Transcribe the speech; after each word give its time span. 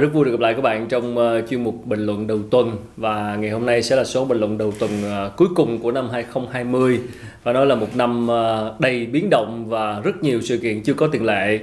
Rất 0.00 0.12
vui 0.12 0.24
được 0.24 0.30
gặp 0.30 0.40
lại 0.40 0.54
các 0.54 0.60
bạn 0.60 0.88
trong 0.88 1.18
ờ, 1.18 1.42
chuyên 1.50 1.64
mục 1.64 1.86
bình 1.86 2.06
luận 2.06 2.26
đầu 2.26 2.38
tuần. 2.50 2.76
Và 2.96 3.36
ngày 3.36 3.50
hôm 3.50 3.66
nay 3.66 3.82
sẽ 3.82 3.96
là 3.96 4.04
số 4.04 4.24
bình 4.24 4.38
luận 4.38 4.58
đầu 4.58 4.72
tuần 4.78 4.90
ờ, 5.04 5.32
cuối 5.36 5.48
cùng 5.56 5.78
của 5.78 5.92
năm 5.92 6.08
2020 6.10 7.00
và 7.42 7.52
nó 7.52 7.64
là 7.64 7.74
một 7.74 7.96
năm 7.96 8.28
ờ, 8.28 8.74
đầy 8.78 9.06
biến 9.06 9.30
động 9.30 9.68
và 9.68 10.00
rất 10.00 10.22
nhiều 10.22 10.40
sự 10.40 10.58
kiện 10.58 10.82
chưa 10.82 10.94
có 10.94 11.06
tiền 11.06 11.24
lệ. 11.24 11.60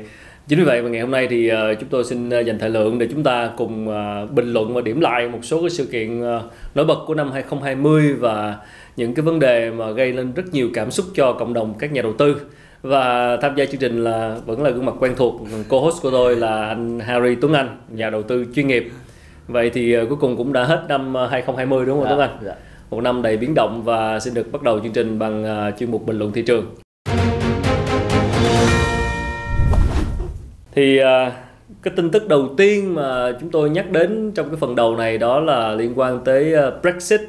Chính 0.47 0.59
vì 0.59 0.65
vậy 0.65 0.81
mà 0.81 0.89
ngày 0.89 1.01
hôm 1.01 1.11
nay 1.11 1.27
thì 1.29 1.51
chúng 1.79 1.89
tôi 1.89 2.03
xin 2.03 2.29
dành 2.29 2.59
thời 2.59 2.69
lượng 2.69 2.99
để 2.99 3.07
chúng 3.11 3.23
ta 3.23 3.49
cùng 3.57 3.87
bình 4.35 4.53
luận 4.53 4.73
và 4.73 4.81
điểm 4.81 5.01
lại 5.01 5.27
một 5.27 5.39
số 5.43 5.61
cái 5.61 5.69
sự 5.69 5.85
kiện 5.85 6.21
nổi 6.75 6.85
bật 6.85 6.99
của 7.07 7.15
năm 7.15 7.31
2020 7.31 8.13
và 8.13 8.55
những 8.97 9.13
cái 9.13 9.23
vấn 9.23 9.39
đề 9.39 9.71
mà 9.71 9.91
gây 9.91 10.13
lên 10.13 10.33
rất 10.33 10.43
nhiều 10.51 10.69
cảm 10.73 10.91
xúc 10.91 11.05
cho 11.15 11.33
cộng 11.33 11.53
đồng 11.53 11.73
các 11.79 11.91
nhà 11.91 12.01
đầu 12.01 12.13
tư 12.13 12.35
và 12.87 13.37
tham 13.37 13.55
gia 13.55 13.65
chương 13.65 13.79
trình 13.79 14.03
là 14.03 14.37
vẫn 14.45 14.63
là 14.63 14.69
gương 14.69 14.85
mặt 14.85 14.95
quen 14.99 15.13
thuộc 15.17 15.41
co-host 15.69 16.01
của 16.01 16.11
tôi 16.11 16.35
là 16.35 16.67
anh 16.67 16.99
Harry 16.99 17.35
Tuấn 17.35 17.53
Anh 17.53 17.77
nhà 17.89 18.09
đầu 18.09 18.23
tư 18.23 18.45
chuyên 18.55 18.67
nghiệp. 18.67 18.89
Vậy 19.47 19.69
thì 19.69 20.01
uh, 20.01 20.09
cuối 20.09 20.17
cùng 20.21 20.37
cũng 20.37 20.53
đã 20.53 20.63
hết 20.63 20.85
năm 20.89 21.15
2020 21.15 21.85
đúng 21.85 21.95
không 21.97 22.03
dạ, 22.03 22.09
Tuấn 22.09 22.19
Anh? 22.19 22.37
dạ. 22.45 22.55
một 22.89 23.01
năm 23.01 23.21
đầy 23.21 23.37
biến 23.37 23.53
động 23.55 23.83
và 23.83 24.19
xin 24.19 24.33
được 24.33 24.51
bắt 24.51 24.61
đầu 24.61 24.79
chương 24.79 24.93
trình 24.93 25.19
bằng 25.19 25.43
uh, 25.69 25.79
chuyên 25.79 25.91
mục 25.91 26.05
bình 26.05 26.19
luận 26.19 26.31
thị 26.31 26.41
trường. 26.41 26.65
Thì 30.71 30.99
cái 31.81 31.93
tin 31.95 32.09
tức 32.09 32.27
đầu 32.27 32.49
tiên 32.57 32.95
mà 32.95 33.31
chúng 33.39 33.49
tôi 33.49 33.69
nhắc 33.69 33.91
đến 33.91 34.31
trong 34.35 34.49
cái 34.49 34.57
phần 34.59 34.75
đầu 34.75 34.97
này 34.97 35.17
đó 35.17 35.39
là 35.39 35.71
liên 35.71 35.99
quan 35.99 36.19
tới 36.25 36.53
Brexit 36.81 37.21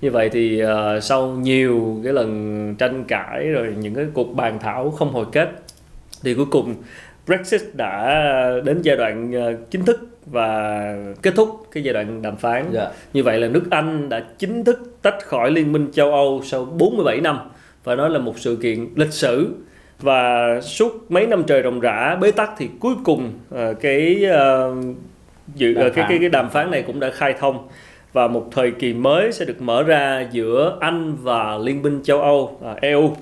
như 0.00 0.10
vậy 0.10 0.30
thì 0.32 0.62
uh, 0.64 1.02
sau 1.02 1.28
nhiều 1.28 2.00
cái 2.04 2.12
lần 2.12 2.74
tranh 2.78 3.04
cãi 3.04 3.48
rồi 3.48 3.74
những 3.78 3.94
cái 3.94 4.06
cuộc 4.14 4.34
bàn 4.34 4.58
thảo 4.58 4.90
không 4.90 5.12
hồi 5.12 5.26
kết 5.32 5.50
thì 6.22 6.34
cuối 6.34 6.46
cùng 6.50 6.74
Brexit 7.26 7.60
đã 7.74 8.24
đến 8.64 8.82
giai 8.82 8.96
đoạn 8.96 9.30
uh, 9.30 9.70
chính 9.70 9.84
thức 9.84 10.08
và 10.26 10.94
kết 11.22 11.34
thúc 11.36 11.66
cái 11.72 11.82
giai 11.82 11.94
đoạn 11.94 12.22
đàm 12.22 12.36
phán. 12.36 12.62
Yeah. 12.62 12.72
Dạ. 12.72 12.90
Như 13.12 13.22
vậy 13.22 13.38
là 13.38 13.48
nước 13.48 13.64
Anh 13.70 14.08
đã 14.08 14.24
chính 14.38 14.64
thức 14.64 14.96
tách 15.02 15.24
khỏi 15.24 15.50
Liên 15.50 15.72
minh 15.72 15.88
châu 15.92 16.10
Âu 16.10 16.42
sau 16.44 16.64
47 16.64 17.20
năm 17.20 17.38
và 17.84 17.94
nó 17.94 18.08
là 18.08 18.18
một 18.18 18.38
sự 18.38 18.58
kiện 18.62 18.88
lịch 18.96 19.12
sử 19.12 19.54
và 19.98 20.60
suốt 20.60 21.10
mấy 21.10 21.26
năm 21.26 21.44
trời 21.46 21.62
ròng 21.62 21.80
rã 21.80 22.16
bế 22.20 22.30
tắc 22.30 22.50
thì 22.58 22.68
cuối 22.80 22.94
cùng 23.04 23.32
uh, 23.54 23.80
cái 23.80 24.24
uh, 24.26 24.84
dự 25.54 25.70
uh, 25.70 25.94
cái, 25.94 26.04
cái 26.08 26.18
cái 26.20 26.28
đàm 26.28 26.50
phán 26.50 26.70
này 26.70 26.82
cũng 26.82 27.00
đã 27.00 27.10
khai 27.10 27.34
thông 27.38 27.68
và 28.12 28.26
một 28.28 28.48
thời 28.52 28.70
kỳ 28.70 28.92
mới 28.92 29.32
sẽ 29.32 29.44
được 29.44 29.62
mở 29.62 29.82
ra 29.82 30.26
giữa 30.32 30.76
Anh 30.80 31.16
và 31.22 31.58
Liên 31.58 31.82
minh 31.82 32.00
châu 32.04 32.20
Âu 32.20 32.58
à, 32.64 32.76
EU. 32.80 33.16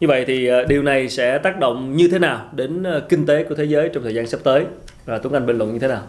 Như 0.00 0.08
vậy 0.08 0.24
thì 0.26 0.46
à, 0.46 0.58
điều 0.68 0.82
này 0.82 1.08
sẽ 1.08 1.38
tác 1.38 1.58
động 1.58 1.96
như 1.96 2.08
thế 2.08 2.18
nào 2.18 2.48
đến 2.52 2.82
à, 2.82 3.00
kinh 3.08 3.26
tế 3.26 3.44
của 3.44 3.54
thế 3.54 3.64
giới 3.64 3.88
trong 3.88 4.02
thời 4.02 4.14
gian 4.14 4.26
sắp 4.26 4.40
tới? 4.44 4.64
Và 5.04 5.18
Tuấn 5.18 5.32
Anh 5.32 5.46
bình 5.46 5.58
luận 5.58 5.72
như 5.72 5.78
thế 5.78 5.88
nào? 5.88 6.02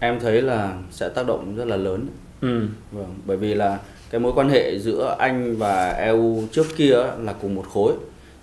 Em 0.00 0.20
thấy 0.20 0.42
là 0.42 0.72
sẽ 0.90 1.08
tác 1.08 1.26
động 1.26 1.56
rất 1.56 1.64
là 1.64 1.76
lớn. 1.76 2.06
Ừ. 2.40 2.60
Vâng, 2.92 3.14
bởi 3.24 3.36
vì 3.36 3.54
là 3.54 3.78
cái 4.10 4.20
mối 4.20 4.32
quan 4.36 4.48
hệ 4.48 4.78
giữa 4.78 5.16
Anh 5.18 5.56
và 5.56 5.90
EU 5.90 6.42
trước 6.52 6.66
kia 6.76 6.96
là 7.20 7.34
cùng 7.42 7.54
một 7.54 7.64
khối. 7.72 7.92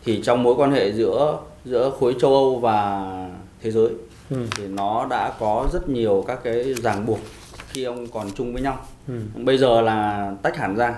Thì 0.05 0.21
trong 0.23 0.43
mối 0.43 0.55
quan 0.57 0.71
hệ 0.71 0.91
giữa 0.91 1.37
giữa 1.65 1.91
khối 1.99 2.15
châu 2.21 2.33
Âu 2.33 2.59
và 2.59 3.05
thế 3.61 3.71
giới 3.71 3.89
ừ. 4.29 4.37
thì 4.57 4.67
nó 4.67 5.07
đã 5.09 5.33
có 5.39 5.67
rất 5.73 5.89
nhiều 5.89 6.25
các 6.27 6.39
cái 6.43 6.73
ràng 6.73 7.05
buộc 7.05 7.20
khi 7.73 7.83
ông 7.83 8.08
còn 8.08 8.27
chung 8.36 8.54
với 8.54 8.61
nhau 8.61 8.80
ừ. 9.08 9.14
bây 9.36 9.58
giờ 9.58 9.82
là 9.82 10.32
tách 10.42 10.58
hẳn 10.58 10.76
ra 10.76 10.95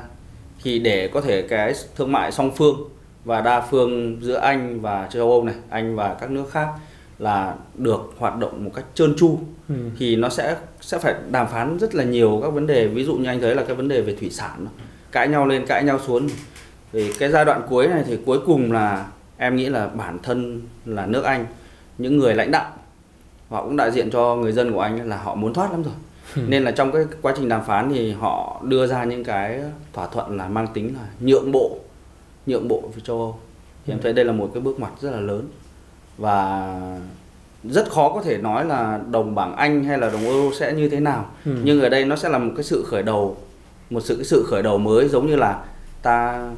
thì 0.64 0.80
để 0.80 1.10
có 1.14 1.22
thể 1.22 1.42
cái 1.42 1.74
thương 1.96 2.12
mại 2.12 2.32
song 2.32 2.52
phương 2.56 2.90
và 3.26 3.42
đa 3.42 3.62
phương 3.62 4.18
giữa 4.22 4.38
Anh 4.38 4.82
và 4.82 5.08
châu 5.12 5.32
Âu 5.32 5.44
này 5.44 5.56
Anh 5.70 5.96
và 5.96 6.14
các 6.14 6.32
nước 6.32 6.52
khác 6.52 6.68
là 7.20 7.56
được 7.76 8.14
hoạt 8.18 8.38
động 8.38 8.64
một 8.66 8.72
cách 8.76 8.86
trơn 8.94 9.16
tru 9.16 9.40
ừ. 9.70 9.76
thì 10.00 10.16
nó 10.16 10.30
sẽ 10.30 10.58
sẽ 10.82 10.98
phải 10.98 11.16
đàm 11.32 11.48
phán 11.48 11.78
rất 11.78 11.96
là 11.96 12.04
nhiều 12.04 12.40
các 12.44 12.50
vấn 12.50 12.68
đề 12.68 12.88
ví 12.88 13.04
dụ 13.04 13.16
như 13.16 13.30
anh 13.30 13.42
thấy 13.42 13.56
là 13.56 13.64
cái 13.64 13.76
vấn 13.76 13.88
đề 13.88 14.02
về 14.02 14.16
thủy 14.20 14.30
sản 14.30 14.68
cãi 15.12 15.28
nhau 15.28 15.46
lên 15.46 15.66
cãi 15.66 15.84
nhau 15.84 16.00
xuống 16.08 16.30
thì 16.94 17.14
cái 17.20 17.30
giai 17.30 17.46
đoạn 17.46 17.62
cuối 17.70 17.88
này 17.88 18.04
thì 18.08 18.18
cuối 18.26 18.40
cùng 18.46 18.72
là 18.72 19.08
em 19.38 19.56
nghĩ 19.56 19.66
là 19.66 19.88
bản 19.88 20.20
thân 20.24 20.62
là 20.86 21.06
nước 21.06 21.24
Anh 21.24 21.46
những 21.98 22.18
người 22.18 22.36
lãnh 22.36 22.52
đạo 22.52 22.72
họ 23.50 23.64
cũng 23.64 23.78
đại 23.78 23.92
diện 23.92 24.12
cho 24.12 24.36
người 24.36 24.52
dân 24.52 24.74
của 24.74 24.80
anh 24.80 25.10
là 25.10 25.18
họ 25.18 25.36
muốn 25.36 25.54
thoát 25.54 25.72
lắm 25.72 25.84
rồi 25.84 25.94
nên 26.36 26.64
là 26.64 26.72
trong 26.72 26.92
cái 26.92 27.06
quá 27.22 27.34
trình 27.38 27.50
đàm 27.50 27.66
phán 27.66 27.90
thì 27.94 28.12
họ 28.12 28.62
đưa 28.64 28.88
ra 28.88 29.04
những 29.04 29.24
cái 29.24 29.62
thỏa 29.94 30.08
thuận 30.08 30.38
là 30.38 30.48
mang 30.48 30.68
tính 30.74 30.96
là 30.96 31.08
nhượng 31.20 31.52
bộ 31.52 31.78
nhượng 32.46 32.68
bộ 32.68 32.82
với 32.94 33.02
châu 33.04 33.18
Âu 33.18 33.40
thì 33.86 33.94
em 33.94 34.00
thấy 34.02 34.14
đây 34.14 34.26
là 34.26 34.32
một 34.32 34.50
cái 34.54 34.62
bước 34.62 34.80
ngoặt 34.80 34.92
rất 35.02 35.12
là 35.12 35.20
lớn 35.20 35.48
và 36.18 36.74
rất 37.64 37.90
khó 37.90 38.10
có 38.10 38.22
thể 38.22 38.38
nói 38.38 38.66
là 38.66 39.00
đồng 39.12 39.36
bảng 39.36 39.56
Anh 39.56 39.84
hay 39.84 39.98
là 39.98 40.10
đồng 40.10 40.22
euro 40.22 40.56
sẽ 40.60 40.74
như 40.74 40.90
thế 40.90 41.00
nào 41.00 41.26
ừ. 41.46 41.52
nhưng 41.64 41.82
ở 41.82 41.90
đây 41.90 42.06
nó 42.06 42.16
sẽ 42.16 42.30
là 42.30 42.38
một 42.38 42.52
cái 42.56 42.64
sự 42.64 42.84
khởi 42.88 43.04
đầu 43.04 43.38
một 43.90 44.00
sự 44.00 44.16
cái 44.16 44.26
sự 44.26 44.46
khởi 44.48 44.64
đầu 44.64 44.78
mới 44.78 45.08
giống 45.08 45.28
như 45.28 45.36
là 45.36 45.64
ta 46.02 46.50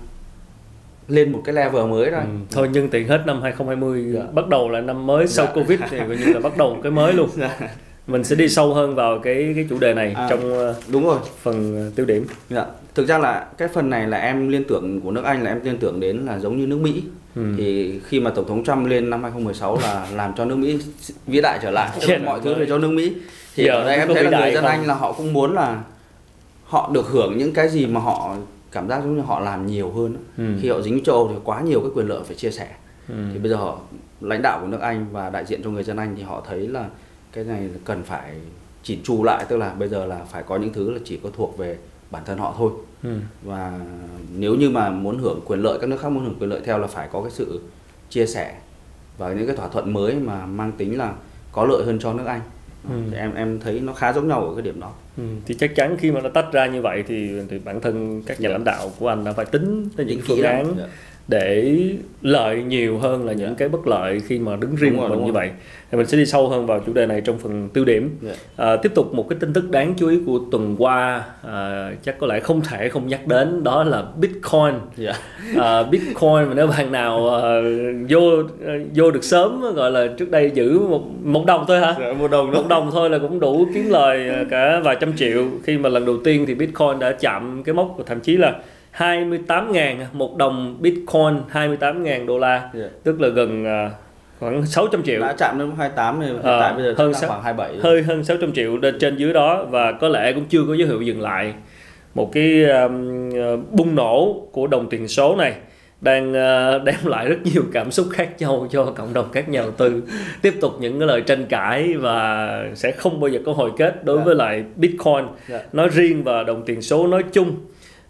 lên 1.08 1.32
một 1.32 1.42
cái 1.46 1.56
level 1.56 1.86
mới 1.86 2.10
rồi. 2.10 2.22
Ừ. 2.22 2.28
Thôi 2.52 2.70
nhân 2.70 2.90
tiện 2.90 3.08
hết 3.08 3.24
năm 3.26 3.42
2020 3.42 4.12
dạ. 4.14 4.22
bắt 4.34 4.48
đầu 4.48 4.70
là 4.70 4.82
năm 4.82 5.08
mới 5.08 5.28
sau 5.28 5.46
dạ. 5.46 5.52
Covid 5.56 5.80
thì 5.90 6.00
coi 6.00 6.18
như 6.18 6.34
là 6.34 6.40
bắt 6.40 6.58
đầu 6.58 6.74
một 6.74 6.80
cái 6.84 6.92
mới 6.92 7.14
luôn. 7.14 7.30
Dạ 7.36 7.60
mình 8.08 8.24
sẽ 8.24 8.36
đi 8.36 8.50
sâu 8.50 8.74
hơn 8.74 8.96
vào 8.96 9.20
cái 9.20 9.54
cái 9.56 9.66
chủ 9.70 9.80
đề 9.80 9.94
này 9.94 10.14
à, 10.14 10.28
trong 10.30 10.54
ờ, 10.54 10.76
đúng 10.88 11.06
rồi 11.06 11.20
phần 11.42 11.78
ờ, 11.78 11.92
tiêu 11.96 12.06
điểm 12.06 12.26
dạ. 12.50 12.66
thực 12.96 13.08
ra 13.08 13.18
là 13.18 13.48
cái 13.58 13.68
phần 13.68 13.90
này 13.90 14.08
là 14.08 14.18
em 14.18 14.50
liên 14.50 14.64
tưởng 14.64 15.02
của 15.02 15.12
nước 15.12 15.24
Anh 15.24 15.44
là 15.44 15.50
em 15.50 15.60
liên 15.64 15.78
tưởng 15.78 16.00
đến 16.00 16.18
là 16.26 16.40
giống 16.40 16.58
như 16.58 16.68
nước 16.68 16.80
Mỹ 16.82 17.04
ừ. 17.36 17.42
thì 17.58 18.00
khi 18.06 18.20
mà 18.20 18.30
tổng 18.30 18.48
thống 18.48 18.64
Trump 18.64 18.88
lên 18.88 19.10
năm 19.10 19.24
2016 19.24 19.80
là 19.82 20.08
làm 20.16 20.34
cho 20.38 20.46
nước 20.46 20.56
Mỹ 20.56 20.80
vĩ 21.28 21.42
đại 21.42 21.60
trở 21.62 21.72
lại 21.72 21.90
mọi 22.26 22.40
thứ 22.44 22.54
về 22.54 22.66
cho 22.70 22.78
nước 22.78 22.92
Mỹ 22.92 23.14
thì 23.56 23.64
Giờ 23.64 23.74
ở 23.74 23.86
đây 23.86 23.98
em 23.98 24.08
thấy 24.14 24.24
là 24.24 24.40
người 24.40 24.54
dân 24.54 24.64
không? 24.64 24.72
Anh 24.72 24.88
là 24.88 24.94
họ 24.94 25.12
cũng 25.12 25.34
muốn 25.34 25.54
là 25.54 25.82
họ 26.66 26.90
được 26.94 27.08
hưởng 27.08 27.38
những 27.38 27.54
cái 27.54 27.70
gì 27.70 27.86
mà 27.86 28.00
họ 28.00 28.36
cảm 28.72 28.90
giác 28.90 29.00
giống 29.04 29.16
như 29.16 29.22
họ 29.22 29.40
làm 29.40 29.68
nhiều 29.68 29.92
hơn 29.92 30.16
ừ. 30.38 30.44
khi 30.62 30.70
họ 30.70 30.82
dính 30.82 31.04
châu 31.04 31.16
Âu 31.16 31.28
thì 31.34 31.40
quá 31.44 31.62
nhiều 31.62 31.80
cái 31.80 31.90
quyền 31.96 32.08
lợi 32.08 32.20
phải 32.26 32.36
chia 32.36 32.52
sẻ 32.52 32.68
ừ. 33.10 33.16
thì 33.34 33.40
bây 33.40 33.50
giờ 33.50 33.56
họ 33.56 33.80
lãnh 34.22 34.42
đạo 34.42 34.60
của 34.62 34.68
nước 34.68 34.82
Anh 34.82 35.06
và 35.12 35.30
đại 35.30 35.46
diện 35.46 35.62
cho 35.64 35.70
người 35.70 35.84
dân 35.84 35.98
Anh 35.98 36.14
thì 36.18 36.24
họ 36.24 36.44
thấy 36.48 36.68
là 36.68 36.86
cái 37.36 37.44
này 37.44 37.70
cần 37.86 38.04
phải 38.04 38.34
chỉnh 38.84 39.00
chu 39.04 39.24
lại 39.24 39.46
tức 39.50 39.58
là 39.58 39.74
bây 39.74 39.90
giờ 39.90 40.06
là 40.06 40.24
phải 40.32 40.44
có 40.44 40.58
những 40.58 40.74
thứ 40.74 40.92
là 40.92 41.00
chỉ 41.06 41.20
có 41.24 41.30
thuộc 41.38 41.58
về 41.58 41.78
bản 42.12 42.24
thân 42.26 42.38
họ 42.38 42.56
thôi 42.58 42.72
ừ. 43.04 43.10
và 43.44 43.80
nếu 44.38 44.56
như 44.56 44.70
mà 44.70 44.90
muốn 44.90 45.20
hưởng 45.20 45.42
quyền 45.46 45.60
lợi 45.60 45.78
các 45.82 45.90
nước 45.90 45.98
khác 46.00 46.10
muốn 46.10 46.24
hưởng 46.24 46.36
quyền 46.40 46.50
lợi 46.50 46.62
theo 46.66 46.78
là 46.78 46.88
phải 46.88 47.10
có 47.12 47.22
cái 47.22 47.32
sự 47.32 47.62
chia 48.10 48.26
sẻ 48.26 48.56
và 49.18 49.34
những 49.34 49.48
cái 49.48 49.56
thỏa 49.56 49.68
thuận 49.68 49.94
mới 49.94 50.16
mà 50.16 50.46
mang 50.46 50.72
tính 50.72 50.98
là 50.98 51.14
có 51.52 51.66
lợi 51.66 51.86
hơn 51.86 52.00
cho 52.00 52.14
nước 52.14 52.26
Anh 52.26 52.42
ừ. 52.90 52.96
thì 53.12 53.18
em 53.18 53.36
em 53.36 53.60
thấy 53.60 53.80
nó 53.80 53.94
khá 53.94 54.14
giống 54.14 54.28
nhau 54.28 54.48
ở 54.48 54.54
cái 54.56 54.62
điểm 54.62 54.80
đó 54.80 54.94
ừ. 55.18 55.24
thì 55.46 55.56
chắc 55.60 55.76
chắn 55.76 55.98
khi 56.00 56.12
mà 56.12 56.22
nó 56.22 56.30
tách 56.30 56.52
ra 56.52 56.68
như 56.68 56.82
vậy 56.82 57.04
thì 57.08 57.42
thì 57.50 57.60
bản 57.60 57.82
thân 57.82 58.22
các 58.26 58.42
nhà 58.42 58.50
lãnh 58.50 58.64
đạo 58.64 58.92
của 59.00 59.08
anh 59.08 59.24
đã 59.24 59.34
phải 59.34 59.46
tính 59.46 59.90
tới 59.96 60.06
những 60.06 60.22
phương 60.28 60.42
án 60.42 60.78
yeah 60.78 60.90
để 61.28 61.80
lợi 62.22 62.64
nhiều 62.64 62.98
hơn 62.98 63.26
là 63.26 63.34
những 63.34 63.42
yeah. 63.42 63.52
Dạ. 63.52 63.56
cái 63.58 63.70
bất 63.70 63.88
lợi 63.88 64.20
khi 64.28 64.40
mà 64.40 64.56
đứng 64.56 64.76
riêng 64.76 64.98
một 64.98 65.08
mình 65.10 65.26
như 65.26 65.32
vậy 65.32 65.50
thì 65.92 65.98
mình 65.98 66.08
sẽ 66.08 66.18
đi 66.18 66.26
sâu 66.26 66.50
hơn 66.50 66.66
vào 66.66 66.80
chủ 66.86 66.94
đề 66.94 67.06
này 67.06 67.22
trong 67.22 67.38
phần 67.40 67.70
tiêu 67.70 67.86
điểm 67.86 68.18
yeah. 68.24 68.38
Dạ. 68.58 68.66
à, 68.66 68.76
tiếp 68.76 68.92
tục 68.96 69.14
một 69.14 69.30
cái 69.30 69.40
tin 69.40 69.54
tức 69.54 69.72
đáng 69.72 69.94
chú 69.98 70.08
ý 70.08 70.20
của 70.26 70.40
tuần 70.52 70.76
qua 70.78 71.24
à, 71.48 71.92
chắc 72.04 72.20
có 72.20 72.28
lẽ 72.28 72.40
không 72.40 72.62
thể 72.62 72.90
không 72.90 73.08
nhắc 73.08 73.28
đến 73.28 73.64
đó 73.64 73.84
là 73.84 74.04
bitcoin 74.18 74.74
yeah. 74.98 75.16
Dạ. 75.56 75.64
à, 75.64 75.84
bitcoin 75.84 76.46
mà 76.48 76.54
nếu 76.56 76.68
bạn 76.68 76.92
nào 76.92 77.30
à, 77.30 77.62
vô 78.10 78.22
vô 78.96 79.12
được 79.12 79.24
sớm 79.24 79.62
gọi 79.76 79.92
là 79.92 80.08
trước 80.18 80.32
đây 80.32 80.52
giữ 80.54 80.80
một 80.80 81.04
một 81.24 81.46
đồng 81.46 81.66
thôi 81.68 81.80
hả 81.80 81.96
yeah, 82.00 82.18
một 82.18 82.32
đồng 82.32 82.52
một 82.52 82.68
đồng 82.70 82.90
thôi 82.92 83.10
là 83.10 83.18
cũng 83.18 83.40
đủ 83.40 83.68
kiếm 83.74 83.90
lời 83.90 84.30
cả 84.50 84.82
vài 84.84 84.98
trăm 85.00 85.18
triệu 85.18 85.44
khi 85.64 85.78
mà 85.78 85.90
lần 85.90 86.06
đầu 86.06 86.18
tiên 86.24 86.46
thì 86.48 86.56
bitcoin 86.56 87.00
đã 87.00 87.12
chạm 87.12 87.64
cái 87.64 87.76
mốc 87.76 87.98
thậm 88.06 88.20
chí 88.20 88.38
là 88.38 88.54
28 88.96 89.72
ngàn 89.72 90.06
một 90.14 90.38
đồng 90.38 90.78
Bitcoin 90.82 91.42
28 91.50 92.04
ngàn 92.04 92.26
đô 92.26 92.38
la 92.38 92.56
yeah. 92.58 92.74
Dạ. 92.74 92.88
tức 93.04 93.22
là 93.22 93.28
gần 93.28 93.64
uh, 93.64 93.92
khoảng 94.40 94.66
600 94.66 95.04
triệu 95.04 95.22
đã 95.22 95.36
chạm 95.38 95.60
đến 95.60 95.72
28 95.78 96.20
thì 96.22 96.28
hiện 96.28 96.42
à, 96.44 96.58
tại 96.60 96.74
bây 96.74 96.84
giờ 96.84 96.94
hơn 96.98 97.14
6, 97.14 97.30
khoảng 97.30 97.44
27 97.44 97.80
hơi 97.84 98.04
hơn 98.04 98.24
600 98.24 98.54
triệu 98.54 98.78
trên, 99.00 99.18
dưới 99.18 99.34
đó 99.34 99.66
và 99.70 99.92
có 99.92 100.08
lẽ 100.08 100.34
cũng 100.34 100.46
chưa 100.46 100.64
có 100.68 100.74
dấu 100.74 100.88
hiệu 100.88 101.02
dừng 101.02 101.22
lại 101.22 101.54
một 102.14 102.32
cái 102.34 102.64
um, 102.64 103.30
bùng 103.72 103.96
nổ 103.96 104.48
của 104.52 104.68
đồng 104.68 104.90
tiền 104.90 105.08
số 105.08 105.36
này 105.36 105.54
đang 106.02 106.30
uh, 106.30 106.84
đem 106.86 107.06
lại 107.06 107.28
rất 107.28 107.38
nhiều 107.44 107.64
cảm 107.74 107.92
xúc 107.92 108.08
khác 108.12 108.30
nhau 108.40 108.68
cho 108.72 108.86
cộng 108.86 109.14
đồng 109.14 109.30
các 109.34 109.50
nhà 109.50 109.62
đầu 109.62 109.72
tư 109.72 110.04
tiếp 110.42 110.54
tục 110.62 110.72
những 110.80 111.00
cái 111.00 111.08
lời 111.08 111.22
tranh 111.22 111.46
cãi 111.46 111.94
và 111.94 112.50
sẽ 112.74 112.92
không 112.92 113.20
bao 113.20 113.30
giờ 113.30 113.40
có 113.46 113.54
hồi 113.54 113.72
kết 113.78 114.06
đối. 114.06 114.18
Dạ. 114.18 114.24
với 114.24 114.36
lại 114.36 114.64
Bitcoin 114.76 115.16
yeah. 115.16 115.32
Dạ. 115.50 115.60
nói 115.74 115.90
riêng 115.94 116.24
và 116.24 116.44
đồng 116.44 116.66
tiền 116.66 116.82
số 116.82 117.08
nói 117.08 117.24
chung 117.32 117.56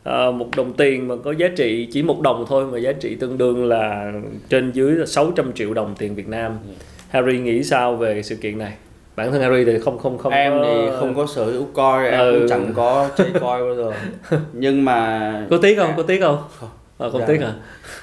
à, 0.05 0.31
một 0.31 0.47
đồng 0.55 0.73
tiền 0.73 1.07
mà 1.07 1.15
có 1.23 1.31
giá 1.31 1.47
trị 1.57 1.87
chỉ 1.91 2.03
một 2.03 2.21
đồng 2.21 2.45
thôi 2.47 2.65
mà 2.71 2.77
giá 2.77 2.91
trị 2.91 3.15
tương 3.15 3.37
đương 3.37 3.65
là 3.65 4.11
trên 4.49 4.71
dưới 4.71 5.05
600 5.07 5.53
triệu 5.53 5.73
đồng 5.73 5.95
tiền 5.97 6.15
Việt 6.15 6.27
Nam 6.27 6.57
ừ. 6.67 6.73
Harry 7.09 7.39
nghĩ 7.39 7.63
sao 7.63 7.95
về 7.95 8.23
sự 8.23 8.35
kiện 8.35 8.57
này 8.57 8.73
bản 9.15 9.31
thân 9.31 9.41
Harry 9.41 9.65
thì 9.65 9.79
không 9.79 9.99
không 9.99 10.17
không 10.17 10.33
em 10.33 10.53
có... 10.53 10.63
thì 10.63 10.95
không 10.99 11.15
có 11.15 11.27
sở 11.27 11.45
hữu 11.45 11.67
coi 11.73 12.07
em 12.07 12.19
ừ. 12.19 12.39
cũng 12.39 12.49
chẳng 12.49 12.73
có 12.75 13.09
chơi 13.17 13.27
coi 13.41 13.61
bao 13.61 13.75
giờ 13.75 13.91
nhưng 14.53 14.85
mà 14.85 15.47
có 15.49 15.57
tiếc 15.57 15.75
không 15.75 15.93
có 15.97 16.03
tiếc 16.03 16.21
không 16.21 16.37
không, 16.59 16.69
à, 16.97 17.09
không 17.11 17.21
dạ. 17.21 17.27
tiếc 17.27 17.41
hả 17.41 17.53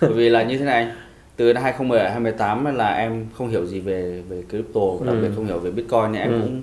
bởi 0.01 0.13
vì 0.13 0.29
là 0.29 0.43
như 0.43 0.59
thế 0.59 0.65
này 0.65 0.89
từ 1.37 1.53
năm 1.53 1.63
2017 1.63 2.11
2018 2.11 2.77
là 2.77 2.95
em 2.95 3.27
không 3.39 3.49
hiểu 3.49 3.67
gì 3.67 3.81
về 3.81 4.23
về 4.29 4.43
crypto 4.51 4.81
đặc 5.07 5.17
biệt 5.23 5.29
ừ. 5.29 5.33
không 5.37 5.47
hiểu 5.47 5.59
về 5.59 5.71
bitcoin 5.71 6.13
nên 6.13 6.23
em 6.23 6.33
ừ. 6.33 6.41
cũng 6.43 6.63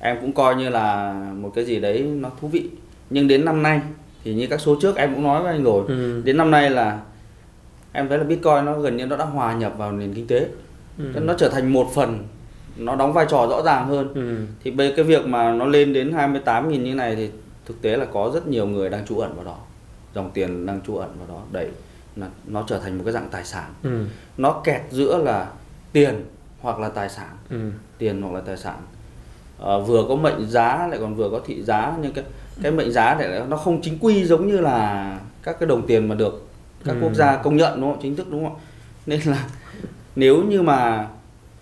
em 0.00 0.16
cũng 0.20 0.32
coi 0.32 0.54
như 0.54 0.68
là 0.68 1.14
một 1.36 1.52
cái 1.54 1.64
gì 1.64 1.80
đấy 1.80 2.02
nó 2.02 2.30
thú 2.40 2.48
vị 2.48 2.64
nhưng 3.10 3.28
đến 3.28 3.44
năm 3.44 3.62
nay 3.62 3.80
thì 4.26 4.34
như 4.34 4.46
các 4.46 4.60
số 4.60 4.76
trước 4.80 4.96
em 4.96 5.14
cũng 5.14 5.22
nói 5.22 5.42
với 5.42 5.52
anh 5.52 5.64
rồi 5.64 5.84
ừ. 5.88 6.22
đến 6.24 6.36
năm 6.36 6.50
nay 6.50 6.70
là 6.70 7.00
em 7.92 8.08
thấy 8.08 8.18
là 8.18 8.24
bitcoin 8.24 8.64
nó 8.64 8.78
gần 8.78 8.96
như 8.96 9.06
nó 9.06 9.16
đã 9.16 9.24
hòa 9.24 9.54
nhập 9.54 9.74
vào 9.78 9.92
nền 9.92 10.14
kinh 10.14 10.26
tế 10.26 10.48
ừ. 10.98 11.04
nó 11.20 11.34
trở 11.38 11.48
thành 11.48 11.72
một 11.72 11.88
phần 11.94 12.24
nó 12.76 12.96
đóng 12.96 13.12
vai 13.12 13.26
trò 13.28 13.46
rõ 13.50 13.62
ràng 13.62 13.86
hơn 13.88 14.14
ừ. 14.14 14.36
thì 14.64 14.70
bây 14.70 14.92
cái 14.96 15.04
việc 15.04 15.26
mà 15.26 15.52
nó 15.52 15.64
lên 15.64 15.92
đến 15.92 16.12
28 16.12 16.68
nghìn 16.68 16.84
như 16.84 16.94
này 16.94 17.16
thì 17.16 17.30
thực 17.66 17.82
tế 17.82 17.96
là 17.96 18.04
có 18.04 18.30
rất 18.34 18.46
nhiều 18.46 18.66
người 18.66 18.90
đang 18.90 19.06
trú 19.06 19.18
ẩn 19.18 19.34
vào 19.34 19.44
đó 19.44 19.56
dòng 20.14 20.30
tiền 20.34 20.66
đang 20.66 20.80
trú 20.86 20.96
ẩn 20.96 21.10
vào 21.18 21.28
đó 21.36 21.42
đẩy 21.52 21.68
là 22.16 22.28
nó 22.46 22.64
trở 22.68 22.78
thành 22.78 22.98
một 22.98 23.04
cái 23.04 23.12
dạng 23.12 23.28
tài 23.30 23.44
sản 23.44 23.70
ừ. 23.82 24.04
nó 24.36 24.60
kẹt 24.64 24.82
giữa 24.90 25.22
là 25.24 25.50
tiền 25.92 26.24
hoặc 26.60 26.78
là 26.78 26.88
tài 26.88 27.08
sản 27.08 27.36
ừ. 27.50 27.70
tiền 27.98 28.22
hoặc 28.22 28.34
là 28.34 28.40
tài 28.40 28.56
sản 28.56 28.76
à, 29.64 29.78
vừa 29.86 30.04
có 30.08 30.16
mệnh 30.16 30.46
giá 30.46 30.86
lại 30.90 30.98
còn 31.00 31.14
vừa 31.14 31.30
có 31.30 31.40
thị 31.46 31.62
giá 31.62 31.96
nhưng 32.02 32.12
cái 32.12 32.24
cái 32.62 32.72
mệnh 32.72 32.92
giá 32.92 33.16
để 33.18 33.42
nó 33.48 33.56
không 33.56 33.82
chính 33.82 33.98
quy 34.00 34.24
giống 34.24 34.46
như 34.46 34.60
là 34.60 35.18
các 35.42 35.56
cái 35.60 35.66
đồng 35.68 35.86
tiền 35.86 36.08
mà 36.08 36.14
được 36.14 36.48
các 36.84 36.92
ừ. 36.92 36.98
quốc 37.02 37.14
gia 37.14 37.36
công 37.36 37.56
nhận 37.56 37.80
đúng 37.80 37.92
không? 37.92 38.02
Chính 38.02 38.16
thức 38.16 38.26
đúng 38.30 38.44
không 38.44 38.56
nên 39.06 39.20
là 39.24 39.48
nếu 40.16 40.42
như 40.42 40.62
mà 40.62 41.08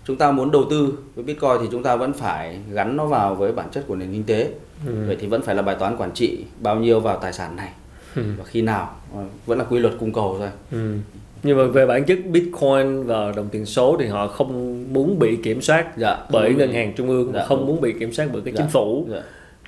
chúng 0.05 0.15
ta 0.15 0.31
muốn 0.31 0.51
đầu 0.51 0.65
tư 0.69 0.93
với 1.15 1.23
bitcoin 1.23 1.51
thì 1.61 1.67
chúng 1.71 1.83
ta 1.83 1.95
vẫn 1.95 2.13
phải 2.13 2.59
gắn 2.71 2.97
nó 2.97 3.05
vào 3.05 3.35
với 3.35 3.51
bản 3.51 3.69
chất 3.71 3.83
của 3.87 3.95
nền 3.95 4.11
kinh 4.11 4.23
tế. 4.23 4.49
Ừ. 4.87 4.93
vậy 5.07 5.17
thì 5.19 5.27
vẫn 5.27 5.41
phải 5.41 5.55
là 5.55 5.61
bài 5.61 5.75
toán 5.79 5.97
quản 5.97 6.11
trị 6.11 6.45
bao 6.59 6.75
nhiêu 6.75 6.99
vào 6.99 7.17
tài 7.17 7.33
sản 7.33 7.55
này 7.55 7.71
ừ. 8.15 8.23
và 8.37 8.43
khi 8.43 8.61
nào. 8.61 8.95
Ờ, 9.15 9.23
vẫn 9.45 9.59
là 9.59 9.65
quy 9.69 9.79
luật 9.79 9.93
cung 9.99 10.13
cầu 10.13 10.35
thôi. 10.39 10.49
Ừ. 10.71 10.97
nhưng 11.43 11.57
mà 11.57 11.63
về 11.63 11.85
bản 11.85 12.05
chất 12.05 12.19
bitcoin 12.25 13.03
và 13.03 13.31
đồng 13.35 13.49
tiền 13.51 13.65
số 13.65 13.97
thì 13.99 14.07
họ 14.07 14.27
không 14.27 14.83
muốn 14.93 15.19
bị 15.19 15.37
kiểm 15.43 15.61
soát 15.61 15.97
dạ, 15.97 16.17
bởi 16.31 16.53
ngân 16.53 16.73
hàng 16.73 16.93
trung 16.93 17.09
ương 17.09 17.31
dạ, 17.33 17.45
không 17.45 17.65
muốn 17.65 17.81
bị 17.81 17.93
kiểm 17.99 18.13
soát 18.13 18.29
bởi 18.33 18.41
cái 18.45 18.53
dạ, 18.53 18.61
chính 18.61 18.71
phủ. 18.71 19.07
Dạ 19.09 19.21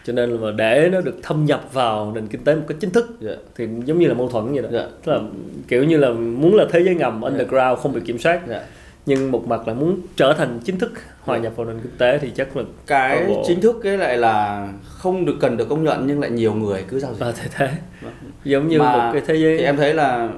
cho 0.07 0.13
nên 0.13 0.29
là 0.29 0.51
để 0.51 0.89
nó 0.91 1.01
được 1.01 1.15
thâm 1.23 1.45
nhập 1.45 1.69
vào 1.73 2.11
nền 2.15 2.27
kinh 2.27 2.43
tế 2.43 2.55
một 2.55 2.61
cách 2.67 2.77
chính 2.79 2.89
thức 2.89 3.17
yeah. 3.21 3.37
Dạ. 3.37 3.43
thì 3.55 3.67
giống 3.85 3.99
như 3.99 4.07
là 4.07 4.13
mâu 4.13 4.29
thuẫn 4.29 4.53
vậy 4.53 4.61
đó 4.61 4.69
yeah. 4.71 4.89
Tức 5.05 5.11
là 5.11 5.19
kiểu 5.67 5.83
như 5.83 5.97
là 5.97 6.09
muốn 6.11 6.55
là 6.55 6.65
thế 6.71 6.83
giới 6.83 6.95
ngầm 6.95 7.19
dạ. 7.21 7.27
underground 7.27 7.79
không 7.79 7.93
bị 7.93 8.01
kiểm 8.05 8.19
soát 8.19 8.49
yeah. 8.49 8.63
nhưng 9.05 9.31
một 9.31 9.47
mặt 9.47 9.67
là 9.67 9.73
muốn 9.73 9.99
trở 10.15 10.33
thành 10.33 10.59
chính 10.63 10.79
thức 10.79 10.91
hòa 11.19 11.37
nhập 11.37 11.53
vào 11.55 11.65
nền 11.65 11.79
kinh 11.79 11.97
tế 11.97 12.17
thì 12.17 12.31
chắc 12.35 12.57
là 12.57 12.63
cái 12.87 13.25
bộ... 13.27 13.43
chính 13.47 13.61
thức 13.61 13.79
cái 13.83 13.97
lại 13.97 14.17
là 14.17 14.67
không 14.87 15.25
được 15.25 15.35
cần 15.41 15.57
được 15.57 15.69
công 15.69 15.83
nhận 15.83 16.07
nhưng 16.07 16.19
lại 16.19 16.31
nhiều 16.31 16.53
người 16.53 16.85
cứ 16.87 16.99
giao 16.99 17.13
dịch 17.13 17.25
à, 17.25 17.31
thế 17.41 17.49
thế 17.55 17.69
vâng. 18.01 18.13
giống 18.43 18.67
như 18.67 18.79
Mà 18.79 18.93
một 18.93 19.09
cái 19.13 19.21
thế 19.27 19.35
giới 19.35 19.57
thì 19.57 19.63
em 19.63 19.77
thấy 19.77 19.93
là 19.93 20.29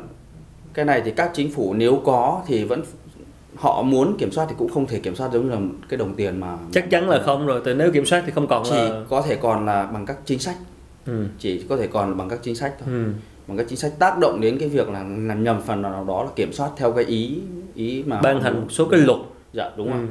cái 0.74 0.86
này 0.86 1.02
thì 1.06 1.12
các 1.12 1.32
chính 1.34 1.52
phủ 1.52 1.74
nếu 1.74 2.02
có 2.06 2.44
thì 2.48 2.64
vẫn 2.64 2.82
họ 3.60 3.82
muốn 3.82 4.18
kiểm 4.18 4.32
soát 4.32 4.46
thì 4.50 4.56
cũng 4.58 4.70
không 4.70 4.88
thể 4.88 5.00
kiểm 5.00 5.16
soát 5.16 5.30
giống 5.34 5.44
như 5.44 5.50
là 5.50 5.60
cái 5.90 5.98
đồng 5.98 6.16
tiền 6.16 6.40
mà 6.40 6.58
chắc 6.72 6.90
chắn 6.90 7.10
là 7.10 7.22
không 7.26 7.48
rồi 7.48 7.62
từ 7.66 7.74
nếu 7.74 7.92
kiểm 7.92 8.06
soát 8.06 8.24
thì 8.26 8.32
không 8.32 8.48
còn 8.48 8.64
chỉ 8.70 8.76
là... 8.76 9.04
có 9.10 9.22
thể 9.22 9.36
còn 9.36 9.66
là 9.66 9.86
bằng 9.86 10.06
các 10.06 10.18
chính 10.26 10.40
sách 10.40 10.56
ừ. 11.06 11.26
chỉ 11.40 11.66
có 11.70 11.78
thể 11.78 11.88
còn 11.88 12.18
bằng 12.18 12.30
các 12.30 12.40
chính 12.44 12.56
sách 12.56 12.74
thôi 12.80 12.94
ừ. 12.94 13.06
bằng 13.48 13.58
các 13.58 13.66
chính 13.70 13.78
sách 13.78 13.92
tác 14.00 14.18
động 14.22 14.42
đến 14.42 14.58
cái 14.60 14.70
việc 14.70 14.90
là 14.90 15.00
làm 15.04 15.44
nhầm 15.44 15.62
phần 15.62 15.82
nào 15.82 16.06
đó 16.08 16.24
là 16.24 16.30
kiểm 16.36 16.54
soát 16.54 16.70
theo 16.78 16.92
cái 16.92 17.06
ý 17.06 17.40
ý 17.76 18.04
mà 18.08 18.22
ban 18.22 18.42
hành 18.42 18.62
một 18.62 18.68
số 18.70 18.88
cái 18.92 19.00
luật 19.00 19.20
dạ 19.54 19.72
đúng 19.78 19.92
ừ. 19.92 19.98
rồi 19.98 20.08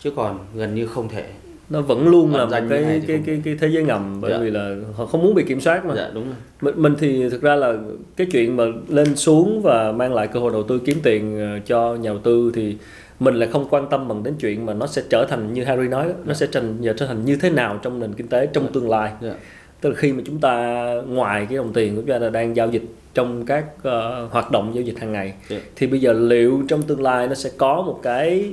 chứ 0.00 0.10
còn 0.16 0.38
gần 0.54 0.74
như 0.74 0.86
không 0.86 1.08
thể 1.08 1.30
nó 1.70 1.80
vẫn 1.80 2.08
luôn 2.08 2.34
là 2.34 2.44
một 2.44 2.50
cái 2.50 2.68
cái, 2.68 3.02
cái 3.06 3.22
cái 3.26 3.40
cái 3.44 3.56
thế 3.60 3.68
giới 3.68 3.82
ngầm 3.82 4.20
bởi 4.20 4.30
dạ. 4.30 4.38
vì 4.38 4.50
là 4.50 4.76
họ 4.96 5.06
không 5.06 5.22
muốn 5.22 5.34
bị 5.34 5.44
kiểm 5.44 5.60
soát 5.60 5.86
mà 5.86 5.94
dạ, 5.96 6.10
đúng 6.14 6.24
rồi. 6.24 6.34
mình 6.60 6.82
mình 6.82 6.94
thì 6.98 7.28
thực 7.30 7.42
ra 7.42 7.54
là 7.54 7.74
cái 8.16 8.26
chuyện 8.32 8.56
mà 8.56 8.64
lên 8.88 9.16
xuống 9.16 9.62
và 9.62 9.92
mang 9.92 10.14
lại 10.14 10.26
cơ 10.26 10.40
hội 10.40 10.52
đầu 10.52 10.62
tư 10.62 10.80
kiếm 10.84 10.98
tiền 11.02 11.38
ờ, 11.38 11.58
cho 11.66 11.94
nhà 11.94 12.10
đầu 12.10 12.18
tư 12.18 12.52
thì 12.54 12.76
mình 13.20 13.34
lại 13.34 13.48
không 13.52 13.68
quan 13.70 13.86
tâm 13.90 14.08
bằng 14.08 14.22
đến 14.22 14.34
chuyện 14.40 14.66
mà 14.66 14.74
nó 14.74 14.86
sẽ 14.86 15.02
trở 15.10 15.26
thành 15.28 15.52
như 15.52 15.64
Harry 15.64 15.88
nói 15.88 16.06
nó 16.06 16.12
dạ. 16.26 16.34
sẽ 16.34 16.46
thành 16.52 16.76
giờ 16.80 16.94
trở 16.96 17.06
thành 17.06 17.24
như 17.24 17.36
thế 17.36 17.50
nào 17.50 17.78
trong 17.82 18.00
nền 18.00 18.12
kinh 18.12 18.28
tế 18.28 18.46
trong 18.46 18.64
dạ. 18.64 18.70
tương 18.74 18.90
lai 18.90 19.12
dạ. 19.20 19.34
tức 19.80 19.88
là 19.88 19.94
khi 19.98 20.12
mà 20.12 20.22
chúng 20.26 20.40
ta 20.40 20.84
ngoài 21.06 21.46
cái 21.48 21.56
đồng 21.56 21.72
tiền 21.72 21.96
của 21.96 22.02
chúng 22.06 22.20
ta 22.20 22.28
đang 22.28 22.56
giao 22.56 22.68
dịch 22.68 22.84
trong 23.14 23.46
các 23.46 23.64
uh, 23.76 24.32
hoạt 24.32 24.50
động 24.50 24.74
giao 24.74 24.82
dịch 24.82 24.98
hàng 24.98 25.12
ngày 25.12 25.34
yeah. 25.48 25.62
thì 25.76 25.86
bây 25.86 26.00
giờ 26.00 26.12
liệu 26.12 26.62
trong 26.68 26.82
tương 26.82 27.02
lai 27.02 27.28
nó 27.28 27.34
sẽ 27.34 27.50
có 27.56 27.82
một 27.82 28.00
cái 28.02 28.52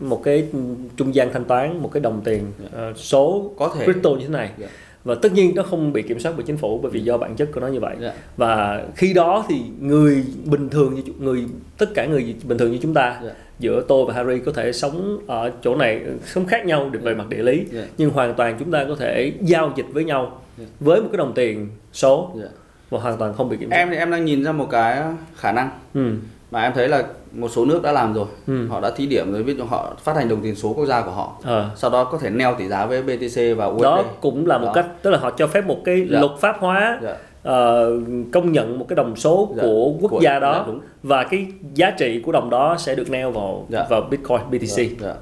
một 0.00 0.22
cái 0.24 0.48
trung 0.96 1.14
gian 1.14 1.32
thanh 1.32 1.44
toán 1.44 1.82
một 1.82 1.90
cái 1.92 2.00
đồng 2.00 2.20
tiền 2.24 2.52
uh, 2.64 2.96
số 2.96 3.50
có 3.58 3.74
thể 3.76 3.84
crypto 3.84 4.10
như 4.10 4.26
thế 4.26 4.28
này 4.28 4.50
yeah. 4.58 4.70
và 5.04 5.14
tất 5.14 5.32
nhiên 5.32 5.52
nó 5.54 5.62
không 5.62 5.92
bị 5.92 6.02
kiểm 6.02 6.20
soát 6.20 6.32
bởi 6.36 6.44
chính 6.46 6.56
phủ 6.56 6.78
bởi 6.82 6.92
vì 6.92 7.00
do 7.00 7.18
bản 7.18 7.36
chất 7.36 7.48
của 7.54 7.60
nó 7.60 7.66
như 7.66 7.80
vậy 7.80 7.96
yeah. 8.00 8.14
và 8.36 8.84
khi 8.96 9.12
đó 9.12 9.44
thì 9.48 9.62
người 9.80 10.24
bình 10.44 10.68
thường 10.68 10.94
như 10.94 11.02
người 11.18 11.44
tất 11.78 11.86
cả 11.94 12.06
người 12.06 12.34
bình 12.44 12.58
thường 12.58 12.72
như 12.72 12.78
chúng 12.82 12.94
ta 12.94 13.20
yeah. 13.22 13.36
giữa 13.58 13.82
tôi 13.88 14.04
và 14.06 14.14
Harry 14.14 14.38
có 14.38 14.52
thể 14.52 14.72
sống 14.72 15.18
ở 15.26 15.52
chỗ 15.62 15.76
này 15.76 16.00
sống 16.24 16.46
khác 16.46 16.66
nhau 16.66 16.90
về 16.92 17.00
yeah. 17.04 17.16
mặt 17.16 17.28
địa 17.28 17.42
lý 17.42 17.64
yeah. 17.72 17.88
nhưng 17.98 18.10
hoàn 18.10 18.34
toàn 18.34 18.56
chúng 18.58 18.70
ta 18.70 18.84
có 18.88 18.94
thể 18.94 19.32
giao 19.40 19.72
dịch 19.76 19.86
với 19.92 20.04
nhau 20.04 20.40
yeah. 20.58 20.70
với 20.80 21.00
một 21.00 21.08
cái 21.12 21.18
đồng 21.18 21.32
tiền 21.34 21.68
số 21.92 22.32
yeah. 22.38 22.50
và 22.90 22.98
hoàn 22.98 23.16
toàn 23.16 23.34
không 23.34 23.48
bị 23.48 23.56
kiểm 23.56 23.70
soát 23.70 23.78
em 23.78 23.90
thì 23.90 23.96
em 23.96 24.10
đang 24.10 24.24
nhìn 24.24 24.44
ra 24.44 24.52
một 24.52 24.68
cái 24.70 25.02
khả 25.36 25.52
năng 25.52 25.70
ừ 25.94 26.12
mà 26.50 26.62
em 26.62 26.72
thấy 26.74 26.88
là 26.88 27.04
một 27.36 27.48
số 27.48 27.64
nước 27.64 27.82
đã 27.82 27.92
làm 27.92 28.14
rồi 28.14 28.26
ừ. 28.46 28.66
họ 28.66 28.80
đã 28.80 28.90
thí 28.90 29.06
điểm 29.06 29.32
rồi 29.32 29.42
biết 29.42 29.56
họ 29.68 29.94
phát 30.02 30.16
hành 30.16 30.28
đồng 30.28 30.40
tiền 30.42 30.54
số 30.54 30.72
quốc 30.72 30.86
gia 30.86 31.02
của 31.02 31.10
họ 31.10 31.32
à. 31.44 31.70
sau 31.76 31.90
đó 31.90 32.04
có 32.04 32.18
thể 32.18 32.30
neo 32.30 32.54
tỷ 32.54 32.68
giá 32.68 32.86
với 32.86 33.02
BTC 33.02 33.56
và 33.56 33.66
USD 33.66 33.82
đó 33.82 34.04
cũng 34.20 34.46
là 34.46 34.58
một 34.58 34.66
đó. 34.66 34.72
cách 34.74 34.86
tức 35.02 35.10
là 35.10 35.18
họ 35.18 35.30
cho 35.30 35.46
phép 35.46 35.66
một 35.66 35.78
cái 35.84 36.06
dạ. 36.10 36.20
luật 36.20 36.32
pháp 36.40 36.56
hóa 36.60 37.00
dạ. 37.02 37.12
uh, 37.12 38.02
công 38.32 38.52
nhận 38.52 38.78
một 38.78 38.86
cái 38.88 38.96
đồng 38.96 39.16
số 39.16 39.52
dạ. 39.56 39.62
của 39.62 39.92
quốc 40.00 40.10
của, 40.10 40.20
gia 40.22 40.38
đó 40.38 40.64
dạ, 40.68 40.72
và 41.02 41.24
cái 41.24 41.46
giá 41.74 41.90
trị 41.90 42.20
của 42.20 42.32
đồng 42.32 42.50
đó 42.50 42.76
sẽ 42.78 42.94
được 42.94 43.10
neo 43.10 43.30
vào 43.30 43.66
dạ. 43.68 43.86
vào 43.90 44.00
Bitcoin 44.00 44.40
BTC 44.50 44.76
dạ. 44.76 44.84
Dạ. 45.00 45.14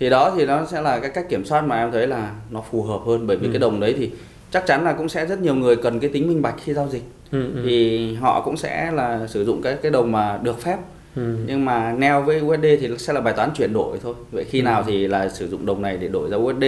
thì 0.00 0.10
đó 0.10 0.32
thì 0.36 0.46
nó 0.46 0.64
sẽ 0.64 0.80
là 0.80 0.98
cái 0.98 1.10
cách 1.10 1.28
kiểm 1.28 1.44
soát 1.44 1.60
mà 1.60 1.76
em 1.76 1.92
thấy 1.92 2.06
là 2.06 2.30
nó 2.50 2.62
phù 2.70 2.82
hợp 2.82 3.00
hơn 3.06 3.26
bởi 3.26 3.36
vì 3.36 3.46
ừ. 3.46 3.52
cái 3.52 3.60
đồng 3.60 3.80
đấy 3.80 3.94
thì 3.98 4.10
chắc 4.50 4.66
chắn 4.66 4.84
là 4.84 4.92
cũng 4.92 5.08
sẽ 5.08 5.26
rất 5.26 5.40
nhiều 5.40 5.54
người 5.54 5.76
cần 5.76 6.00
cái 6.00 6.10
tính 6.10 6.28
minh 6.28 6.42
bạch 6.42 6.54
khi 6.64 6.74
giao 6.74 6.88
dịch 6.88 7.02
ừ, 7.32 7.42
ừ. 7.54 7.62
thì 7.64 8.14
họ 8.14 8.42
cũng 8.44 8.56
sẽ 8.56 8.90
là 8.92 9.26
sử 9.26 9.44
dụng 9.44 9.62
cái 9.62 9.76
cái 9.82 9.92
đồng 9.92 10.12
mà 10.12 10.38
được 10.42 10.62
phép 10.62 10.76
ừ. 11.20 11.36
nhưng 11.46 11.64
mà 11.64 11.94
neo 11.98 12.22
với 12.22 12.40
USD 12.40 12.64
thì 12.80 12.88
sẽ 12.98 13.12
là 13.12 13.20
bài 13.20 13.34
toán 13.36 13.50
chuyển 13.56 13.72
đổi 13.72 13.98
thôi 14.02 14.14
vậy 14.30 14.44
khi 14.44 14.60
ừ. 14.60 14.64
nào 14.64 14.84
thì 14.86 15.06
là 15.06 15.28
sử 15.28 15.48
dụng 15.48 15.66
đồng 15.66 15.82
này 15.82 15.96
để 15.96 16.08
đổi 16.08 16.30
ra 16.30 16.36
USD 16.36 16.64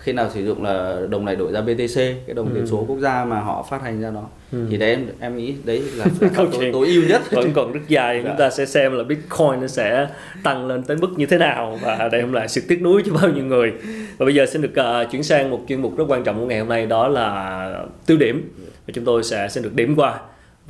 khi 0.00 0.12
nào 0.12 0.30
sử 0.30 0.44
dụng 0.44 0.64
là 0.64 1.00
đồng 1.10 1.24
này 1.24 1.36
đổi 1.36 1.52
ra 1.52 1.60
BTC 1.60 1.96
cái 1.96 2.34
đồng 2.34 2.50
tiền 2.54 2.62
ừ. 2.62 2.66
số 2.70 2.84
quốc 2.88 2.98
gia 2.98 3.24
mà 3.24 3.40
họ 3.40 3.66
phát 3.70 3.82
hành 3.82 4.00
ra 4.00 4.10
đó 4.10 4.28
ừ. 4.52 4.66
thì 4.70 4.76
đấy 4.76 4.90
em 4.90 5.06
em 5.20 5.36
nghĩ 5.36 5.54
đấy 5.64 5.82
là 5.96 6.06
câu 6.34 6.46
chuyện 6.58 6.72
tối 6.72 6.86
ưu 6.86 7.02
nhất 7.08 7.22
vẫn 7.30 7.52
còn 7.54 7.72
rất 7.72 7.80
dài 7.88 8.20
dạ. 8.24 8.28
chúng 8.28 8.38
ta 8.38 8.50
sẽ 8.50 8.66
xem 8.66 8.92
là 8.92 9.04
Bitcoin 9.04 9.60
nó 9.60 9.66
sẽ 9.66 10.08
tăng 10.42 10.66
lên 10.66 10.82
tới 10.82 10.96
mức 10.96 11.08
như 11.16 11.26
thế 11.26 11.38
nào 11.38 11.78
và 11.82 12.08
đem 12.12 12.32
lại 12.32 12.48
sự 12.48 12.60
tiếc 12.68 12.82
nuối 12.82 13.02
cho 13.06 13.12
bao 13.12 13.30
nhiêu 13.30 13.44
người 13.44 13.72
và 14.18 14.24
bây 14.24 14.34
giờ 14.34 14.46
xin 14.46 14.62
được 14.62 15.02
uh, 15.02 15.10
chuyển 15.10 15.22
sang 15.22 15.50
một 15.50 15.60
chuyên 15.68 15.82
mục 15.82 15.96
rất 15.96 16.04
quan 16.08 16.24
trọng 16.24 16.40
của 16.40 16.46
ngày 16.46 16.58
hôm 16.58 16.68
nay 16.68 16.86
đó 16.86 17.08
là 17.08 17.84
tiêu 18.06 18.16
điểm 18.16 18.52
và 18.86 18.92
chúng 18.94 19.04
tôi 19.04 19.24
sẽ 19.24 19.48
xin 19.48 19.62
được 19.62 19.74
điểm 19.74 19.96
qua 19.96 20.20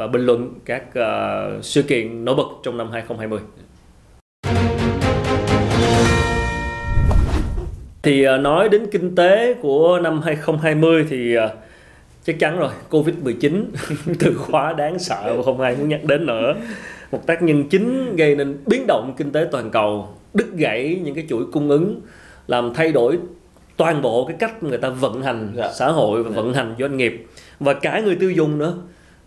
và 0.01 0.07
bình 0.07 0.27
luận 0.27 0.55
các 0.65 0.83
uh, 0.89 1.65
sự 1.65 1.83
kiện 1.83 2.25
nổi 2.25 2.35
bật 2.35 2.49
trong 2.63 2.77
năm 2.77 2.91
2020 2.91 3.41
Thì 8.03 8.27
uh, 8.29 8.41
nói 8.41 8.69
đến 8.69 8.87
kinh 8.93 9.15
tế 9.15 9.55
của 9.55 10.01
năm 10.03 10.21
2020 10.21 11.07
thì 11.11 11.37
uh, 11.37 11.43
chắc 12.25 12.39
chắn 12.39 12.59
rồi 12.59 12.71
Covid-19 12.91 13.65
từ 14.19 14.35
khóa 14.35 14.73
đáng 14.73 14.99
sợ 14.99 15.35
và 15.37 15.43
không 15.43 15.61
ai 15.61 15.77
muốn 15.77 15.89
nhắc 15.89 16.05
đến 16.05 16.27
nữa. 16.27 16.55
Một 17.13 17.27
tác 17.27 17.43
nhân 17.43 17.69
chính 17.69 18.17
gây 18.17 18.37
nên 18.37 18.59
biến 18.67 18.85
động 18.89 19.15
kinh 19.17 19.33
tế 19.33 19.47
toàn 19.51 19.71
cầu, 19.71 20.09
đứt 20.35 20.53
gãy 20.53 21.01
những 21.05 21.15
cái 21.15 21.27
chuỗi 21.29 21.45
cung 21.53 21.69
ứng, 21.69 22.01
làm 22.47 22.75
thay 22.75 22.93
đổi 22.93 23.19
toàn 23.77 24.03
bộ 24.03 24.25
cái 24.25 24.37
cách 24.41 24.63
người 24.63 24.79
ta 24.79 24.89
vận 24.89 25.23
hành 25.23 25.53
dạ. 25.57 25.73
xã 25.73 25.89
hội 25.89 26.23
và 26.23 26.31
dạ. 26.31 26.37
vận 26.37 26.55
hành 26.55 26.75
doanh 26.79 26.97
nghiệp 26.97 27.27
và 27.61 27.75
cả 27.75 28.01
người 28.01 28.17
tiêu 28.17 28.31
dùng 28.31 28.59
nữa. 28.59 28.75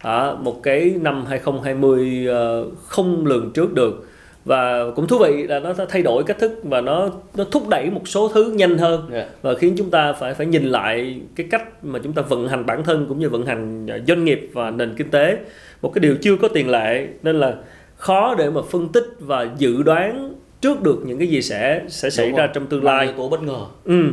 À, 0.03 0.35
một 0.41 0.63
cái 0.63 0.95
năm 1.01 1.25
2020 1.25 2.27
uh, 2.29 2.77
không 2.87 3.25
lường 3.25 3.51
trước 3.53 3.73
được. 3.73 4.07
Và 4.45 4.91
cũng 4.95 5.07
thú 5.07 5.17
vị 5.17 5.43
là 5.47 5.59
nó 5.59 5.73
thay 5.89 6.01
đổi 6.01 6.23
cách 6.23 6.39
thức 6.39 6.59
và 6.63 6.81
nó 6.81 7.09
nó 7.35 7.43
thúc 7.51 7.67
đẩy 7.69 7.89
một 7.89 8.07
số 8.07 8.27
thứ 8.27 8.51
nhanh 8.51 8.77
hơn. 8.77 9.09
Yeah. 9.11 9.27
Dạ. 9.27 9.33
và 9.41 9.53
khiến 9.53 9.75
chúng 9.77 9.89
ta 9.89 10.13
phải 10.13 10.33
phải 10.33 10.45
nhìn 10.45 10.63
lại 10.63 11.21
cái 11.35 11.47
cách 11.51 11.85
mà 11.85 11.99
chúng 12.03 12.13
ta 12.13 12.21
vận 12.21 12.47
hành 12.47 12.65
bản 12.65 12.83
thân 12.83 13.05
cũng 13.09 13.19
như 13.19 13.29
vận 13.29 13.45
hành 13.45 13.87
à, 13.87 13.97
doanh 14.07 14.25
nghiệp 14.25 14.49
và 14.53 14.71
nền 14.71 14.95
kinh 14.95 15.09
tế. 15.09 15.37
Một 15.81 15.93
cái 15.93 15.99
điều 15.99 16.15
chưa 16.21 16.35
có 16.35 16.47
tiền 16.47 16.69
lệ 16.69 17.07
nên 17.23 17.39
là 17.39 17.55
khó 17.95 18.35
để 18.35 18.49
mà 18.49 18.61
phân 18.71 18.89
tích 18.89 19.07
và 19.19 19.47
dự 19.57 19.83
đoán 19.83 20.33
trước 20.61 20.81
được 20.81 21.01
những 21.05 21.19
cái 21.19 21.27
gì 21.27 21.41
sẽ 21.41 21.81
sẽ 21.87 22.09
xảy 22.09 22.31
ra 22.31 22.47
trong 22.47 22.67
tương 22.67 22.83
lai. 22.83 23.05
yếu 23.05 23.15
tố 23.17 23.29
bất 23.29 23.43
ngờ. 23.43 23.65
Ừ. 23.85 24.03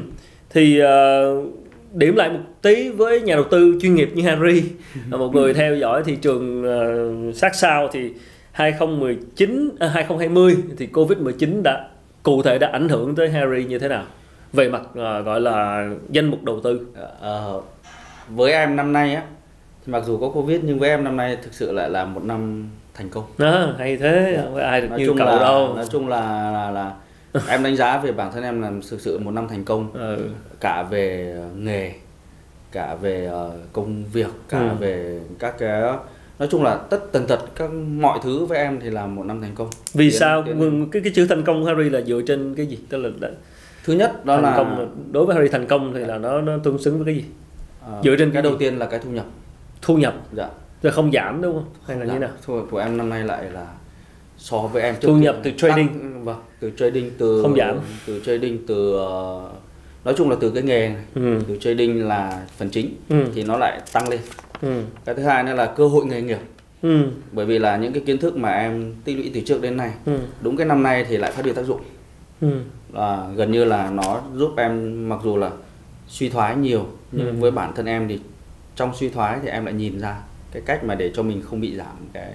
Thì 0.50 0.82
uh, 0.82 1.59
điểm 1.92 2.16
lại 2.16 2.30
một 2.30 2.40
tí 2.62 2.88
với 2.88 3.20
nhà 3.20 3.34
đầu 3.34 3.44
tư 3.50 3.78
chuyên 3.82 3.94
nghiệp 3.94 4.10
như 4.14 4.22
Harry 4.22 4.62
một 5.10 5.34
người 5.34 5.54
theo 5.54 5.76
dõi 5.76 6.02
thị 6.04 6.16
trường 6.16 6.64
uh, 7.30 7.36
sát 7.36 7.54
sao 7.54 7.88
thì 7.92 8.12
2019 8.52 9.70
à, 9.80 9.88
2020 9.88 10.56
thì 10.78 10.88
Covid-19 10.92 11.62
đã 11.62 11.88
cụ 12.22 12.42
thể 12.42 12.58
đã 12.58 12.68
ảnh 12.72 12.88
hưởng 12.88 13.14
tới 13.14 13.30
Harry 13.30 13.64
như 13.64 13.78
thế 13.78 13.88
nào? 13.88 14.04
Về 14.52 14.68
mặt 14.68 14.82
uh, 14.82 15.26
gọi 15.26 15.40
là 15.40 15.88
danh 16.10 16.30
mục 16.30 16.42
đầu 16.42 16.60
tư. 16.60 16.86
Uh, 17.56 17.64
với 18.28 18.52
em 18.52 18.76
năm 18.76 18.92
nay 18.92 19.14
á 19.14 19.22
thì 19.86 19.92
mặc 19.92 20.02
dù 20.06 20.18
có 20.18 20.28
Covid 20.28 20.60
nhưng 20.62 20.78
với 20.78 20.88
em 20.88 21.04
năm 21.04 21.16
nay 21.16 21.36
thực 21.42 21.54
sự 21.54 21.72
lại 21.72 21.90
là 21.90 22.04
một 22.04 22.24
năm 22.24 22.70
thành 22.94 23.08
công. 23.08 23.24
À, 23.38 23.74
hay 23.78 23.96
thế. 23.96 24.36
Dạ. 24.56 24.62
ai 24.62 24.80
được 24.80 24.90
nói 24.90 24.98
như 24.98 25.06
chung 25.06 25.18
cậu 25.18 25.26
là, 25.26 25.38
đâu. 25.38 25.74
Nói 25.76 25.86
chung 25.90 26.08
là 26.08 26.50
là, 26.52 26.70
là 26.70 26.92
em 27.48 27.62
đánh 27.62 27.76
giá 27.76 27.98
về 27.98 28.12
bản 28.12 28.32
thân 28.32 28.42
em 28.42 28.62
là 28.62 28.72
thực 28.90 29.00
sự 29.00 29.18
một 29.18 29.30
năm 29.30 29.48
thành 29.48 29.64
công. 29.64 29.92
Ừ. 29.92 30.28
cả 30.60 30.82
về 30.90 31.36
nghề 31.56 31.92
cả 32.72 32.94
về 32.94 33.30
công 33.72 34.04
việc 34.12 34.28
cả 34.48 34.58
ừ. 34.58 34.74
về 34.78 35.20
các 35.38 35.54
cái 35.58 35.82
nói 36.40 36.48
chung 36.50 36.62
là 36.62 36.76
tất 36.76 36.98
tần 37.12 37.26
tật 37.26 37.40
các 37.54 37.70
mọi 37.72 38.18
thứ 38.22 38.44
với 38.44 38.58
em 38.58 38.80
thì 38.80 38.90
là 38.90 39.06
một 39.06 39.26
năm 39.26 39.40
thành 39.40 39.54
công. 39.54 39.70
Vì 39.94 40.10
tiến, 40.10 40.18
sao? 40.18 40.42
tiến 40.46 40.90
cái 40.90 41.02
cái 41.02 41.12
chữ 41.16 41.26
thành 41.26 41.42
công 41.44 41.64
Harry 41.64 41.90
là 41.90 42.00
dựa 42.00 42.20
trên 42.26 42.54
cái 42.54 42.66
gì? 42.66 42.78
Tức 42.88 42.98
là, 42.98 43.08
là 43.20 43.30
thứ 43.84 43.92
nhất 43.92 44.24
đó 44.24 44.34
thành 44.34 44.44
là 44.44 44.56
công, 44.56 44.96
đối 45.12 45.26
với 45.26 45.36
Harry 45.36 45.48
thành 45.48 45.66
công 45.66 45.92
thì 45.94 46.00
là 46.00 46.18
nó 46.18 46.40
nó 46.40 46.58
tương 46.64 46.78
xứng 46.78 46.96
với 46.96 47.06
cái 47.06 47.14
gì? 47.14 47.24
À, 47.82 48.00
dựa 48.04 48.16
trên 48.18 48.30
cái, 48.30 48.42
cái 48.42 48.42
đầu 48.42 48.56
tiên 48.58 48.78
là 48.78 48.86
cái 48.86 49.00
thu 49.00 49.10
nhập. 49.10 49.24
Thu 49.82 49.96
nhập. 49.96 50.14
Dạ. 50.32 50.48
Rồi 50.82 50.92
không 50.92 51.12
giảm 51.12 51.42
đúng 51.42 51.52
không? 51.52 51.64
Hay 51.86 51.96
là 51.96 52.06
dạ. 52.06 52.12
như 52.12 52.18
nào? 52.18 52.30
Thu 52.46 52.60
của 52.70 52.78
em 52.78 52.96
năm 52.96 53.08
nay 53.08 53.24
lại 53.24 53.50
là 53.50 53.66
so 54.40 54.58
với 54.58 54.82
em 54.82 54.94
thu 55.00 55.16
nhập 55.16 55.36
từ 55.42 55.50
trading 55.56 55.88
tăng, 55.88 56.24
vâng 56.24 56.40
từ 56.60 56.72
trading 56.76 57.10
từ 57.18 57.42
không 57.42 57.56
giảm 57.56 57.78
từ 58.06 58.22
trading 58.26 58.66
từ 58.66 58.94
uh, 58.94 59.50
nói 60.04 60.14
chung 60.16 60.30
là 60.30 60.36
từ 60.40 60.50
cái 60.50 60.62
nghề 60.62 60.88
này, 60.88 61.04
ừ. 61.14 61.40
từ 61.48 61.56
trading 61.60 62.08
là 62.08 62.46
phần 62.56 62.70
chính 62.70 62.94
ừ. 63.08 63.24
thì 63.34 63.44
nó 63.44 63.56
lại 63.56 63.80
tăng 63.92 64.08
lên 64.08 64.20
ừ. 64.62 64.82
cái 65.04 65.14
thứ 65.14 65.22
hai 65.22 65.42
nữa 65.42 65.54
là 65.54 65.66
cơ 65.66 65.88
hội 65.88 66.06
nghề 66.06 66.22
nghiệp 66.22 66.38
ừ. 66.82 67.02
bởi 67.32 67.46
vì 67.46 67.58
là 67.58 67.76
những 67.76 67.92
cái 67.92 68.02
kiến 68.06 68.18
thức 68.18 68.36
mà 68.36 68.50
em 68.50 68.94
tích 69.04 69.16
lũy 69.16 69.30
từ 69.34 69.40
trước 69.40 69.62
đến 69.62 69.76
nay 69.76 69.90
ừ. 70.04 70.18
đúng 70.40 70.56
cái 70.56 70.66
năm 70.66 70.82
nay 70.82 71.04
thì 71.08 71.16
lại 71.16 71.32
phát 71.32 71.44
huy 71.44 71.52
tác 71.52 71.62
dụng 71.62 71.80
ừ. 72.40 72.48
là 72.92 73.28
gần 73.36 73.52
như 73.52 73.64
là 73.64 73.90
nó 73.90 74.22
giúp 74.36 74.50
em 74.56 75.08
mặc 75.08 75.20
dù 75.24 75.36
là 75.36 75.50
suy 76.08 76.28
thoái 76.28 76.56
nhiều 76.56 76.86
nhưng 77.12 77.26
ừ. 77.26 77.34
với 77.38 77.50
bản 77.50 77.72
thân 77.76 77.86
em 77.86 78.08
thì 78.08 78.20
trong 78.76 78.92
suy 78.94 79.08
thoái 79.08 79.38
thì 79.42 79.48
em 79.48 79.64
lại 79.64 79.74
nhìn 79.74 80.00
ra 80.00 80.16
cái 80.52 80.62
cách 80.66 80.84
mà 80.84 80.94
để 80.94 81.10
cho 81.14 81.22
mình 81.22 81.42
không 81.42 81.60
bị 81.60 81.76
giảm 81.76 81.96
cái 82.12 82.34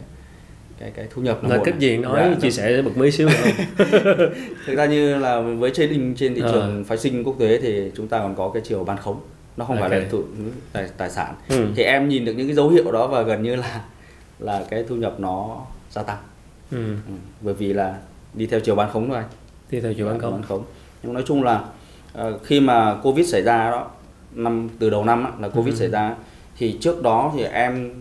cái 0.79 0.91
cái 0.91 1.07
thu 1.09 1.21
nhập 1.21 1.43
là, 1.43 1.59
cách 1.65 1.79
gì 1.79 1.97
nói 1.97 2.19
dạ, 2.31 2.35
chia 2.41 2.51
sẻ 2.51 2.81
bật 2.81 2.97
mí 2.97 3.11
xíu 3.11 3.29
nữa 3.29 3.65
thực 4.65 4.75
ra 4.75 4.85
như 4.85 5.17
là 5.17 5.39
với 5.39 5.71
trading 5.71 6.15
trên 6.15 6.35
thị 6.35 6.41
ờ. 6.41 6.51
trường 6.51 6.83
à. 6.83 6.85
phái 6.87 6.97
sinh 6.97 7.23
quốc 7.23 7.35
tế 7.39 7.59
thì 7.61 7.91
chúng 7.95 8.07
ta 8.07 8.19
còn 8.19 8.35
có 8.35 8.49
cái 8.53 8.63
chiều 8.65 8.83
bán 8.83 8.97
khống 8.97 9.19
nó 9.57 9.65
không 9.65 9.77
okay. 9.77 9.89
phải 9.89 9.99
là 9.99 10.05
thụ, 10.09 10.23
tài, 10.71 10.87
tài 10.97 11.09
sản 11.09 11.35
ừ. 11.49 11.67
thì 11.75 11.83
em 11.83 12.09
nhìn 12.09 12.25
được 12.25 12.33
những 12.33 12.47
cái 12.47 12.55
dấu 12.55 12.69
hiệu 12.69 12.91
đó 12.91 13.07
và 13.07 13.21
gần 13.21 13.43
như 13.43 13.55
là 13.55 13.81
là 14.39 14.65
cái 14.69 14.83
thu 14.89 14.95
nhập 14.95 15.19
nó 15.19 15.61
gia 15.91 16.03
tăng 16.03 16.17
ừ. 16.71 16.77
Ừ. 16.87 17.13
bởi 17.41 17.53
vì 17.53 17.73
là 17.73 17.95
đi 18.33 18.45
theo 18.45 18.59
chiều 18.59 18.75
bán 18.75 18.91
khống 18.91 19.09
thôi 19.09 19.23
đi 19.71 19.81
theo 19.81 19.93
chiều 19.93 20.07
bán 20.07 20.19
khống. 20.19 20.31
bán 20.31 20.43
khống 20.43 20.63
nhưng 21.03 21.13
nói 21.13 21.23
chung 21.27 21.43
là 21.43 21.63
uh, 22.21 22.43
khi 22.43 22.59
mà 22.59 22.95
covid 23.03 23.29
xảy 23.31 23.41
ra 23.41 23.71
đó 23.71 23.91
năm 24.31 24.69
từ 24.79 24.89
đầu 24.89 25.03
năm 25.03 25.23
á, 25.23 25.31
là 25.39 25.49
covid 25.49 25.75
ừ. 25.75 25.79
xảy 25.79 25.89
ra 25.89 26.15
thì 26.57 26.77
trước 26.81 27.03
đó 27.03 27.33
thì 27.37 27.43
em 27.43 27.93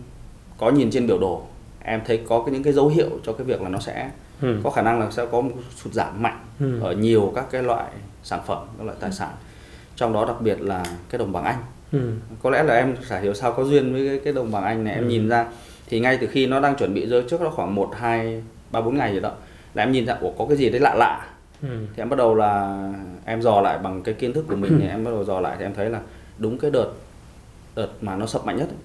có 0.57 0.71
nhìn 0.71 0.91
trên 0.91 1.07
biểu 1.07 1.19
đồ 1.19 1.43
em 1.85 2.01
thấy 2.05 2.21
có 2.27 2.43
cái, 2.45 2.53
những 2.53 2.63
cái 2.63 2.73
dấu 2.73 2.87
hiệu 2.87 3.09
cho 3.23 3.33
cái 3.33 3.45
việc 3.45 3.61
là 3.61 3.69
nó 3.69 3.79
sẽ 3.79 4.09
ừ. 4.41 4.57
có 4.63 4.69
khả 4.69 4.81
năng 4.81 4.99
là 4.99 5.11
sẽ 5.11 5.25
có 5.31 5.41
một 5.41 5.51
sụt 5.75 5.93
giảm 5.93 6.21
mạnh 6.21 6.39
ừ. 6.59 6.79
ở 6.79 6.93
nhiều 6.93 7.31
các 7.35 7.45
cái 7.51 7.63
loại 7.63 7.91
sản 8.23 8.39
phẩm 8.47 8.67
các 8.77 8.83
loại 8.83 8.97
tài 8.99 9.11
sản 9.11 9.29
trong 9.95 10.13
đó 10.13 10.25
đặc 10.25 10.41
biệt 10.41 10.61
là 10.61 10.83
cái 11.09 11.19
đồng 11.19 11.31
bảng 11.31 11.43
Anh 11.43 11.59
ừ. 11.91 12.11
có 12.43 12.49
lẽ 12.49 12.63
là 12.63 12.75
em 12.75 12.95
chả 13.09 13.19
hiểu 13.19 13.33
sao 13.33 13.51
có 13.51 13.63
duyên 13.63 13.93
với 13.93 14.07
cái, 14.07 14.19
cái 14.23 14.33
đồng 14.33 14.51
bảng 14.51 14.63
Anh 14.63 14.83
này 14.83 14.93
ừ. 14.93 14.99
em 14.99 15.07
nhìn 15.07 15.29
ra 15.29 15.45
thì 15.87 15.99
ngay 15.99 16.17
từ 16.21 16.27
khi 16.27 16.47
nó 16.47 16.59
đang 16.59 16.75
chuẩn 16.75 16.93
bị 16.93 17.05
rơi 17.05 17.23
trước 17.29 17.41
đó 17.41 17.49
khoảng 17.49 17.75
một 17.75 17.91
hai 17.99 18.43
ba 18.71 18.81
bốn 18.81 18.97
ngày 18.97 19.11
rồi 19.11 19.21
đó 19.21 19.31
là 19.73 19.83
em 19.83 19.91
nhìn 19.91 20.05
ra 20.05 20.17
ủa 20.21 20.31
có 20.31 20.45
cái 20.45 20.57
gì 20.57 20.69
đấy 20.69 20.79
lạ 20.79 20.95
lạ 20.95 21.27
ừ. 21.61 21.67
thì 21.95 22.01
em 22.01 22.09
bắt 22.09 22.15
đầu 22.15 22.35
là 22.35 22.83
em 23.25 23.41
dò 23.41 23.61
lại 23.61 23.77
bằng 23.77 24.03
cái 24.03 24.13
kiến 24.13 24.33
thức 24.33 24.45
của 24.49 24.55
mình 24.55 24.79
thì 24.81 24.87
em 24.89 25.03
bắt 25.03 25.11
đầu 25.11 25.23
dò 25.23 25.39
lại 25.39 25.55
thì 25.59 25.65
em 25.65 25.73
thấy 25.73 25.89
là 25.89 25.99
đúng 26.37 26.57
cái 26.57 26.71
đợt 26.71 26.89
đợt 27.75 27.87
mà 28.01 28.15
nó 28.15 28.25
sập 28.25 28.45
mạnh 28.45 28.57
nhất 28.57 28.67
ấy, 28.69 28.77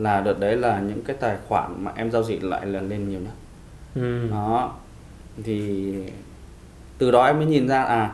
là 0.00 0.20
đợt 0.20 0.38
đấy 0.40 0.56
là 0.56 0.80
những 0.80 1.02
cái 1.04 1.16
tài 1.20 1.36
khoản 1.48 1.84
mà 1.84 1.92
em 1.96 2.10
giao 2.10 2.22
dịch 2.22 2.44
lại 2.44 2.66
là 2.66 2.80
lên 2.80 3.08
nhiều 3.08 3.20
nhất 3.20 3.32
ừ. 3.94 4.28
đó 4.30 4.72
thì 5.44 5.92
từ 6.98 7.10
đó 7.10 7.24
em 7.24 7.36
mới 7.36 7.46
nhìn 7.46 7.68
ra 7.68 7.82
à 7.82 8.12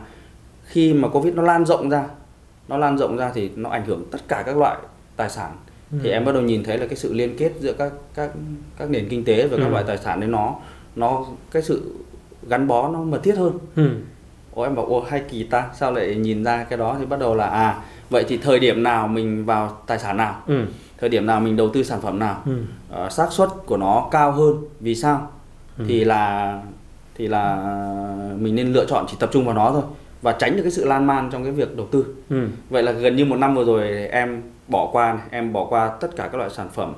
khi 0.63 0.93
mà 0.93 1.07
covid 1.07 1.33
nó 1.33 1.43
lan 1.43 1.65
rộng 1.65 1.89
ra 1.89 2.05
nó 2.67 2.77
lan 2.77 2.97
rộng 2.97 3.17
ra 3.17 3.31
thì 3.33 3.51
nó 3.55 3.69
ảnh 3.69 3.85
hưởng 3.85 4.05
tất 4.11 4.19
cả 4.27 4.43
các 4.45 4.57
loại 4.57 4.77
tài 5.15 5.29
sản 5.29 5.51
ừ. 5.91 5.97
thì 6.03 6.09
em 6.09 6.25
bắt 6.25 6.31
đầu 6.31 6.41
nhìn 6.43 6.63
thấy 6.63 6.77
là 6.77 6.87
cái 6.87 6.95
sự 6.95 7.13
liên 7.13 7.37
kết 7.37 7.51
giữa 7.59 7.73
các 7.73 7.91
các 8.13 8.31
các 8.77 8.89
nền 8.89 9.09
kinh 9.09 9.25
tế 9.25 9.47
và 9.47 9.57
các 9.57 9.65
ừ. 9.65 9.69
loại 9.69 9.83
tài 9.87 9.97
sản 9.97 10.19
đấy 10.19 10.29
nó 10.29 10.55
nó 10.95 11.25
cái 11.51 11.61
sự 11.61 11.95
gắn 12.49 12.67
bó 12.67 12.89
nó 12.89 12.99
mật 12.99 13.19
thiết 13.23 13.37
hơn 13.37 13.57
ừ. 13.75 13.89
Ồ, 14.53 14.63
em 14.63 14.75
bảo 14.75 14.85
ô 14.85 15.05
hay 15.09 15.23
kỳ 15.29 15.43
ta 15.43 15.69
sao 15.75 15.91
lại 15.91 16.15
nhìn 16.15 16.43
ra 16.43 16.63
cái 16.63 16.77
đó 16.77 16.95
thì 16.99 17.05
bắt 17.05 17.19
đầu 17.19 17.35
là 17.35 17.47
à 17.47 17.81
vậy 18.09 18.25
thì 18.27 18.37
thời 18.37 18.59
điểm 18.59 18.83
nào 18.83 19.07
mình 19.07 19.45
vào 19.45 19.77
tài 19.87 19.99
sản 19.99 20.17
nào 20.17 20.41
ừ. 20.47 20.65
thời 20.97 21.09
điểm 21.09 21.25
nào 21.25 21.39
mình 21.39 21.55
đầu 21.55 21.69
tư 21.69 21.83
sản 21.83 22.01
phẩm 22.01 22.19
nào 22.19 22.43
ừ. 22.45 22.61
uh, 23.05 23.11
xác 23.11 23.31
suất 23.31 23.49
của 23.65 23.77
nó 23.77 24.07
cao 24.11 24.31
hơn 24.31 24.55
vì 24.79 24.95
sao 24.95 25.31
ừ. 25.77 25.85
thì 25.87 26.03
là 26.03 26.61
thì 27.15 27.27
là 27.27 27.55
mình 28.39 28.55
nên 28.55 28.73
lựa 28.73 28.85
chọn 28.85 29.05
chỉ 29.09 29.17
tập 29.19 29.29
trung 29.33 29.45
vào 29.45 29.55
nó 29.55 29.71
thôi 29.71 29.83
và 30.21 30.31
tránh 30.31 30.55
được 30.55 30.61
cái 30.63 30.71
sự 30.71 30.85
lan 30.85 31.07
man 31.07 31.29
trong 31.31 31.43
cái 31.43 31.51
việc 31.51 31.77
đầu 31.77 31.87
tư 31.91 32.05
ừ. 32.29 32.47
vậy 32.69 32.83
là 32.83 32.91
gần 32.91 33.15
như 33.15 33.25
một 33.25 33.35
năm 33.35 33.55
vừa 33.55 33.65
rồi 33.65 34.07
em 34.07 34.41
bỏ 34.67 34.89
qua 34.91 35.13
này, 35.13 35.23
em 35.29 35.53
bỏ 35.53 35.65
qua 35.65 35.87
tất 35.87 36.15
cả 36.15 36.29
các 36.31 36.37
loại 36.37 36.49
sản 36.49 36.69
phẩm 36.73 36.93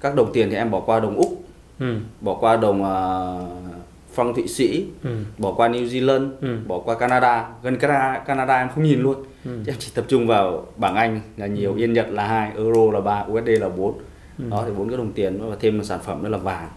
các 0.00 0.14
đồng 0.14 0.32
tiền 0.32 0.50
thì 0.50 0.56
em 0.56 0.70
bỏ 0.70 0.80
qua 0.80 1.00
đồng 1.00 1.16
úc 1.16 1.42
ừ. 1.80 1.96
bỏ 2.20 2.34
qua 2.34 2.56
đồng 2.56 2.82
uh, 2.82 3.91
phong 4.14 4.34
thụy 4.34 4.48
sĩ 4.48 4.86
ừ. 5.04 5.10
bỏ 5.38 5.52
qua 5.52 5.68
new 5.68 5.84
zealand 5.84 6.30
ừ. 6.40 6.58
bỏ 6.66 6.78
qua 6.78 6.94
canada 6.94 7.48
gần 7.62 7.76
canada 7.76 8.18
canada 8.18 8.58
em 8.58 8.68
không 8.74 8.84
nhìn 8.84 9.00
luôn 9.00 9.24
ừ. 9.44 9.50
em 9.66 9.76
chỉ 9.78 9.92
tập 9.94 10.04
trung 10.08 10.26
vào 10.26 10.66
bảng 10.76 10.94
anh 10.94 11.20
là 11.36 11.46
nhiều 11.46 11.72
ừ. 11.72 11.78
yên 11.78 11.92
nhật 11.92 12.06
là 12.10 12.26
hai 12.26 12.50
euro 12.56 12.90
là 12.92 13.00
ba 13.00 13.24
usd 13.32 13.48
là 13.48 13.68
bốn 13.68 13.98
ừ. 14.38 14.44
đó 14.50 14.64
thì 14.66 14.72
bốn 14.78 14.88
cái 14.88 14.98
đồng 14.98 15.12
tiền 15.12 15.50
và 15.50 15.56
thêm 15.60 15.78
một 15.78 15.84
sản 15.84 16.00
phẩm 16.04 16.22
nữa 16.22 16.28
là 16.28 16.38
vàng 16.38 16.68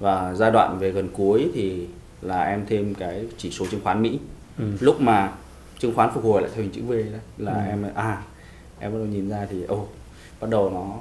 và 0.00 0.34
giai 0.34 0.50
đoạn 0.50 0.78
về 0.78 0.90
gần 0.90 1.08
cuối 1.12 1.48
thì 1.54 1.86
là 2.22 2.42
em 2.42 2.64
thêm 2.68 2.94
cái 2.94 3.26
chỉ 3.36 3.50
số 3.50 3.66
chứng 3.70 3.80
khoán 3.84 4.02
mỹ 4.02 4.18
ừ. 4.58 4.64
lúc 4.80 5.00
mà 5.00 5.32
chứng 5.78 5.94
khoán 5.94 6.10
phục 6.14 6.24
hồi 6.24 6.42
lại 6.42 6.50
theo 6.54 6.62
hình 6.62 6.72
chữ 6.72 6.82
V 6.82 6.92
đó 6.92 7.18
là 7.38 7.52
ừ. 7.52 7.68
em 7.68 7.84
à 7.94 8.22
em 8.80 8.92
bắt 8.92 8.98
đầu 8.98 9.06
nhìn 9.06 9.30
ra 9.30 9.46
thì 9.50 9.64
ô 9.64 9.76
oh, 9.76 9.88
bắt 10.40 10.50
đầu 10.50 10.70
nó 10.70 10.94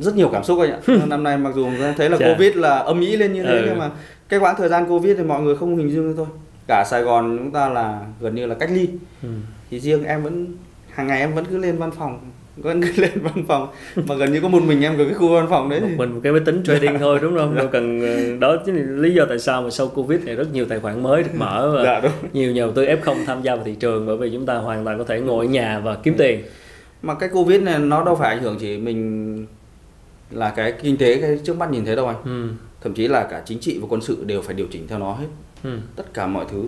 rất 0.00 0.14
nhiều 0.14 0.28
cảm 0.32 0.44
xúc 0.44 0.58
anh 0.60 0.70
ạ 0.70 0.78
năm 1.06 1.22
nay 1.22 1.38
mặc 1.38 1.54
dù 1.54 1.68
thấy 1.96 2.10
là 2.10 2.18
Chà. 2.18 2.28
covid 2.28 2.56
là 2.56 2.78
âm 2.78 3.00
ý 3.00 3.16
lên 3.16 3.32
như 3.32 3.42
thế 3.42 3.58
ừ. 3.58 3.64
nhưng 3.66 3.78
mà 3.78 3.90
cái 4.28 4.40
quãng 4.40 4.54
thời 4.58 4.68
gian 4.68 4.86
covid 4.88 5.16
thì 5.16 5.22
mọi 5.22 5.42
người 5.42 5.56
không 5.56 5.76
hình 5.76 5.90
dung 5.90 6.16
thôi. 6.16 6.26
Cả 6.68 6.84
sài 6.90 7.02
gòn 7.02 7.38
chúng 7.38 7.50
ta 7.50 7.68
là 7.68 8.06
gần 8.20 8.34
như 8.34 8.46
là 8.46 8.54
cách 8.54 8.70
ly. 8.72 8.88
Ừ. 9.22 9.28
thì 9.70 9.80
riêng 9.80 10.04
em 10.04 10.22
vẫn 10.22 10.46
hàng 10.90 11.06
ngày 11.06 11.20
em 11.20 11.34
vẫn 11.34 11.44
cứ 11.44 11.58
lên 11.58 11.76
văn 11.76 11.90
phòng 11.90 12.20
vẫn 12.62 12.82
cứ 12.82 12.92
lên 13.02 13.10
văn 13.14 13.44
phòng. 13.48 13.68
Mà 14.06 14.14
gần 14.14 14.32
như 14.32 14.40
có 14.40 14.48
một 14.48 14.62
mình 14.62 14.80
em 14.84 14.98
ở 14.98 15.04
cái 15.04 15.14
khu 15.14 15.28
văn 15.28 15.46
phòng 15.50 15.68
đấy. 15.68 15.80
Một 15.80 15.88
mình 15.96 16.14
một 16.14 16.20
cái 16.22 16.32
máy 16.32 16.42
tính 16.44 16.62
trading 16.64 16.98
thôi 16.98 17.18
đúng 17.22 17.36
không? 17.38 17.54
Đâu 17.54 17.68
cần 17.72 18.00
ờ, 18.00 18.36
đó 18.40 18.56
chính 18.66 18.76
là 18.76 18.82
lý 18.82 19.14
do 19.14 19.24
tại 19.28 19.38
sao 19.38 19.62
mà 19.62 19.70
sau 19.70 19.88
covid 19.88 20.20
này 20.24 20.34
rất 20.34 20.52
nhiều 20.52 20.64
tài 20.64 20.80
khoản 20.80 21.02
mới 21.02 21.22
được 21.22 21.30
mở 21.34 21.72
và 21.74 21.84
dạ, 21.84 22.00
đúng. 22.00 22.12
nhiều 22.32 22.52
nhà 22.52 22.60
đầu 22.60 22.72
tư 22.72 22.84
f 22.84 22.96
0 23.00 23.24
tham 23.26 23.42
gia 23.42 23.54
vào 23.56 23.64
thị 23.64 23.74
trường 23.74 24.06
bởi 24.06 24.16
vì 24.16 24.30
chúng 24.32 24.46
ta 24.46 24.54
hoàn 24.54 24.84
toàn 24.84 24.98
có 24.98 25.04
thể 25.04 25.20
ngồi 25.20 25.46
ở 25.46 25.48
nhà 25.48 25.78
và 25.78 25.94
kiếm 25.94 26.14
tiền. 26.18 26.42
Mà 27.02 27.14
cái 27.14 27.28
covid 27.28 27.62
này 27.62 27.78
nó 27.78 28.04
đâu 28.04 28.14
phải 28.14 28.34
ảnh 28.34 28.42
hưởng 28.42 28.56
chỉ 28.60 28.76
mình 28.76 29.46
là 30.30 30.50
cái 30.50 30.72
kinh 30.72 30.96
tế 30.96 31.20
cái 31.20 31.38
trước 31.44 31.56
mắt 31.56 31.70
nhìn 31.70 31.84
thấy 31.84 31.96
đâu 31.96 32.06
anh. 32.06 32.16
Ừ. 32.24 32.48
thậm 32.80 32.94
chí 32.94 33.08
là 33.08 33.24
cả 33.30 33.42
chính 33.46 33.58
trị 33.58 33.78
và 33.82 33.86
quân 33.90 34.00
sự 34.00 34.24
đều 34.24 34.42
phải 34.42 34.54
điều 34.54 34.66
chỉnh 34.70 34.88
theo 34.88 34.98
nó 34.98 35.12
hết 35.12 35.26
ừ. 35.64 35.78
tất 35.96 36.14
cả 36.14 36.26
mọi 36.26 36.44
thứ 36.50 36.64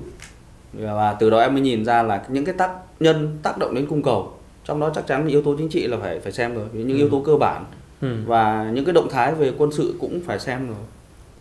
và 0.73 1.17
từ 1.21 1.31
đó 1.31 1.40
em 1.40 1.52
mới 1.52 1.62
nhìn 1.62 1.85
ra 1.85 2.02
là 2.02 2.25
những 2.29 2.45
cái 2.45 2.55
tác 2.59 2.71
nhân 3.00 3.38
tác 3.43 3.59
động 3.59 3.75
đến 3.75 3.87
cung 3.87 4.02
cầu 4.02 4.33
trong 4.64 4.81
đó 4.81 4.90
chắc 4.95 5.07
chắn 5.07 5.26
yếu 5.26 5.43
tố 5.43 5.55
chính 5.59 5.69
trị 5.69 5.87
là 5.87 5.97
phải 5.97 6.21
phải 6.21 6.33
xem 6.33 6.55
rồi 6.55 6.67
những 6.73 6.88
ừ. 6.88 6.97
yếu 6.97 7.09
tố 7.11 7.23
cơ 7.26 7.37
bản 7.37 7.64
ừ. 8.00 8.17
và 8.26 8.71
những 8.75 8.85
cái 8.85 8.93
động 8.93 9.09
thái 9.11 9.35
về 9.35 9.52
quân 9.59 9.73
sự 9.73 9.95
cũng 10.00 10.21
phải 10.26 10.38
xem 10.38 10.69
rồi 10.69 10.76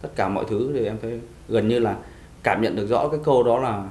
tất 0.01 0.09
cả 0.15 0.29
mọi 0.29 0.45
thứ 0.49 0.71
thì 0.73 0.85
em 0.85 0.97
thấy 1.01 1.19
gần 1.47 1.67
như 1.67 1.79
là 1.79 1.95
cảm 2.43 2.61
nhận 2.61 2.75
được 2.75 2.87
rõ 2.87 3.07
cái 3.07 3.19
câu 3.23 3.43
đó 3.43 3.59
là 3.59 3.83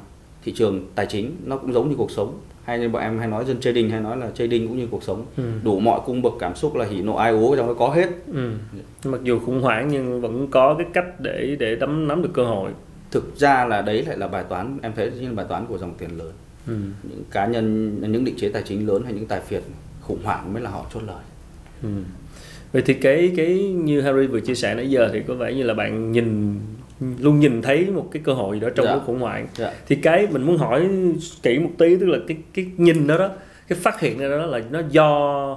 thị 0.45 0.53
trường 0.57 0.87
tài 0.95 1.07
chính 1.07 1.37
nó 1.45 1.57
cũng 1.57 1.73
giống 1.73 1.89
như 1.89 1.95
cuộc 1.99 2.11
sống 2.11 2.41
hay 2.69 2.79
như 2.79 2.89
bọn 2.89 3.03
em 3.03 3.19
hay 3.19 3.29
nói 3.29 3.45
dân 3.45 3.61
trading 3.61 3.91
hay 3.91 4.01
nói 4.01 4.17
là 4.17 4.31
trading 4.31 4.69
cũng 4.69 4.79
như 4.79 4.87
cuộc 4.91 5.03
sống 5.03 5.27
ừ. 5.37 5.43
đủ 5.63 5.81
mọi 5.81 6.01
cung 6.07 6.23
bậc 6.23 6.33
cảm 6.39 6.55
xúc 6.55 6.77
là 6.77 6.85
hỉ 6.85 7.03
nộ 7.03 7.15
ai 7.15 7.33
ố 7.33 7.57
trong 7.57 7.67
đó 7.67 7.75
có 7.79 7.89
hết 7.89 8.09
ừ. 8.33 8.53
mặc 9.05 9.21
dù 9.23 9.39
khủng 9.39 9.61
hoảng 9.61 9.89
nhưng 9.89 10.21
vẫn 10.21 10.49
có 10.51 10.75
cái 10.75 10.87
cách 10.93 11.21
để 11.21 11.57
để 11.59 11.77
đắm 11.77 12.09
nắm 12.09 12.23
được 12.23 12.31
cơ 12.35 12.45
hội 12.45 12.71
thực 13.11 13.37
ra 13.37 13.65
là 13.65 13.83
đấy 13.83 14.05
lại 14.07 14.19
là 14.19 14.29
bài 14.29 14.45
toán 14.49 14.79
em 14.83 14.93
thấy 14.97 15.11
như 15.21 15.29
là 15.29 15.35
bài 15.35 15.47
toán 15.49 15.67
của 15.67 15.79
dòng 15.79 15.95
tiền 15.99 16.19
lớn 16.19 16.33
ừ. 16.67 16.75
những 17.03 17.23
cá 17.31 17.47
nhân 17.47 17.97
những 18.13 18.25
định 18.25 18.37
chế 18.39 18.49
tài 18.49 18.63
chính 18.63 18.87
lớn 18.87 19.03
hay 19.05 19.13
những 19.13 19.27
tài 19.27 19.41
phiệt 19.41 19.63
khủng 20.01 20.25
hoảng 20.25 20.53
mới 20.53 20.63
là 20.63 20.71
họ 20.71 20.87
chốt 20.95 21.01
lời 21.07 21.23
ừ. 21.83 21.89
vậy 22.73 22.83
thì 22.87 22.95
cái 22.95 23.33
cái 23.37 23.73
như 23.73 24.01
Harry 24.01 24.27
vừa 24.27 24.41
chia 24.41 24.55
sẻ 24.55 24.75
nãy 24.75 24.91
giờ 24.91 25.11
thì 25.13 25.21
có 25.29 25.35
vẻ 25.35 25.55
như 25.55 25.63
là 25.63 25.75
bạn 25.75 26.13
nhìn 26.13 26.61
luôn 27.01 27.41
nhìn 27.41 27.63
thấy 27.63 27.87
một 27.87 28.09
cái 28.13 28.23
cơ 28.25 28.33
hội 28.33 28.57
gì 28.57 28.61
đó 28.61 28.69
trong 28.75 28.87
dạ. 28.87 28.95
lúc 28.95 29.03
khủng 29.07 29.21
hoảng 29.21 29.47
dạ. 29.55 29.73
thì 29.89 29.97
cái 29.97 30.27
mình 30.31 30.43
muốn 30.43 30.59
hỏi 30.59 30.89
kỹ 31.43 31.59
một 31.59 31.71
tí 31.79 31.97
tức 31.97 32.07
là 32.07 32.19
cái 32.29 32.37
cái 32.55 32.67
nhìn 32.77 33.07
đó 33.07 33.19
đó 33.19 33.31
cái 33.69 33.79
phát 33.83 34.01
hiện 34.01 34.21
đó, 34.21 34.29
đó 34.29 34.47
là 34.47 34.61
nó 34.71 34.81
do 34.91 35.57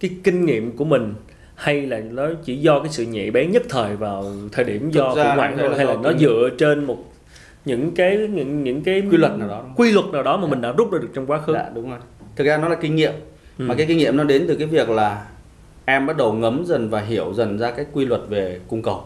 cái 0.00 0.10
kinh 0.24 0.46
nghiệm 0.46 0.76
của 0.76 0.84
mình 0.84 1.14
hay 1.54 1.86
là 1.86 2.00
nó 2.00 2.28
chỉ 2.44 2.56
do 2.56 2.80
cái 2.80 2.88
sự 2.92 3.04
nhạy 3.04 3.30
bén 3.30 3.50
nhất 3.50 3.62
thời 3.68 3.96
vào 3.96 4.32
thời 4.52 4.64
điểm 4.64 4.90
do 4.90 5.14
khủng 5.14 5.36
hoảng 5.36 5.56
thôi 5.58 5.74
hay 5.76 5.86
là 5.86 5.96
nó 6.02 6.12
dựa 6.12 6.50
trên 6.58 6.84
một 6.84 7.12
những 7.64 7.94
cái 7.94 8.16
những 8.16 8.64
những 8.64 8.82
cái 8.82 9.02
quy 9.10 9.16
luật 9.16 9.38
nào 9.38 9.48
đó 9.48 9.64
quy 9.76 9.92
luật 9.92 10.06
nào 10.06 10.22
đó 10.22 10.36
mà 10.36 10.42
dạ. 10.42 10.50
mình 10.50 10.60
đã 10.60 10.72
rút 10.72 10.92
ra 10.92 10.98
được 10.98 11.08
trong 11.14 11.26
quá 11.26 11.40
khứ 11.40 11.52
dạ, 11.52 11.70
đúng 11.74 11.90
rồi 11.90 11.98
thực 12.36 12.44
ra 12.44 12.56
nó 12.56 12.68
là 12.68 12.74
kinh 12.74 12.96
nghiệm 12.96 13.12
ừ. 13.58 13.64
mà 13.64 13.74
cái 13.74 13.86
kinh 13.86 13.98
nghiệm 13.98 14.16
nó 14.16 14.24
đến 14.24 14.44
từ 14.48 14.56
cái 14.56 14.66
việc 14.66 14.90
là 14.90 15.26
em 15.84 16.06
bắt 16.06 16.16
đầu 16.16 16.32
ngấm 16.32 16.64
dần 16.66 16.90
và 16.90 17.00
hiểu 17.00 17.32
dần 17.36 17.58
ra 17.58 17.70
cái 17.70 17.86
quy 17.92 18.04
luật 18.04 18.20
về 18.28 18.60
cung 18.68 18.82
cầu 18.82 19.04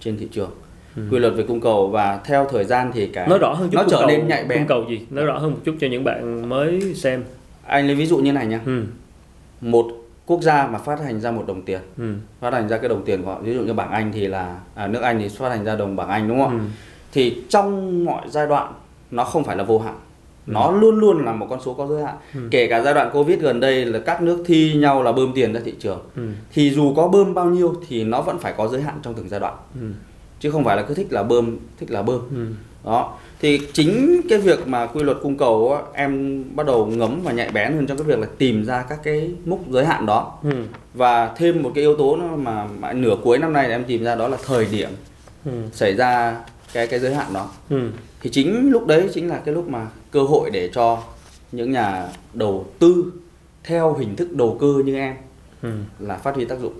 trên 0.00 0.18
thị 0.18 0.28
trường 0.32 0.50
ừ. 0.96 1.02
quy 1.10 1.18
luật 1.18 1.34
về 1.34 1.44
cung 1.48 1.60
cầu 1.60 1.88
và 1.88 2.20
theo 2.24 2.46
thời 2.50 2.64
gian 2.64 2.90
thì 2.94 3.06
cái 3.06 3.28
nói 3.28 3.38
rõ 3.38 3.52
hơn 3.52 3.68
chút 3.70 3.76
nó 3.76 3.84
trở 3.90 3.98
cầu, 3.98 4.08
nên 4.08 4.28
nhạy 4.28 4.44
bén 4.44 4.58
cung 4.58 4.66
cầu 4.66 4.84
gì 4.88 5.06
nói 5.10 5.24
rõ 5.24 5.38
hơn 5.38 5.50
một 5.50 5.58
chút 5.64 5.74
cho 5.80 5.86
những 5.86 6.04
bạn 6.04 6.48
mới 6.48 6.94
xem 6.94 7.24
anh 7.66 7.86
lấy 7.86 7.94
ví 7.94 8.06
dụ 8.06 8.18
như 8.18 8.32
này 8.32 8.46
nhá 8.46 8.60
ừ. 8.66 8.82
một 9.60 9.86
quốc 10.26 10.42
gia 10.42 10.66
mà 10.66 10.78
phát 10.78 11.00
hành 11.00 11.20
ra 11.20 11.30
một 11.30 11.44
đồng 11.46 11.62
tiền 11.62 11.80
ừ. 11.98 12.14
phát 12.40 12.52
hành 12.52 12.68
ra 12.68 12.78
cái 12.78 12.88
đồng 12.88 13.04
tiền 13.04 13.22
của 13.22 13.28
họ 13.30 13.40
ví 13.40 13.54
dụ 13.54 13.60
như 13.60 13.72
bảng 13.72 13.90
Anh 13.90 14.12
thì 14.12 14.26
là 14.26 14.56
à, 14.74 14.86
nước 14.86 15.02
Anh 15.02 15.18
thì 15.18 15.28
phát 15.28 15.48
hành 15.48 15.64
ra 15.64 15.76
đồng 15.76 15.96
bảng 15.96 16.08
Anh 16.08 16.28
đúng 16.28 16.40
không 16.40 16.58
ừ. 16.58 16.64
thì 17.12 17.42
trong 17.48 18.04
mọi 18.04 18.22
giai 18.28 18.46
đoạn 18.46 18.72
nó 19.10 19.24
không 19.24 19.44
phải 19.44 19.56
là 19.56 19.64
vô 19.64 19.78
hạn 19.78 19.94
ừ. 20.46 20.52
nó 20.52 20.70
luôn 20.70 20.98
luôn 20.98 21.24
là 21.24 21.32
một 21.32 21.46
con 21.50 21.60
số 21.64 21.74
có 21.74 21.86
giới 21.86 22.02
hạn 22.04 22.14
ừ. 22.34 22.40
kể 22.50 22.66
cả 22.66 22.80
giai 22.80 22.94
đoạn 22.94 23.10
covid 23.12 23.40
gần 23.40 23.60
đây 23.60 23.84
là 23.84 23.98
các 23.98 24.22
nước 24.22 24.44
thi 24.46 24.74
nhau 24.74 25.02
là 25.02 25.12
bơm 25.12 25.32
tiền 25.34 25.52
ra 25.52 25.60
thị 25.64 25.74
trường 25.80 26.00
ừ. 26.16 26.22
thì 26.52 26.70
dù 26.70 26.94
có 26.94 27.08
bơm 27.08 27.34
bao 27.34 27.46
nhiêu 27.46 27.74
thì 27.88 28.04
nó 28.04 28.22
vẫn 28.22 28.38
phải 28.38 28.54
có 28.56 28.68
giới 28.68 28.82
hạn 28.82 28.94
trong 29.02 29.14
từng 29.14 29.28
giai 29.28 29.40
đoạn 29.40 29.54
ừ. 29.80 29.86
Chứ 30.40 30.50
không 30.50 30.64
phải 30.64 30.76
là 30.76 30.82
cứ 30.82 30.94
thích 30.94 31.12
là 31.12 31.22
bơm 31.22 31.56
thích 31.78 31.90
là 31.90 32.02
bơm 32.02 32.20
ừ. 32.30 32.46
đó 32.84 33.18
thì 33.40 33.60
chính 33.72 34.20
cái 34.28 34.38
việc 34.38 34.68
mà 34.68 34.86
quy 34.86 35.02
luật 35.02 35.16
cung 35.22 35.36
cầu 35.36 35.72
á, 35.72 35.82
em 35.92 36.44
bắt 36.56 36.66
đầu 36.66 36.86
ngấm 36.86 37.20
và 37.22 37.32
nhạy 37.32 37.50
bén 37.50 37.72
hơn 37.72 37.86
trong 37.86 37.98
cái 37.98 38.06
việc 38.06 38.18
là 38.18 38.26
tìm 38.38 38.64
ra 38.64 38.82
các 38.88 38.98
cái 39.02 39.30
mốc 39.44 39.58
giới 39.70 39.86
hạn 39.86 40.06
đó 40.06 40.38
ừ. 40.42 40.64
và 40.94 41.34
thêm 41.36 41.62
một 41.62 41.72
cái 41.74 41.82
yếu 41.82 41.96
tố 41.96 42.16
nữa 42.16 42.36
mà, 42.36 42.66
mà 42.80 42.92
nửa 42.92 43.16
cuối 43.22 43.38
năm 43.38 43.52
nay 43.52 43.68
em 43.70 43.84
tìm 43.84 44.04
ra 44.04 44.14
đó 44.14 44.28
là 44.28 44.36
thời 44.46 44.66
điểm 44.66 44.88
ừ. 45.44 45.50
xảy 45.72 45.94
ra 45.94 46.40
cái 46.72 46.86
cái 46.86 47.00
giới 47.00 47.14
hạn 47.14 47.32
đó 47.32 47.50
ừ. 47.70 47.90
thì 48.20 48.30
chính 48.30 48.70
lúc 48.70 48.86
đấy 48.86 49.08
chính 49.14 49.28
là 49.28 49.40
cái 49.44 49.54
lúc 49.54 49.68
mà 49.68 49.86
cơ 50.10 50.22
hội 50.22 50.50
để 50.50 50.70
cho 50.74 51.02
những 51.52 51.70
nhà 51.70 52.08
đầu 52.32 52.66
tư 52.78 53.12
theo 53.64 53.94
hình 53.94 54.16
thức 54.16 54.32
đầu 54.32 54.56
cơ 54.60 54.82
như 54.84 54.96
em 54.96 55.14
ừ. 55.62 55.70
là 55.98 56.16
phát 56.16 56.34
huy 56.34 56.44
tác 56.44 56.60
dụng 56.60 56.74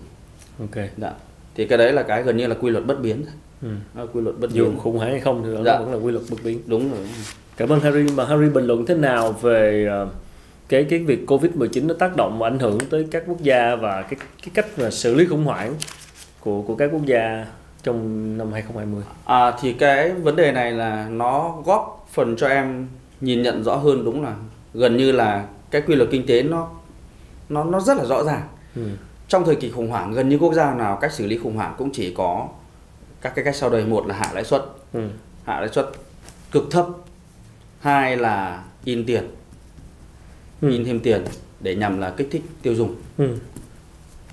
ok 0.60 0.84
dạ 0.96 1.12
thì 1.54 1.66
cái 1.66 1.78
đấy 1.78 1.92
là 1.92 2.02
cái 2.02 2.22
gần 2.22 2.36
như 2.36 2.46
là 2.46 2.54
quy 2.60 2.70
luật 2.70 2.86
bất 2.86 3.00
biến 3.00 3.24
ừ. 3.62 3.68
quy 4.12 4.20
luật 4.20 4.38
bất 4.38 4.50
dù 4.50 4.64
biến. 4.64 4.78
khủng 4.78 4.98
hoảng 4.98 5.10
hay 5.10 5.20
không 5.20 5.42
thì 5.44 5.50
dạ. 5.64 5.78
nó 5.78 5.84
vẫn 5.84 5.92
là 5.92 5.98
quy 5.98 6.12
luật 6.12 6.24
bất 6.30 6.36
biến 6.44 6.60
đúng 6.66 6.90
rồi 6.90 7.00
cảm 7.56 7.68
ơn 7.68 7.80
Harry 7.80 8.02
mà 8.16 8.24
Harry 8.24 8.48
bình 8.48 8.66
luận 8.66 8.86
thế 8.86 8.94
nào 8.94 9.32
về 9.32 9.88
uh, 10.02 10.08
cái 10.68 10.84
cái 10.84 10.98
việc 10.98 11.26
Covid 11.26 11.52
19 11.54 11.86
nó 11.86 11.94
tác 11.94 12.16
động 12.16 12.38
và 12.38 12.48
ảnh 12.48 12.58
hưởng 12.58 12.78
tới 12.90 13.06
các 13.10 13.22
quốc 13.26 13.40
gia 13.40 13.76
và 13.76 14.02
cái 14.02 14.16
cái 14.42 14.50
cách 14.54 14.66
mà 14.78 14.90
xử 14.90 15.14
lý 15.14 15.26
khủng 15.26 15.44
hoảng 15.44 15.74
của 16.40 16.62
của 16.62 16.74
các 16.74 16.90
quốc 16.92 17.06
gia 17.06 17.46
trong 17.82 18.38
năm 18.38 18.52
2020? 18.52 19.02
À 19.24 19.52
thì 19.60 19.72
cái 19.72 20.12
vấn 20.12 20.36
đề 20.36 20.52
này 20.52 20.72
là 20.72 21.08
nó 21.10 21.54
góp 21.64 22.06
phần 22.12 22.36
cho 22.36 22.48
em 22.48 22.86
nhìn 23.20 23.42
nhận 23.42 23.64
rõ 23.64 23.76
hơn 23.76 24.04
đúng 24.04 24.22
là 24.22 24.36
gần 24.74 24.96
như 24.96 25.12
là 25.12 25.46
cái 25.70 25.82
quy 25.82 25.94
luật 25.94 26.10
kinh 26.10 26.26
tế 26.26 26.42
nó 26.42 26.68
nó 27.48 27.64
nó 27.64 27.80
rất 27.80 27.96
là 27.96 28.04
rõ 28.04 28.24
ràng. 28.24 28.42
Ừ. 28.76 28.82
Trong 29.34 29.44
thời 29.44 29.56
kỳ 29.56 29.70
khủng 29.70 29.88
hoảng 29.88 30.12
gần 30.12 30.28
như 30.28 30.38
quốc 30.38 30.54
gia 30.54 30.74
nào 30.74 30.98
cách 31.00 31.12
xử 31.12 31.26
lý 31.26 31.38
khủng 31.38 31.56
hoảng 31.56 31.74
cũng 31.78 31.90
chỉ 31.92 32.14
có 32.16 32.48
các 33.20 33.32
cái 33.34 33.44
cách 33.44 33.56
sau 33.56 33.70
đây 33.70 33.84
một 33.84 34.06
là 34.06 34.14
hạ 34.14 34.30
lãi 34.34 34.44
suất 34.44 34.62
ừ. 34.92 35.08
hạ 35.44 35.60
lãi 35.60 35.68
suất 35.68 35.86
cực 36.52 36.70
thấp 36.70 36.86
hai 37.80 38.16
là 38.16 38.64
in 38.84 39.06
tiền 39.06 39.24
ừ. 40.60 40.70
in 40.70 40.84
thêm 40.84 41.00
tiền 41.00 41.24
để 41.60 41.74
nhằm 41.74 42.00
là 42.00 42.10
kích 42.10 42.28
thích 42.30 42.42
tiêu 42.62 42.74
dùng 42.74 42.94
ừ. 43.18 43.36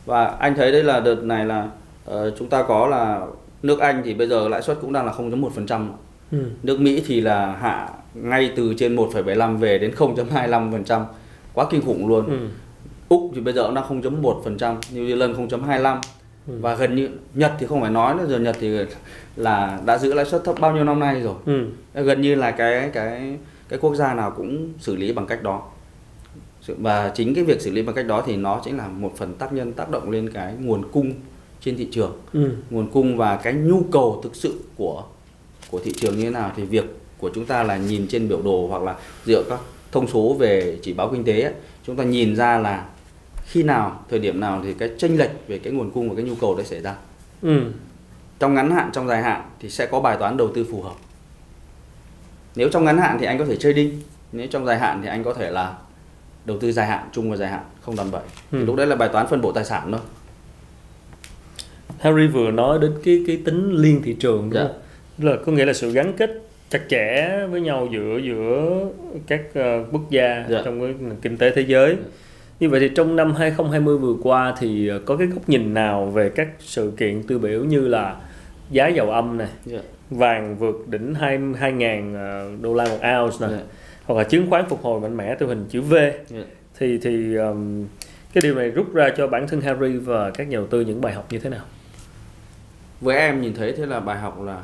và 0.06 0.26
anh 0.26 0.56
thấy 0.56 0.72
đây 0.72 0.84
là 0.84 1.00
đợt 1.00 1.24
này 1.24 1.46
là 1.46 1.70
uh, 2.12 2.16
chúng 2.38 2.50
ta 2.50 2.64
có 2.64 2.88
là 2.88 3.26
nước 3.64 3.80
Anh 3.80 4.02
thì 4.06 4.14
bây 4.14 4.28
giờ 4.28 4.48
lãi 4.48 4.62
suất 4.62 4.78
cũng 4.82 4.94
đang 4.94 5.06
là 5.06 5.12
0.1% 5.12 5.88
ừ. 6.32 6.46
nước 6.64 6.80
Mỹ 6.80 7.04
thì 7.08 7.22
là 7.22 7.56
hạ 7.62 7.90
ngay 8.14 8.54
từ 8.56 8.74
trên 8.78 8.96
1,75 8.96 9.58
về 9.58 9.78
đến 9.78 9.92
0.25% 9.98 11.06
quá 11.54 11.66
kinh 11.72 11.82
khủng 11.82 12.08
luôn 12.08 12.26
ừ. 12.26 12.48
Úc 13.12 13.32
thì 13.36 13.42
bây 13.42 13.54
giờ 13.54 13.64
cũng 13.66 13.76
đang 13.76 14.02
0.1% 14.02 14.76
New 14.94 15.08
Zealand 15.18 15.48
0.25 15.48 16.02
Ừ. 16.48 16.54
và 16.62 16.76
gần 16.76 16.96
như 16.96 17.10
Nhật 17.34 17.52
thì 17.60 17.68
không 17.68 17.82
phải 17.82 17.90
nói 17.92 18.16
nữa 18.16 18.26
giờ 18.30 18.40
Nhật 18.40 18.56
thì 18.60 18.78
là 19.36 19.80
đã 19.86 19.98
giữ 19.98 20.14
lãi 20.14 20.26
suất 20.26 20.44
thấp 20.44 20.56
bao 20.60 20.74
nhiêu 20.76 20.84
năm 20.84 21.00
nay 21.00 21.22
rồi 21.22 21.36
ừ. 21.46 21.66
gần 21.94 22.22
như 22.22 22.36
là 22.36 22.52
cái 22.52 22.90
cái 22.94 23.38
cái 23.70 23.80
quốc 23.80 23.96
gia 23.96 24.14
nào 24.14 24.32
cũng 24.38 24.74
xử 24.80 24.96
lý 24.96 25.14
bằng 25.14 25.28
cách 25.28 25.44
đó 25.44 25.62
và 26.68 27.12
chính 27.16 27.36
cái 27.36 27.44
việc 27.44 27.62
xử 27.62 27.72
lý 27.72 27.82
bằng 27.82 27.96
cách 27.96 28.08
đó 28.08 28.24
thì 28.26 28.36
nó 28.36 28.62
chính 28.66 28.78
là 28.78 28.88
một 28.88 29.12
phần 29.18 29.34
tác 29.34 29.54
nhân 29.54 29.74
tác 29.74 29.90
động 29.92 30.10
lên 30.10 30.30
cái 30.34 30.54
nguồn 30.60 30.92
cung 30.92 31.14
trên 31.62 31.78
thị 31.78 31.88
trường 31.92 32.12
ừ. 32.34 32.52
nguồn 32.70 32.88
cung 32.90 33.18
và 33.18 33.36
cái 33.36 33.54
nhu 33.54 33.82
cầu 33.92 34.20
thực 34.24 34.36
sự 34.36 34.54
của 34.76 35.04
của 35.72 35.80
thị 35.84 35.92
trường 35.98 36.18
như 36.18 36.24
thế 36.24 36.30
nào 36.30 36.52
thì 36.56 36.64
việc 36.64 36.86
của 37.18 37.32
chúng 37.36 37.46
ta 37.46 37.64
là 37.64 37.78
nhìn 37.78 38.08
trên 38.08 38.28
biểu 38.28 38.42
đồ 38.42 38.68
hoặc 38.68 38.82
là 38.84 38.96
dựa 39.26 39.44
các 39.50 39.60
thông 39.92 40.08
số 40.08 40.34
về 40.40 40.78
chỉ 40.82 40.94
báo 40.94 41.10
kinh 41.10 41.24
tế 41.24 41.42
ấy, 41.42 41.54
chúng 41.86 41.96
ta 41.96 42.04
nhìn 42.04 42.36
ra 42.36 42.58
là 42.58 42.86
khi 43.52 43.64
nào 43.64 44.04
thời 44.10 44.20
điểm 44.20 44.40
nào 44.40 44.62
thì 44.64 44.74
cái 44.74 44.92
tranh 44.98 45.18
lệch 45.18 45.32
về 45.48 45.60
cái 45.60 45.74
nguồn 45.74 45.92
cung 45.92 46.10
và 46.10 46.16
cái 46.16 46.26
nhu 46.26 46.36
cầu 46.36 46.56
đấy 46.56 46.66
xảy 46.66 46.82
ra 46.82 46.96
ừ. 47.42 47.62
trong 48.40 48.54
ngắn 48.54 48.72
hạn 48.72 48.90
trong 48.94 49.08
dài 49.08 49.24
hạn 49.24 49.50
thì 49.60 49.70
sẽ 49.70 49.86
có 49.86 50.00
bài 50.00 50.18
toán 50.20 50.38
đầu 50.38 50.52
tư 50.56 50.68
phù 50.72 50.82
hợp 50.82 50.96
nếu 52.56 52.70
trong 52.70 52.86
ngắn 52.86 52.98
hạn 52.98 53.18
thì 53.20 53.26
anh 53.26 53.40
có 53.40 53.46
thể 53.46 53.56
trading 53.56 54.02
nếu 54.32 54.48
trong 54.48 54.66
dài 54.66 54.80
hạn 54.80 55.00
thì 55.02 55.08
anh 55.08 55.24
có 55.24 55.34
thể 55.34 55.52
là 55.52 55.74
đầu 56.46 56.58
tư 56.58 56.72
dài 56.72 56.88
hạn 56.88 57.10
chung 57.12 57.32
và 57.32 57.38
dài 57.38 57.50
hạn 57.50 57.64
không 57.82 57.96
đòn 57.96 58.12
bẩy 58.12 58.22
ừ. 58.52 58.58
thì 58.60 58.66
lúc 58.66 58.76
đấy 58.76 58.88
là 58.88 58.96
bài 58.96 59.10
toán 59.14 59.28
phân 59.28 59.42
bổ 59.42 59.52
tài 59.52 59.66
sản 59.66 59.92
thôi 59.92 60.02
Harry 62.00 62.28
vừa 62.28 62.52
nói 62.52 62.80
đến 62.82 62.94
cái 63.04 63.24
cái 63.28 63.42
tính 63.46 63.72
liên 63.74 64.02
thị 64.04 64.16
trường 64.20 64.42
đúng 64.42 64.54
dạ. 64.54 64.68
không? 64.68 65.28
Là 65.28 65.38
có 65.46 65.52
nghĩa 65.52 65.66
là 65.66 65.74
sự 65.74 65.92
gắn 65.92 66.14
kết 66.18 66.30
chặt 66.70 66.82
chẽ 66.90 67.30
với 67.52 67.62
nhau 67.62 67.88
giữa 67.92 68.20
giữa 68.24 68.86
các 69.28 69.42
uh, 69.50 69.88
quốc 69.92 70.10
gia 70.10 70.46
dạ. 70.50 70.62
trong 70.66 70.82
cái 70.82 70.96
kinh 71.22 71.38
tế 71.38 71.52
thế 71.56 71.62
giới. 71.62 71.96
Dạ 71.96 72.10
như 72.62 72.70
vậy 72.70 72.80
thì 72.80 72.90
trong 72.96 73.16
năm 73.16 73.34
2020 73.34 73.98
vừa 73.98 74.14
qua 74.24 74.56
thì 74.60 74.88
ờ, 74.88 75.00
có 75.06 75.18
cái 75.18 75.28
góc 75.28 75.50
nhìn 75.50 75.74
nào 75.74 76.06
về 76.06 76.30
các 76.30 76.48
sự 76.60 76.92
kiện 76.98 77.24
tiêu 77.24 77.40
biểu 77.40 77.64
như 77.64 77.88
là 77.88 78.16
giá 78.72 78.88
dầu 78.88 79.12
âm 79.12 79.38
này, 79.38 79.48
yeah. 79.48 79.84
Dạ. 79.84 79.90
vàng 80.10 80.58
vượt 80.58 80.88
đỉnh 80.88 81.16
2 81.16 81.38
2.000 81.38 82.16
ờ, 82.16 82.52
đô 82.62 82.74
la 82.74 82.86
một 82.86 83.00
ounce 83.22 83.38
này, 83.40 83.50
yeah. 83.50 83.52
Dạ. 83.52 83.76
hoặc 84.06 84.16
là 84.16 84.24
chứng 84.24 84.50
khoán 84.50 84.66
phục 84.70 84.82
hồi 84.82 85.00
mạnh 85.00 85.18
mẽ 85.18 85.36
theo 85.40 85.50
hình 85.50 85.66
chữ 85.70 85.82
V. 85.82 85.94
Yeah. 85.94 86.14
Dạ. 86.28 86.44
Thì 86.80 86.98
thì 86.98 87.36
um, 87.36 87.86
cái 88.34 88.42
điều 88.42 88.56
này 88.56 88.70
rút 88.70 88.94
ra 88.94 89.10
cho 89.18 89.28
bản 89.28 89.48
thân 89.48 89.62
Harry 89.62 89.98
và 89.98 90.30
các 90.30 90.48
nhà 90.48 90.58
đầu 90.58 90.68
tư 90.68 90.82
những 90.82 91.02
bài 91.02 91.14
học 91.14 91.28
như 91.30 91.40
thế 91.40 91.50
nào? 91.50 91.66
Với 93.02 93.18
em 93.18 93.42
nhìn 93.42 93.54
thấy 93.54 93.74
thế 93.78 93.86
là 93.86 94.00
bài 94.00 94.20
học 94.20 94.42
là 94.42 94.64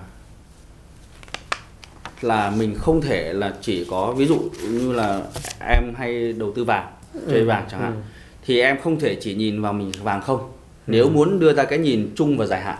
là 2.21 2.53
mình 2.57 2.75
không 2.77 3.01
thể 3.01 3.33
là 3.33 3.53
chỉ 3.61 3.87
có 3.89 4.13
ví 4.17 4.25
dụ 4.25 4.39
như 4.69 4.91
là 4.91 5.21
em 5.59 5.93
hay 5.97 6.33
đầu 6.33 6.51
tư 6.55 6.63
vàng 6.63 6.96
chơi 7.29 7.39
ừ. 7.39 7.45
vàng 7.45 7.65
chẳng 7.71 7.81
hạn 7.81 7.93
ừ. 7.93 8.01
thì 8.45 8.59
em 8.59 8.77
không 8.81 8.99
thể 8.99 9.15
chỉ 9.15 9.35
nhìn 9.35 9.61
vào 9.61 9.73
mình 9.73 9.91
vàng 10.03 10.21
không 10.21 10.39
ừ. 10.39 10.47
nếu 10.87 11.09
muốn 11.09 11.39
đưa 11.39 11.53
ra 11.53 11.63
cái 11.63 11.79
nhìn 11.79 12.09
chung 12.15 12.37
và 12.37 12.45
dài 12.45 12.61
hạn 12.61 12.77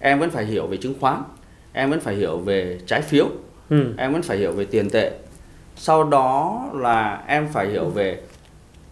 em 0.00 0.18
vẫn 0.18 0.30
phải 0.30 0.46
hiểu 0.46 0.66
về 0.66 0.76
chứng 0.76 0.94
khoán 1.00 1.22
em 1.72 1.90
vẫn 1.90 2.00
phải 2.00 2.14
hiểu 2.14 2.38
về 2.38 2.78
trái 2.86 3.02
phiếu 3.02 3.26
em 3.96 4.12
vẫn 4.12 4.22
phải 4.22 4.38
hiểu 4.38 4.52
về 4.52 4.64
tiền 4.64 4.90
tệ 4.90 5.12
sau 5.76 6.04
đó 6.04 6.60
là 6.74 7.24
em 7.26 7.48
phải 7.52 7.68
hiểu 7.68 7.84
về 7.84 8.20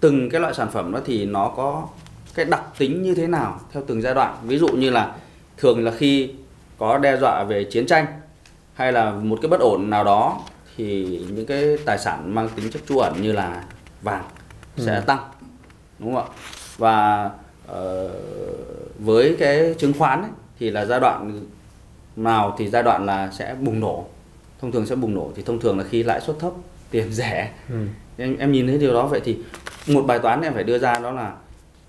từng 0.00 0.30
cái 0.30 0.40
loại 0.40 0.54
sản 0.54 0.68
phẩm 0.72 0.92
đó 0.92 1.00
thì 1.04 1.26
nó 1.26 1.52
có 1.56 1.88
cái 2.34 2.44
đặc 2.44 2.62
tính 2.78 3.02
như 3.02 3.14
thế 3.14 3.26
nào 3.26 3.60
theo 3.72 3.82
từng 3.86 4.02
giai 4.02 4.14
đoạn 4.14 4.36
ví 4.42 4.58
dụ 4.58 4.68
như 4.68 4.90
là 4.90 5.14
thường 5.56 5.84
là 5.84 5.90
khi 5.90 6.30
có 6.78 6.98
đe 6.98 7.16
dọa 7.16 7.44
về 7.44 7.64
chiến 7.64 7.86
tranh 7.86 8.06
hay 8.74 8.92
là 8.92 9.10
một 9.10 9.38
cái 9.42 9.48
bất 9.48 9.60
ổn 9.60 9.90
nào 9.90 10.04
đó 10.04 10.40
thì 10.76 11.20
những 11.30 11.46
cái 11.46 11.78
tài 11.84 11.98
sản 11.98 12.34
mang 12.34 12.48
tính 12.56 12.70
chất 12.70 12.82
trú 12.88 12.98
ẩn 12.98 13.22
như 13.22 13.32
là 13.32 13.64
vàng 14.02 14.24
sẽ 14.78 14.94
ừ. 14.94 15.02
tăng 15.06 15.18
đúng 15.98 16.14
không 16.14 16.24
ạ 16.24 16.28
và 16.78 17.30
uh, 17.72 18.10
với 18.98 19.36
cái 19.38 19.74
chứng 19.78 19.92
khoán 19.98 20.22
ấy, 20.22 20.30
thì 20.58 20.70
là 20.70 20.84
giai 20.84 21.00
đoạn 21.00 21.46
nào 22.16 22.54
thì 22.58 22.68
giai 22.68 22.82
đoạn 22.82 23.06
là 23.06 23.30
sẽ 23.30 23.54
bùng 23.60 23.80
nổ 23.80 24.04
thông 24.60 24.72
thường 24.72 24.86
sẽ 24.86 24.94
bùng 24.94 25.14
nổ 25.14 25.30
thì 25.36 25.42
thông 25.42 25.60
thường 25.60 25.78
là 25.78 25.84
khi 25.84 26.02
lãi 26.02 26.20
suất 26.20 26.38
thấp 26.38 26.52
tiền 26.90 27.12
rẻ 27.12 27.50
ừ. 27.68 27.86
em 28.16 28.36
em 28.36 28.52
nhìn 28.52 28.66
thấy 28.66 28.78
điều 28.78 28.94
đó 28.94 29.06
vậy 29.06 29.20
thì 29.24 29.38
một 29.86 30.02
bài 30.06 30.18
toán 30.18 30.42
em 30.42 30.54
phải 30.54 30.64
đưa 30.64 30.78
ra 30.78 30.98
đó 30.98 31.10
là 31.10 31.34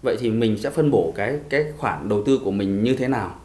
vậy 0.02 0.17
thì 0.19 0.30
mình 0.30 0.58
sẽ 0.58 0.69
phân 0.69 0.91
bổ 0.91 1.13
cái 1.15 1.39
cái 1.49 1.65
khoản 1.78 2.10
đầu 2.10 2.23
tư 2.25 2.39
của 2.43 2.52
mình 2.52 2.84
như 2.84 2.95
thế 2.95 3.08
nào 3.08 3.36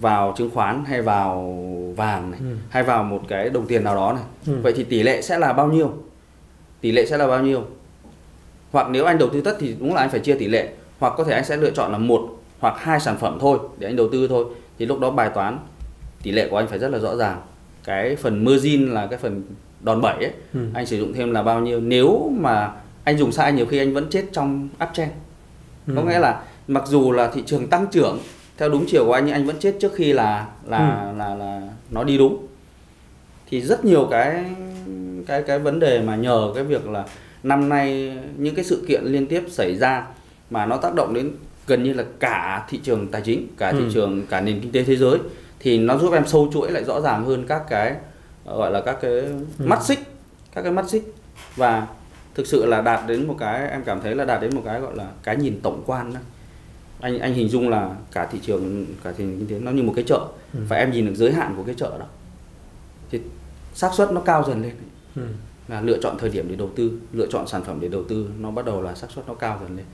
vào 0.00 0.34
chứng 0.36 0.50
khoán 0.50 0.84
hay 0.84 1.02
vào 1.02 1.58
vàng 1.96 2.30
này 2.30 2.40
ừ. 2.40 2.56
hay 2.70 2.82
vào 2.82 3.04
một 3.04 3.20
cái 3.28 3.50
đồng 3.50 3.66
tiền 3.66 3.84
nào 3.84 3.94
đó 3.94 4.12
này 4.12 4.24
ừ. 4.46 4.60
vậy 4.62 4.72
thì 4.76 4.84
tỷ 4.84 5.02
lệ 5.02 5.22
sẽ 5.22 5.38
là 5.38 5.52
bao 5.52 5.68
nhiêu 5.68 5.92
tỷ 6.80 6.92
lệ 6.92 7.06
sẽ 7.06 7.16
là 7.16 7.26
bao 7.26 7.42
nhiêu 7.42 7.64
hoặc 8.72 8.86
nếu 8.90 9.04
anh 9.04 9.18
đầu 9.18 9.28
tư 9.28 9.40
tất 9.40 9.56
thì 9.60 9.76
đúng 9.80 9.94
là 9.94 10.00
anh 10.00 10.10
phải 10.10 10.20
chia 10.20 10.34
tỷ 10.34 10.48
lệ 10.48 10.68
hoặc 10.98 11.14
có 11.16 11.24
thể 11.24 11.32
anh 11.32 11.44
sẽ 11.44 11.56
lựa 11.56 11.70
chọn 11.70 11.92
là 11.92 11.98
một 11.98 12.20
hoặc 12.58 12.74
hai 12.78 13.00
sản 13.00 13.16
phẩm 13.18 13.38
thôi 13.40 13.58
để 13.78 13.88
anh 13.88 13.96
đầu 13.96 14.08
tư 14.12 14.28
thôi 14.28 14.44
thì 14.78 14.86
lúc 14.86 15.00
đó 15.00 15.10
bài 15.10 15.30
toán 15.34 15.58
tỷ 16.22 16.30
lệ 16.30 16.48
của 16.50 16.56
anh 16.56 16.68
phải 16.68 16.78
rất 16.78 16.88
là 16.88 16.98
rõ 16.98 17.16
ràng 17.16 17.40
cái 17.84 18.16
phần 18.16 18.44
margin 18.44 18.90
là 18.90 19.06
cái 19.06 19.18
phần 19.18 19.42
đòn 19.80 20.00
bẩy 20.00 20.14
ấy 20.14 20.32
ừ. 20.54 20.60
anh 20.74 20.86
sử 20.86 20.98
dụng 20.98 21.12
thêm 21.12 21.32
là 21.32 21.42
bao 21.42 21.60
nhiêu 21.60 21.80
nếu 21.80 22.32
mà 22.38 22.72
anh 23.04 23.18
dùng 23.18 23.32
sai 23.32 23.52
nhiều 23.52 23.66
khi 23.66 23.78
anh 23.78 23.94
vẫn 23.94 24.06
chết 24.10 24.24
trong 24.32 24.68
uptrend 24.84 25.12
ừ. 25.86 25.92
có 25.96 26.02
nghĩa 26.02 26.18
là 26.18 26.42
mặc 26.68 26.82
dù 26.86 27.12
là 27.12 27.30
thị 27.34 27.42
trường 27.46 27.68
tăng 27.68 27.86
trưởng 27.86 28.18
theo 28.58 28.68
đúng 28.68 28.84
chiều 28.88 29.04
của 29.06 29.12
anh 29.12 29.26
nhưng 29.26 29.34
anh 29.34 29.46
vẫn 29.46 29.56
chết 29.58 29.76
trước 29.80 29.94
khi 29.94 30.12
là 30.12 30.46
là 30.64 30.78
ừ. 30.78 31.18
là, 31.18 31.28
là 31.28 31.34
là 31.34 31.62
nó 31.90 32.04
đi 32.04 32.18
đúng 32.18 32.46
thì 33.50 33.60
rất 33.60 33.84
nhiều 33.84 34.08
cái 34.10 34.44
cái 35.26 35.42
cái 35.42 35.58
vấn 35.58 35.80
đề 35.80 36.02
mà 36.02 36.16
nhờ 36.16 36.52
cái 36.54 36.64
việc 36.64 36.88
là 36.88 37.04
năm 37.46 37.68
nay 37.68 38.18
những 38.36 38.54
cái 38.54 38.64
sự 38.64 38.84
kiện 38.88 39.04
liên 39.04 39.26
tiếp 39.26 39.44
xảy 39.48 39.76
ra 39.76 40.06
mà 40.50 40.66
nó 40.66 40.76
tác 40.76 40.94
động 40.94 41.14
đến 41.14 41.30
gần 41.66 41.82
như 41.82 41.92
là 41.92 42.04
cả 42.20 42.66
thị 42.68 42.80
trường 42.82 43.08
tài 43.08 43.22
chính 43.22 43.46
cả 43.58 43.72
thị 43.72 43.78
ừ. 43.78 43.90
trường 43.94 44.26
cả 44.26 44.40
nền 44.40 44.60
kinh 44.60 44.72
tế 44.72 44.84
thế 44.84 44.96
giới 44.96 45.18
thì 45.60 45.78
nó 45.78 45.98
giúp 45.98 46.12
em 46.12 46.26
sâu 46.26 46.50
chuỗi 46.52 46.70
lại 46.70 46.84
rõ 46.84 47.00
ràng 47.00 47.24
hơn 47.24 47.44
các 47.48 47.62
cái 47.68 47.94
gọi 48.44 48.70
là 48.70 48.80
các 48.80 48.98
cái 49.00 49.12
ừ. 49.12 49.40
mắt 49.58 49.84
xích 49.84 49.98
các 50.54 50.62
cái 50.62 50.72
mắt 50.72 50.88
xích 50.88 51.14
và 51.56 51.86
thực 52.34 52.46
sự 52.46 52.66
là 52.66 52.80
đạt 52.80 53.06
đến 53.06 53.26
một 53.26 53.36
cái 53.38 53.70
em 53.70 53.82
cảm 53.84 54.00
thấy 54.00 54.14
là 54.14 54.24
đạt 54.24 54.40
đến 54.40 54.54
một 54.54 54.62
cái 54.64 54.80
gọi 54.80 54.96
là 54.96 55.10
cái 55.22 55.36
nhìn 55.36 55.60
tổng 55.62 55.82
quan 55.86 56.14
đó. 56.14 56.20
anh 57.00 57.18
anh 57.18 57.34
hình 57.34 57.48
dung 57.48 57.68
là 57.68 57.90
cả 58.12 58.28
thị 58.32 58.38
trường 58.42 58.86
cả 59.04 59.12
thị 59.12 59.24
trường 59.24 59.38
kinh 59.38 59.48
tế 59.48 59.58
nó 59.58 59.70
như 59.70 59.82
một 59.82 59.92
cái 59.96 60.04
chợ 60.08 60.26
ừ. 60.54 60.60
và 60.68 60.76
em 60.76 60.90
nhìn 60.90 61.06
được 61.06 61.14
giới 61.14 61.32
hạn 61.32 61.54
của 61.56 61.62
cái 61.62 61.74
chợ 61.78 61.96
đó 61.98 62.06
thì 63.10 63.20
xác 63.74 63.94
suất 63.94 64.12
nó 64.12 64.20
cao 64.20 64.44
dần 64.46 64.62
lên 64.62 64.74
ừ. 65.16 65.22
Là 65.68 65.80
lựa 65.80 65.98
chọn 66.02 66.16
thời 66.18 66.30
điểm 66.30 66.46
để 66.48 66.56
đầu 66.56 66.70
tư 66.76 66.92
lựa 67.12 67.26
chọn 67.26 67.48
sản 67.48 67.64
phẩm 67.64 67.80
để 67.80 67.88
đầu 67.88 68.04
tư 68.04 68.30
nó 68.40 68.50
bắt 68.50 68.64
đầu 68.64 68.82
là 68.82 68.94
xác 68.94 69.10
suất 69.10 69.28
nó 69.28 69.34
cao 69.34 69.58
dần 69.62 69.76
lên. 69.76 69.86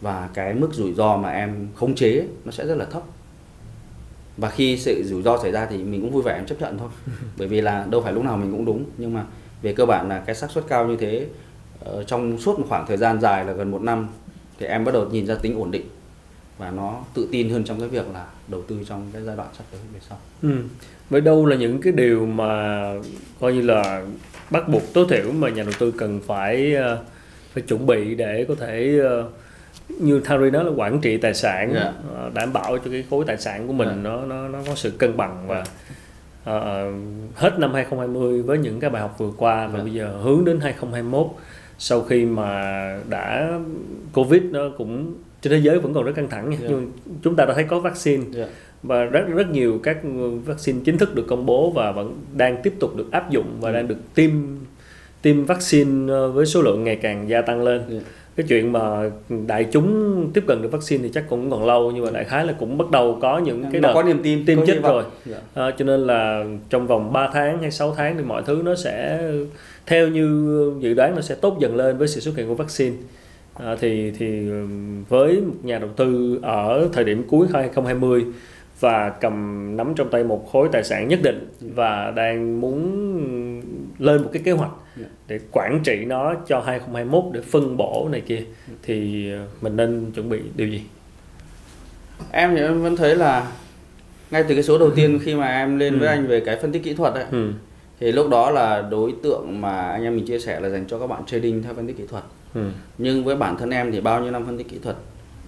Và 0.00 0.28
cái 0.34 0.54
mức 0.54 0.68
rủi 0.72 0.94
ro 0.94 1.16
mà 1.16 1.30
em 1.30 1.68
khống 1.74 1.94
chế 1.94 2.26
nó 2.44 2.50
sẽ 2.50 2.66
rất 2.66 2.74
là 2.74 2.84
thấp. 2.84 3.02
Và 4.36 4.50
khi 4.50 4.78
sự 4.78 5.02
rủi 5.06 5.22
ro 5.22 5.38
xảy 5.42 5.52
ra 5.52 5.66
thì 5.66 5.76
mình 5.76 6.00
cũng 6.00 6.10
vui 6.10 6.22
vẻ 6.22 6.34
em 6.34 6.46
chấp 6.46 6.60
nhận 6.60 6.78
thôi. 6.78 6.88
Bởi 7.36 7.48
vì 7.48 7.60
là 7.60 7.86
đâu 7.90 8.00
phải 8.00 8.12
lúc 8.12 8.24
nào 8.24 8.36
mình 8.36 8.52
cũng 8.52 8.64
đúng. 8.64 8.84
Nhưng 8.98 9.14
mà 9.14 9.24
về 9.62 9.72
cơ 9.72 9.86
bản 9.86 10.08
là 10.08 10.22
cái 10.26 10.34
xác 10.34 10.50
suất 10.50 10.64
cao 10.68 10.86
như 10.86 10.96
thế 10.96 11.26
uh, 11.90 12.06
trong 12.06 12.38
suốt 12.38 12.58
một 12.58 12.66
khoảng 12.68 12.86
thời 12.86 12.96
gian 12.96 13.20
dài 13.20 13.44
là 13.44 13.52
gần 13.52 13.70
một 13.70 13.82
năm 13.82 14.08
thì 14.58 14.66
em 14.66 14.84
bắt 14.84 14.92
đầu 14.94 15.08
nhìn 15.08 15.26
ra 15.26 15.34
tính 15.34 15.58
ổn 15.58 15.70
định. 15.70 15.86
Và 16.58 16.70
nó 16.70 17.04
tự 17.14 17.28
tin 17.32 17.50
hơn 17.50 17.64
trong 17.64 17.80
cái 17.80 17.88
việc 17.88 18.06
là 18.12 18.26
đầu 18.48 18.62
tư 18.62 18.78
trong 18.88 19.10
cái 19.12 19.22
giai 19.22 19.36
đoạn 19.36 19.48
sắp 19.58 19.64
tới 19.70 19.80
về 19.94 20.00
sau. 20.08 20.18
Ừ. 20.42 20.50
Với 21.10 21.20
đâu 21.20 21.46
là 21.46 21.56
những 21.56 21.80
cái 21.80 21.92
điều 21.92 22.26
mà 22.26 22.82
coi 23.40 23.52
như 23.52 23.60
là 23.60 24.02
bắt 24.50 24.68
buộc 24.68 24.82
tối 24.94 25.06
thiểu 25.08 25.32
mà 25.32 25.48
nhà 25.48 25.62
đầu 25.62 25.72
tư 25.78 25.92
cần 25.98 26.20
phải 26.26 26.76
uh, 26.76 26.98
phải 27.52 27.62
chuẩn 27.62 27.86
bị 27.86 28.14
để 28.14 28.44
có 28.48 28.54
thể 28.54 29.00
uh, 29.20 30.00
như 30.00 30.20
Thari 30.24 30.50
nói 30.50 30.64
là 30.64 30.70
quản 30.76 31.00
trị 31.00 31.16
tài 31.16 31.34
sản 31.34 31.74
yeah. 31.74 31.94
Dạ. 32.10 32.26
uh, 32.26 32.34
đảm 32.34 32.52
bảo 32.52 32.78
cho 32.78 32.90
cái 32.90 33.04
khối 33.10 33.24
tài 33.24 33.38
sản 33.38 33.66
của 33.66 33.72
mình 33.72 33.88
yeah. 33.88 33.98
Dạ. 34.04 34.10
nó 34.10 34.26
nó 34.26 34.48
nó 34.48 34.58
có 34.66 34.74
sự 34.74 34.90
cân 34.90 35.16
bằng 35.16 35.46
và 35.46 35.60
uh, 36.42 36.94
hết 37.34 37.58
năm 37.58 37.74
2020 37.74 38.42
với 38.42 38.58
những 38.58 38.80
cái 38.80 38.90
bài 38.90 39.02
học 39.02 39.14
vừa 39.18 39.30
qua 39.36 39.54
và 39.54 39.60
yeah. 39.62 39.76
Dạ. 39.76 39.82
bây 39.82 39.92
giờ 39.92 40.18
hướng 40.22 40.44
đến 40.44 40.60
2021 40.60 41.26
sau 41.78 42.02
khi 42.02 42.24
mà 42.24 42.98
đã 43.08 43.58
Covid 44.12 44.42
nó 44.42 44.60
cũng 44.78 45.14
trên 45.42 45.52
thế 45.52 45.58
giới 45.58 45.78
vẫn 45.78 45.94
còn 45.94 46.04
rất 46.04 46.12
căng 46.16 46.28
thẳng 46.28 46.50
yeah. 46.50 46.62
nhưng 46.68 46.92
chúng 47.22 47.36
ta 47.36 47.44
đã 47.44 47.54
thấy 47.54 47.64
có 47.64 47.80
vaccine 47.80 48.24
yeah. 48.36 48.48
Và 48.82 49.04
rất 49.04 49.28
rất 49.28 49.50
nhiều 49.50 49.80
các 49.82 49.96
vaccine 50.44 50.78
chính 50.84 50.98
thức 50.98 51.14
được 51.14 51.26
công 51.28 51.46
bố 51.46 51.70
và 51.70 51.92
vẫn 51.92 52.18
đang 52.36 52.56
tiếp 52.62 52.72
tục 52.80 52.96
được 52.96 53.12
áp 53.12 53.30
dụng 53.30 53.46
và 53.60 53.68
mm. 53.68 53.74
đang 53.74 53.88
được 53.88 54.14
tiêm 54.14 54.30
tiêm 55.22 55.44
vaccine 55.44 56.12
với 56.28 56.46
số 56.46 56.62
lượng 56.62 56.84
ngày 56.84 56.96
càng 56.96 57.28
gia 57.28 57.42
tăng 57.42 57.62
lên. 57.62 57.82
Yeah 57.90 58.02
cái 58.38 58.46
chuyện 58.48 58.72
mà 58.72 59.10
đại 59.46 59.66
chúng 59.72 60.30
tiếp 60.34 60.44
cận 60.46 60.62
được 60.62 60.72
vaccine 60.72 61.02
thì 61.02 61.10
chắc 61.14 61.24
cũng 61.28 61.50
còn 61.50 61.66
lâu 61.66 61.92
nhưng 61.94 62.04
mà 62.04 62.10
đại 62.10 62.24
khái 62.24 62.46
là 62.46 62.52
cũng 62.58 62.78
bắt 62.78 62.90
đầu 62.90 63.18
có 63.22 63.38
những 63.38 63.64
cái 63.72 63.80
đợt 63.80 63.92
có 63.94 64.02
niềm 64.02 64.20
tin 64.22 64.46
tiêm 64.46 64.66
chích 64.66 64.82
rồi. 64.82 65.04
Yeah. 65.30 65.42
À, 65.54 65.70
cho 65.78 65.84
nên 65.84 66.00
là 66.00 66.44
trong 66.70 66.86
vòng 66.86 67.12
3 67.12 67.30
tháng 67.32 67.58
hay 67.62 67.70
6 67.70 67.94
tháng 67.96 68.16
thì 68.16 68.22
mọi 68.22 68.42
thứ 68.46 68.62
nó 68.64 68.74
sẽ 68.74 69.22
theo 69.86 70.08
như 70.08 70.72
dự 70.80 70.94
đoán 70.94 71.14
nó 71.14 71.20
sẽ 71.20 71.34
tốt 71.34 71.56
dần 71.60 71.76
lên 71.76 71.98
với 71.98 72.08
sự 72.08 72.20
xuất 72.20 72.36
hiện 72.36 72.48
của 72.48 72.54
vaccine. 72.54 72.96
À, 73.54 73.76
thì 73.80 74.12
thì 74.18 74.48
với 75.08 75.40
một 75.40 75.54
nhà 75.62 75.78
đầu 75.78 75.90
tư 75.96 76.38
ở 76.42 76.88
thời 76.92 77.04
điểm 77.04 77.24
cuối 77.28 77.46
2020 77.52 78.24
và 78.80 79.10
cầm 79.20 79.76
nắm 79.76 79.94
trong 79.94 80.10
tay 80.10 80.24
một 80.24 80.52
khối 80.52 80.68
tài 80.72 80.84
sản 80.84 81.08
nhất 81.08 81.20
định 81.22 81.48
và 81.60 82.12
đang 82.16 82.60
muốn 82.60 83.62
lên 83.98 84.22
một 84.22 84.30
cái 84.32 84.42
kế 84.42 84.52
hoạch 84.52 84.70
để 85.26 85.40
quản 85.52 85.80
trị 85.84 86.04
nó 86.04 86.34
cho 86.46 86.60
2021 86.60 87.24
để 87.32 87.40
phân 87.40 87.76
bổ 87.76 88.08
này 88.12 88.20
kia 88.20 88.42
thì 88.82 89.30
mình 89.60 89.76
nên 89.76 90.10
chuẩn 90.14 90.28
bị 90.28 90.40
điều 90.56 90.68
gì? 90.68 90.82
Em 92.32 92.56
thì 92.56 92.62
em 92.62 92.82
vẫn 92.82 92.96
thấy 92.96 93.16
là 93.16 93.52
ngay 94.30 94.44
từ 94.48 94.54
cái 94.54 94.62
số 94.62 94.78
đầu 94.78 94.90
tiên 94.90 95.18
khi 95.22 95.34
mà 95.34 95.46
em 95.46 95.78
lên 95.78 95.92
ừ. 95.92 95.98
với 95.98 96.08
anh 96.08 96.26
về 96.26 96.40
cái 96.40 96.58
phân 96.62 96.72
tích 96.72 96.84
kỹ 96.84 96.94
thuật 96.94 97.14
ấy 97.14 97.24
ừ. 97.30 97.52
thì 98.00 98.12
lúc 98.12 98.28
đó 98.30 98.50
là 98.50 98.82
đối 98.90 99.14
tượng 99.22 99.60
mà 99.60 99.90
anh 99.90 100.04
em 100.04 100.16
mình 100.16 100.26
chia 100.26 100.38
sẻ 100.38 100.60
là 100.60 100.68
dành 100.68 100.84
cho 100.88 100.98
các 100.98 101.06
bạn 101.06 101.26
trading 101.26 101.62
theo 101.62 101.74
phân 101.74 101.86
tích 101.86 101.96
kỹ 101.98 102.04
thuật. 102.08 102.24
Ừ. 102.54 102.70
Nhưng 102.98 103.24
với 103.24 103.36
bản 103.36 103.56
thân 103.56 103.70
em 103.70 103.92
thì 103.92 104.00
bao 104.00 104.22
nhiêu 104.22 104.30
năm 104.30 104.46
phân 104.46 104.58
tích 104.58 104.68
kỹ 104.68 104.78
thuật 104.82 104.96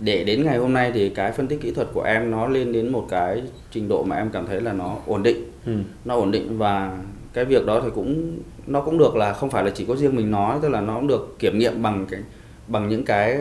để 0.00 0.24
đến 0.24 0.44
ngày 0.44 0.58
hôm 0.58 0.72
nay 0.72 0.90
thì 0.94 1.08
cái 1.08 1.32
phân 1.32 1.48
tích 1.48 1.60
kỹ 1.60 1.70
thuật 1.70 1.88
của 1.92 2.02
em 2.02 2.30
nó 2.30 2.46
lên 2.46 2.72
đến 2.72 2.92
một 2.92 3.06
cái 3.10 3.42
trình 3.70 3.88
độ 3.88 4.02
mà 4.02 4.16
em 4.16 4.30
cảm 4.30 4.46
thấy 4.46 4.60
là 4.60 4.72
nó 4.72 4.96
ổn 5.06 5.22
định 5.22 5.44
ừ. 5.66 5.72
nó 6.04 6.14
ổn 6.14 6.30
định 6.30 6.58
và 6.58 6.98
cái 7.32 7.44
việc 7.44 7.66
đó 7.66 7.80
thì 7.84 7.88
cũng 7.94 8.38
nó 8.66 8.80
cũng 8.80 8.98
được 8.98 9.16
là 9.16 9.32
không 9.32 9.50
phải 9.50 9.64
là 9.64 9.70
chỉ 9.74 9.84
có 9.84 9.96
riêng 9.96 10.16
mình 10.16 10.30
nói 10.30 10.58
tức 10.62 10.68
là 10.68 10.80
nó 10.80 10.94
cũng 10.94 11.06
được 11.06 11.36
kiểm 11.38 11.58
nghiệm 11.58 11.82
bằng 11.82 12.06
cái 12.10 12.20
bằng 12.68 12.88
những 12.88 13.04
cái 13.04 13.38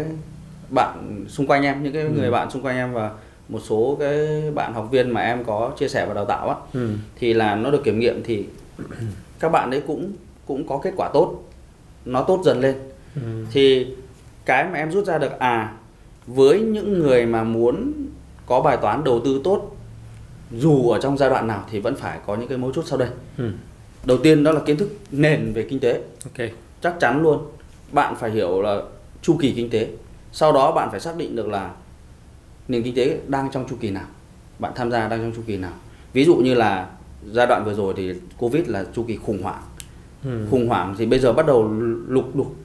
bạn 0.69 1.25
xung 1.27 1.47
quanh 1.47 1.63
em 1.63 1.83
những 1.83 1.93
cái 1.93 2.01
ừ. 2.01 2.09
người 2.09 2.31
bạn 2.31 2.51
xung 2.51 2.61
quanh 2.61 2.77
em 2.77 2.93
và 2.93 3.11
một 3.49 3.59
số 3.63 3.97
cái 3.99 4.41
bạn 4.55 4.73
học 4.73 4.87
viên 4.91 5.09
mà 5.09 5.21
em 5.21 5.43
có 5.43 5.71
chia 5.79 5.87
sẻ 5.87 6.05
và 6.05 6.13
đào 6.13 6.25
tạo 6.25 6.49
á 6.49 6.55
ừ. 6.73 6.89
thì 7.19 7.33
là 7.33 7.55
nó 7.55 7.71
được 7.71 7.83
kiểm 7.83 7.99
nghiệm 7.99 8.23
thì 8.23 8.45
các 9.39 9.49
bạn 9.49 9.71
ấy 9.71 9.81
cũng 9.87 10.11
cũng 10.45 10.67
có 10.67 10.79
kết 10.83 10.93
quả 10.97 11.09
tốt 11.13 11.43
nó 12.05 12.23
tốt 12.23 12.41
dần 12.45 12.59
lên 12.59 12.75
ừ. 13.15 13.21
thì 13.51 13.87
cái 14.45 14.65
mà 14.71 14.77
em 14.77 14.91
rút 14.91 15.05
ra 15.05 15.17
được 15.17 15.39
à 15.39 15.73
với 16.35 16.59
những 16.59 16.99
người 16.99 17.25
mà 17.25 17.43
muốn 17.43 17.93
có 18.45 18.61
bài 18.61 18.77
toán 18.81 19.03
đầu 19.03 19.21
tư 19.25 19.41
tốt 19.43 19.75
dù 20.51 20.89
ở 20.89 20.99
trong 21.01 21.17
giai 21.17 21.29
đoạn 21.29 21.47
nào 21.47 21.63
thì 21.71 21.79
vẫn 21.79 21.95
phải 21.95 22.19
có 22.25 22.35
những 22.35 22.47
cái 22.47 22.57
mấu 22.57 22.71
chốt 22.71 22.85
sau 22.87 22.97
đây 22.97 23.09
ừ. 23.37 23.51
đầu 24.05 24.17
tiên 24.17 24.43
đó 24.43 24.51
là 24.51 24.59
kiến 24.65 24.77
thức 24.77 24.89
nền 25.11 25.53
về 25.53 25.67
kinh 25.69 25.79
tế 25.79 26.01
okay. 26.23 26.51
chắc 26.81 26.95
chắn 26.99 27.21
luôn 27.21 27.45
bạn 27.91 28.15
phải 28.19 28.31
hiểu 28.31 28.61
là 28.61 28.81
chu 29.21 29.37
kỳ 29.41 29.51
kinh 29.51 29.69
tế 29.69 29.87
sau 30.31 30.51
đó 30.51 30.71
bạn 30.71 30.91
phải 30.91 30.99
xác 30.99 31.17
định 31.17 31.35
được 31.35 31.47
là 31.47 31.71
nền 32.67 32.83
kinh 32.83 32.95
tế 32.95 33.19
đang 33.27 33.51
trong 33.51 33.67
chu 33.69 33.75
kỳ 33.79 33.89
nào 33.89 34.05
bạn 34.59 34.71
tham 34.75 34.91
gia 34.91 35.07
đang 35.07 35.19
trong 35.19 35.31
chu 35.35 35.41
kỳ 35.47 35.57
nào 35.57 35.73
ví 36.13 36.25
dụ 36.25 36.35
như 36.35 36.53
là 36.53 36.87
giai 37.31 37.47
đoạn 37.47 37.65
vừa 37.65 37.73
rồi 37.73 37.93
thì 37.97 38.13
covid 38.37 38.67
là 38.67 38.85
chu 38.93 39.03
kỳ 39.03 39.15
khủng 39.15 39.43
hoảng 39.43 39.61
ừ. 40.23 40.47
khủng 40.51 40.67
hoảng 40.67 40.95
thì 40.97 41.05
bây 41.05 41.19
giờ 41.19 41.33
bắt 41.33 41.45
đầu 41.45 41.73
lục 42.07 42.35
đục 42.35 42.55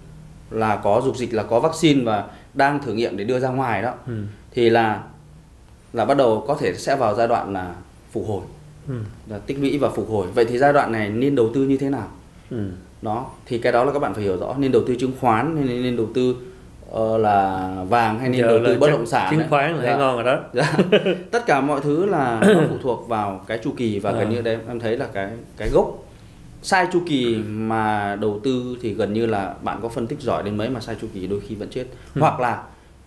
là 0.51 0.77
có 0.77 1.03
dục 1.05 1.17
dịch 1.17 1.35
là 1.35 1.43
có 1.43 1.61
vaccine 1.61 2.05
và 2.05 2.29
đang 2.55 2.83
thử 2.83 2.93
nghiệm 2.93 3.17
để 3.17 3.25
đưa 3.25 3.39
ra 3.39 3.49
ngoài 3.49 3.83
đó 3.83 3.95
ừ. 4.07 4.13
thì 4.51 4.71
là 4.71 5.03
là 5.93 6.05
bắt 6.05 6.17
đầu 6.17 6.45
có 6.49 6.57
thể 6.61 6.75
sẽ 6.75 6.97
vào 6.97 7.15
giai 7.15 7.29
đoạn 7.29 7.53
là 7.53 7.75
phục 8.13 8.25
hồi 8.29 8.43
ừ. 8.89 8.95
là 9.29 9.39
tích 9.39 9.59
lũy 9.61 9.79
và 9.79 9.89
phục 9.89 10.11
hồi 10.11 10.27
vậy 10.35 10.45
thì 10.45 10.59
giai 10.59 10.73
đoạn 10.73 10.93
này 10.93 11.09
nên 11.09 11.35
đầu 11.35 11.51
tư 11.55 11.65
như 11.65 11.77
thế 11.77 11.91
nào 11.91 12.09
ừ. 12.51 12.71
đó 13.03 13.27
thì 13.47 13.59
cái 13.59 13.73
đó 13.73 13.85
là 13.85 13.93
các 13.93 13.99
bạn 13.99 14.15
phải 14.15 14.25
hiểu 14.25 14.37
rõ 14.37 14.55
nên 14.59 14.73
đầu 14.73 14.83
tư 14.87 14.97
chứng 15.01 15.13
khoán 15.21 15.57
hay 15.57 15.65
nên, 15.65 15.83
nên 15.83 15.97
đầu 15.97 16.07
tư 16.15 16.37
uh, 16.91 17.21
là 17.21 17.71
vàng 17.89 18.19
hay 18.19 18.29
nên 18.29 18.41
Giờ 18.41 18.47
đầu 18.49 18.61
tư 18.67 18.79
bất 18.79 18.91
động 18.91 19.07
sản 19.07 19.31
chứng 19.31 19.49
khoán 19.51 19.77
là 19.77 19.85
dạ. 19.85 19.97
ngon 19.97 20.15
rồi 20.15 20.25
đó 20.25 20.41
dạ. 20.53 20.77
tất 21.31 21.47
cả 21.47 21.61
mọi 21.61 21.81
thứ 21.81 22.07
là 22.07 22.41
nó 22.47 22.61
phụ 22.69 22.77
thuộc 22.83 23.09
vào 23.09 23.45
cái 23.47 23.59
chu 23.59 23.71
kỳ 23.77 23.99
và 23.99 24.13
gần 24.13 24.31
như 24.31 24.41
đây 24.41 24.59
em 24.69 24.81
thấy 24.81 24.97
là 24.97 25.07
cái 25.13 25.31
cái 25.57 25.69
gốc 25.69 26.05
sai 26.65 26.87
chu 26.93 27.03
kỳ 27.07 27.37
mà 27.49 28.17
đầu 28.21 28.41
tư 28.45 28.77
thì 28.81 28.95
gần 28.95 29.13
như 29.13 29.27
là 29.27 29.55
bạn 29.63 29.79
có 29.83 29.89
phân 29.89 30.07
tích 30.07 30.21
giỏi 30.21 30.43
đến 30.43 30.57
mấy 30.57 30.71
mà 30.71 30.81
sai 30.81 30.97
chu 31.01 31.07
kỳ 31.15 31.27
đôi 31.27 31.41
khi 31.49 31.55
vẫn 31.55 31.69
chết 31.71 31.85
ừ. 32.15 32.21
hoặc 32.21 32.41
là 32.41 32.63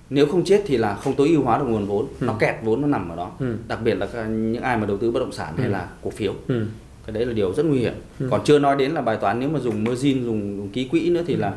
nếu 0.09 0.25
không 0.25 0.43
chết 0.45 0.63
thì 0.65 0.77
là 0.77 0.95
không 0.95 1.15
tối 1.15 1.27
ưu 1.27 1.43
hóa 1.43 1.57
được 1.57 1.65
nguồn 1.67 1.85
vốn 1.87 2.07
ừ. 2.19 2.25
nó 2.25 2.33
kẹt 2.39 2.55
vốn 2.63 2.81
nó 2.81 2.87
nằm 2.87 3.09
ở 3.09 3.15
đó 3.15 3.31
ừ. 3.39 3.55
đặc 3.67 3.79
biệt 3.83 3.95
là 3.95 4.25
những 4.25 4.63
ai 4.63 4.77
mà 4.77 4.85
đầu 4.85 4.97
tư 4.97 5.11
bất 5.11 5.19
động 5.19 5.31
sản 5.31 5.53
ừ. 5.57 5.61
hay 5.61 5.69
là 5.69 5.87
cổ 6.03 6.09
phiếu 6.09 6.33
ừ. 6.47 6.65
cái 7.05 7.13
đấy 7.13 7.25
là 7.25 7.33
điều 7.33 7.53
rất 7.53 7.65
nguy 7.65 7.79
hiểm 7.79 7.93
ừ. 8.19 8.27
còn 8.31 8.41
chưa 8.43 8.59
nói 8.59 8.75
đến 8.75 8.91
là 8.91 9.01
bài 9.01 9.17
toán 9.21 9.39
nếu 9.39 9.49
mà 9.49 9.59
dùng 9.59 9.83
margin 9.83 10.25
dùng, 10.25 10.57
dùng 10.57 10.69
ký 10.69 10.87
quỹ 10.87 11.09
nữa 11.09 11.23
thì 11.27 11.35
là 11.35 11.53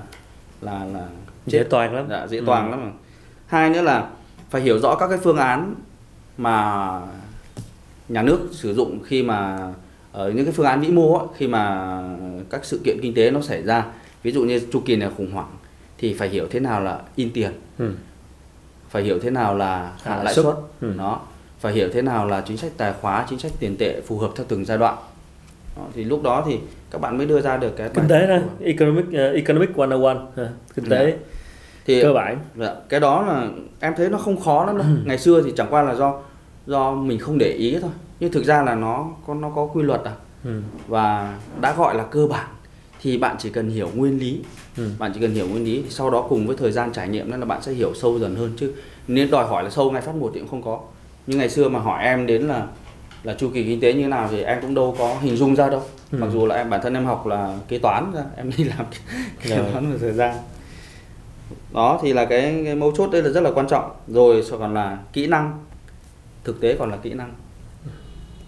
là 0.61 0.85
là 0.85 1.07
chết. 1.47 1.59
dễ 1.59 1.63
toàn 1.71 1.95
lắm 1.95 2.07
dạ, 2.11 2.27
dễ 2.27 2.39
ừ. 2.39 2.45
toàn 2.47 2.71
lắm 2.71 2.93
hai 3.47 3.71
nữa 3.71 3.83
là 3.83 4.11
phải 4.51 4.63
hiểu 4.63 4.79
rõ 4.79 4.95
các 4.95 5.09
cái 5.09 5.19
phương 5.19 5.37
án 5.37 5.75
mà 6.39 7.01
nhà 8.09 8.23
nước 8.23 8.39
sử 8.53 8.75
dụng 8.75 9.03
khi 9.05 9.23
mà 9.23 9.69
ở 10.13 10.31
những 10.31 10.45
cái 10.45 10.53
phương 10.53 10.67
án 10.67 10.81
vĩ 10.81 10.89
mô 10.89 11.19
ấy, 11.19 11.29
khi 11.37 11.47
mà 11.47 12.03
các 12.51 12.65
sự 12.65 12.81
kiện 12.85 12.99
kinh 13.03 13.15
tế 13.15 13.31
nó 13.31 13.41
xảy 13.41 13.63
ra 13.63 13.87
ví 14.23 14.33
dụ 14.33 14.45
như 14.45 14.61
chu 14.73 14.83
kỳ 14.85 14.97
này 14.97 15.11
khủng 15.17 15.33
hoảng 15.33 15.57
thì 15.99 16.15
phải 16.15 16.29
hiểu 16.29 16.47
thế 16.51 16.61
nào 16.61 16.81
là 16.81 17.01
in 17.17 17.31
tiền 17.33 17.53
ừ. 17.79 17.93
phải 18.89 19.03
hiểu 19.03 19.19
thế 19.19 19.31
nào 19.31 19.57
là 19.57 19.93
hạ 20.03 20.23
lãi 20.23 20.35
suất 20.35 20.55
ừ. 20.81 20.93
phải 21.61 21.73
hiểu 21.73 21.89
thế 21.93 22.03
nào 22.03 22.27
là 22.27 22.41
chính 22.41 22.57
sách 22.57 22.73
tài 22.77 22.93
khóa 23.01 23.27
chính 23.31 23.39
sách 23.39 23.53
tiền 23.61 23.77
tệ 23.77 24.01
phù 24.01 24.19
hợp 24.19 24.31
theo 24.37 24.47
từng 24.49 24.65
giai 24.65 24.79
đoạn 24.79 24.97
đó, 25.77 25.83
thì 25.95 26.05
lúc 26.05 26.23
đó 26.23 26.45
thì 26.47 26.59
các 26.91 27.01
bạn 27.01 27.19
mới 27.19 27.27
đưa 27.27 27.41
ra 27.41 27.57
được 27.57 27.77
cái 27.77 27.91
kinh 27.95 28.09
tế 28.09 28.27
đó 28.27 28.39
economic 28.65 29.05
uh, 29.09 29.35
economic 29.35 29.77
101 29.77 30.17
uh, 30.17 30.49
kinh 30.75 30.89
tế. 30.89 31.11
Dạ. 31.11 31.17
thì 31.87 32.03
cơ 32.03 32.13
bản 32.13 32.39
dạ, 32.57 32.75
cái 32.89 33.01
đó 33.01 33.23
là 33.23 33.49
em 33.81 33.93
thấy 33.97 34.09
nó 34.09 34.19
không 34.19 34.41
khó 34.41 34.65
lắm 34.65 34.79
đâu 34.79 34.87
ừ. 34.87 34.97
ngày 35.05 35.19
xưa 35.19 35.43
thì 35.43 35.53
chẳng 35.57 35.67
qua 35.71 35.83
là 35.83 35.95
do 35.95 36.21
do 36.67 36.93
mình 36.93 37.19
không 37.19 37.39
để 37.39 37.53
ý 37.59 37.79
thôi 37.81 37.91
nhưng 38.21 38.33
thực 38.33 38.45
ra 38.45 38.63
là 38.63 38.75
nó 38.75 39.09
có 39.27 39.35
nó 39.35 39.51
có 39.51 39.67
quy 39.67 39.83
luật 39.83 40.05
à. 40.05 40.13
Ừ. 40.45 40.63
và 40.89 41.39
đã 41.61 41.75
gọi 41.77 41.95
là 41.95 42.05
cơ 42.05 42.27
bản 42.27 42.47
thì 43.03 43.19
bạn 43.19 43.37
chỉ 43.39 43.51
cần 43.51 43.71
hiểu 43.71 43.91
nguyên 43.95 44.19
lý. 44.19 44.41
Ừ. 44.77 44.91
bạn 44.99 45.11
chỉ 45.15 45.21
cần 45.21 45.35
hiểu 45.35 45.49
nguyên 45.49 45.65
lý 45.65 45.83
thì 45.83 45.91
sau 45.91 46.11
đó 46.11 46.27
cùng 46.29 46.47
với 46.47 46.57
thời 46.57 46.73
gian 46.73 46.93
trải 46.93 47.09
nghiệm 47.09 47.31
nên 47.31 47.41
là 47.41 47.47
bạn 47.47 47.63
sẽ 47.63 47.73
hiểu 47.73 47.95
sâu 47.95 48.19
dần 48.19 48.37
hơn. 48.37 48.53
Chứ 48.57 48.73
nếu 49.09 49.29
đòi 49.31 49.47
hỏi 49.47 49.65
là 49.65 49.71
sâu 49.71 49.91
ngay 49.91 50.03
phát 50.03 50.15
một 50.15 50.31
thì 50.35 50.41
cũng 50.41 50.49
không 50.49 50.63
có. 50.63 50.81
Nhưng 51.27 51.39
ngày 51.39 51.49
xưa 51.49 51.69
mà 51.69 51.79
hỏi 51.79 52.05
em 52.05 52.27
đến 52.27 52.43
là 52.43 52.67
là 53.23 53.35
chu 53.35 53.51
kỳ 53.55 53.65
kinh 53.65 53.81
tế 53.81 53.93
như 53.93 54.03
thế 54.03 54.09
nào 54.09 54.29
thì 54.31 54.43
em 54.43 54.59
cũng 54.63 54.75
đâu 54.75 54.95
có 54.99 55.17
hình 55.21 55.37
dung 55.37 55.57
ra 55.57 55.69
đâu. 55.69 55.83
Ừ. 56.13 56.19
mặc 56.19 56.29
dù 56.33 56.47
là 56.47 56.55
em 56.55 56.71
bản 56.71 56.81
thân 56.83 56.95
em 56.95 57.05
học 57.05 57.27
là 57.27 57.59
kế 57.69 57.79
toán 57.79 58.13
ra 58.15 58.23
em 58.37 58.51
đi 58.57 58.65
làm 58.65 58.87
kế 59.43 59.57
toán 59.73 59.91
một 59.91 59.97
thời 60.01 60.13
gian. 60.13 60.37
Đó 61.75 62.01
thì 62.03 62.13
là 62.13 62.25
cái, 62.25 62.63
cái 62.65 62.75
mấu 62.75 62.93
chốt 62.97 63.11
đây 63.13 63.23
là 63.23 63.31
rất 63.31 63.41
là 63.41 63.51
quan 63.55 63.67
trọng. 63.69 63.91
Rồi 64.09 64.45
còn 64.51 64.75
là 64.75 64.99
kỹ 65.13 65.27
năng. 65.27 65.59
Thực 66.45 66.61
tế 66.61 66.77
còn 66.79 66.91
là 66.91 66.97
kỹ 66.97 67.15
năng 67.15 67.33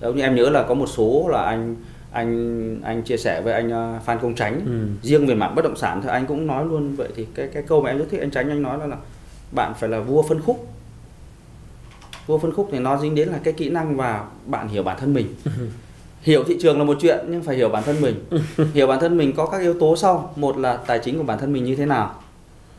giống 0.02 0.16
như 0.16 0.22
em 0.22 0.34
nhớ 0.34 0.50
là 0.50 0.62
có 0.62 0.74
một 0.74 0.86
số 0.86 1.28
là 1.28 1.42
anh 1.42 1.76
anh 2.12 2.80
anh 2.82 3.02
chia 3.02 3.16
sẻ 3.16 3.40
với 3.40 3.52
anh 3.52 3.70
ờ, 3.70 3.98
Phan 4.04 4.18
Công 4.18 4.34
Tránh. 4.34 4.60
Ừ. 4.66 5.08
riêng 5.08 5.26
về 5.26 5.34
mảng 5.34 5.54
bất 5.54 5.62
động 5.64 5.76
sản 5.76 6.00
thì 6.02 6.08
anh 6.08 6.26
cũng 6.26 6.46
nói 6.46 6.64
luôn. 6.66 6.96
Vậy 6.96 7.08
thì 7.16 7.26
cái 7.34 7.48
cái 7.54 7.62
câu 7.62 7.80
mà 7.82 7.90
em 7.90 7.98
rất 7.98 8.04
thích 8.10 8.20
anh 8.20 8.30
Tránh 8.30 8.50
anh 8.50 8.62
nói 8.62 8.78
là, 8.78 8.86
là 8.86 8.96
bạn 9.52 9.72
phải 9.78 9.88
là 9.88 10.00
vua 10.00 10.22
phân 10.22 10.42
khúc. 10.42 10.66
Vua 12.26 12.38
phân 12.38 12.52
khúc 12.52 12.68
thì 12.72 12.78
nó 12.78 12.98
dính 12.98 13.14
đến 13.14 13.28
là 13.28 13.38
cái 13.44 13.52
kỹ 13.52 13.70
năng 13.70 13.96
và 13.96 14.24
bạn 14.46 14.68
hiểu 14.68 14.82
bản 14.82 14.96
thân 15.00 15.14
mình. 15.14 15.26
Hiểu 16.22 16.44
thị 16.44 16.56
trường 16.60 16.78
là 16.78 16.84
một 16.84 16.96
chuyện 17.00 17.18
nhưng 17.28 17.42
phải 17.42 17.56
hiểu 17.56 17.68
bản 17.68 17.82
thân 17.82 18.00
mình. 18.00 18.24
Hiểu 18.74 18.86
bản 18.86 19.00
thân 19.00 19.16
mình 19.16 19.32
có 19.36 19.46
các 19.46 19.60
yếu 19.60 19.74
tố 19.80 19.96
sau. 19.96 20.32
Một 20.36 20.58
là 20.58 20.76
tài 20.76 20.98
chính 20.98 21.18
của 21.18 21.24
bản 21.24 21.38
thân 21.38 21.52
mình 21.52 21.64
như 21.64 21.76
thế 21.76 21.86
nào. 21.86 22.14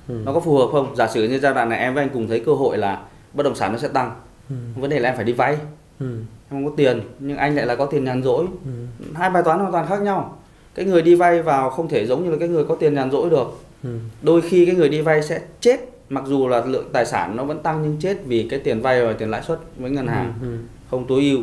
Ừ. 0.07 0.21
nó 0.25 0.33
có 0.33 0.39
phù 0.39 0.57
hợp 0.57 0.67
không? 0.71 0.95
Giả 0.95 1.07
sử 1.07 1.23
như 1.29 1.39
giai 1.39 1.53
đoạn 1.53 1.69
này 1.69 1.79
em 1.79 1.93
với 1.93 2.03
anh 2.03 2.09
cùng 2.13 2.27
thấy 2.27 2.39
cơ 2.45 2.53
hội 2.53 2.77
là 2.77 3.01
bất 3.33 3.43
động 3.43 3.55
sản 3.55 3.71
nó 3.71 3.77
sẽ 3.77 3.87
tăng. 3.87 4.11
Ừ. 4.49 4.55
vấn 4.75 4.89
đề 4.89 4.99
là 4.99 5.09
em 5.09 5.15
phải 5.15 5.25
đi 5.25 5.33
vay 5.33 5.57
ừ. 5.99 6.05
em 6.15 6.49
không 6.49 6.65
có 6.65 6.71
tiền 6.77 7.01
nhưng 7.19 7.37
anh 7.37 7.55
lại 7.55 7.65
là 7.65 7.75
có 7.75 7.85
tiền 7.85 8.03
nhàn 8.03 8.23
rỗi 8.23 8.45
ừ. 8.65 8.71
hai 9.13 9.29
bài 9.29 9.43
toán 9.43 9.59
hoàn 9.59 9.71
toàn 9.71 9.87
khác 9.87 10.01
nhau 10.01 10.37
cái 10.75 10.85
người 10.85 11.01
đi 11.01 11.15
vay 11.15 11.41
vào 11.41 11.69
không 11.69 11.87
thể 11.87 12.05
giống 12.05 12.23
như 12.23 12.31
là 12.31 12.37
cái 12.39 12.47
người 12.47 12.63
có 12.63 12.75
tiền 12.75 12.93
nhàn 12.93 13.11
rỗi 13.11 13.29
được 13.29 13.59
ừ. 13.83 13.89
đôi 14.21 14.41
khi 14.41 14.65
cái 14.65 14.75
người 14.75 14.89
đi 14.89 15.01
vay 15.01 15.23
sẽ 15.23 15.41
chết 15.59 15.79
mặc 16.09 16.23
dù 16.27 16.47
là 16.47 16.65
lượng 16.65 16.89
tài 16.93 17.05
sản 17.05 17.35
nó 17.35 17.43
vẫn 17.43 17.63
tăng 17.63 17.79
nhưng 17.83 17.97
chết 17.99 18.17
vì 18.25 18.47
cái 18.49 18.59
tiền 18.59 18.81
vay 18.81 19.05
và 19.05 19.13
tiền 19.13 19.29
lãi 19.29 19.41
suất 19.43 19.59
với 19.77 19.91
ngân 19.91 20.07
hàng 20.07 20.33
ừ. 20.41 20.47
ừ. 20.47 20.57
không 20.91 21.07
tối 21.07 21.21
ưu 21.21 21.39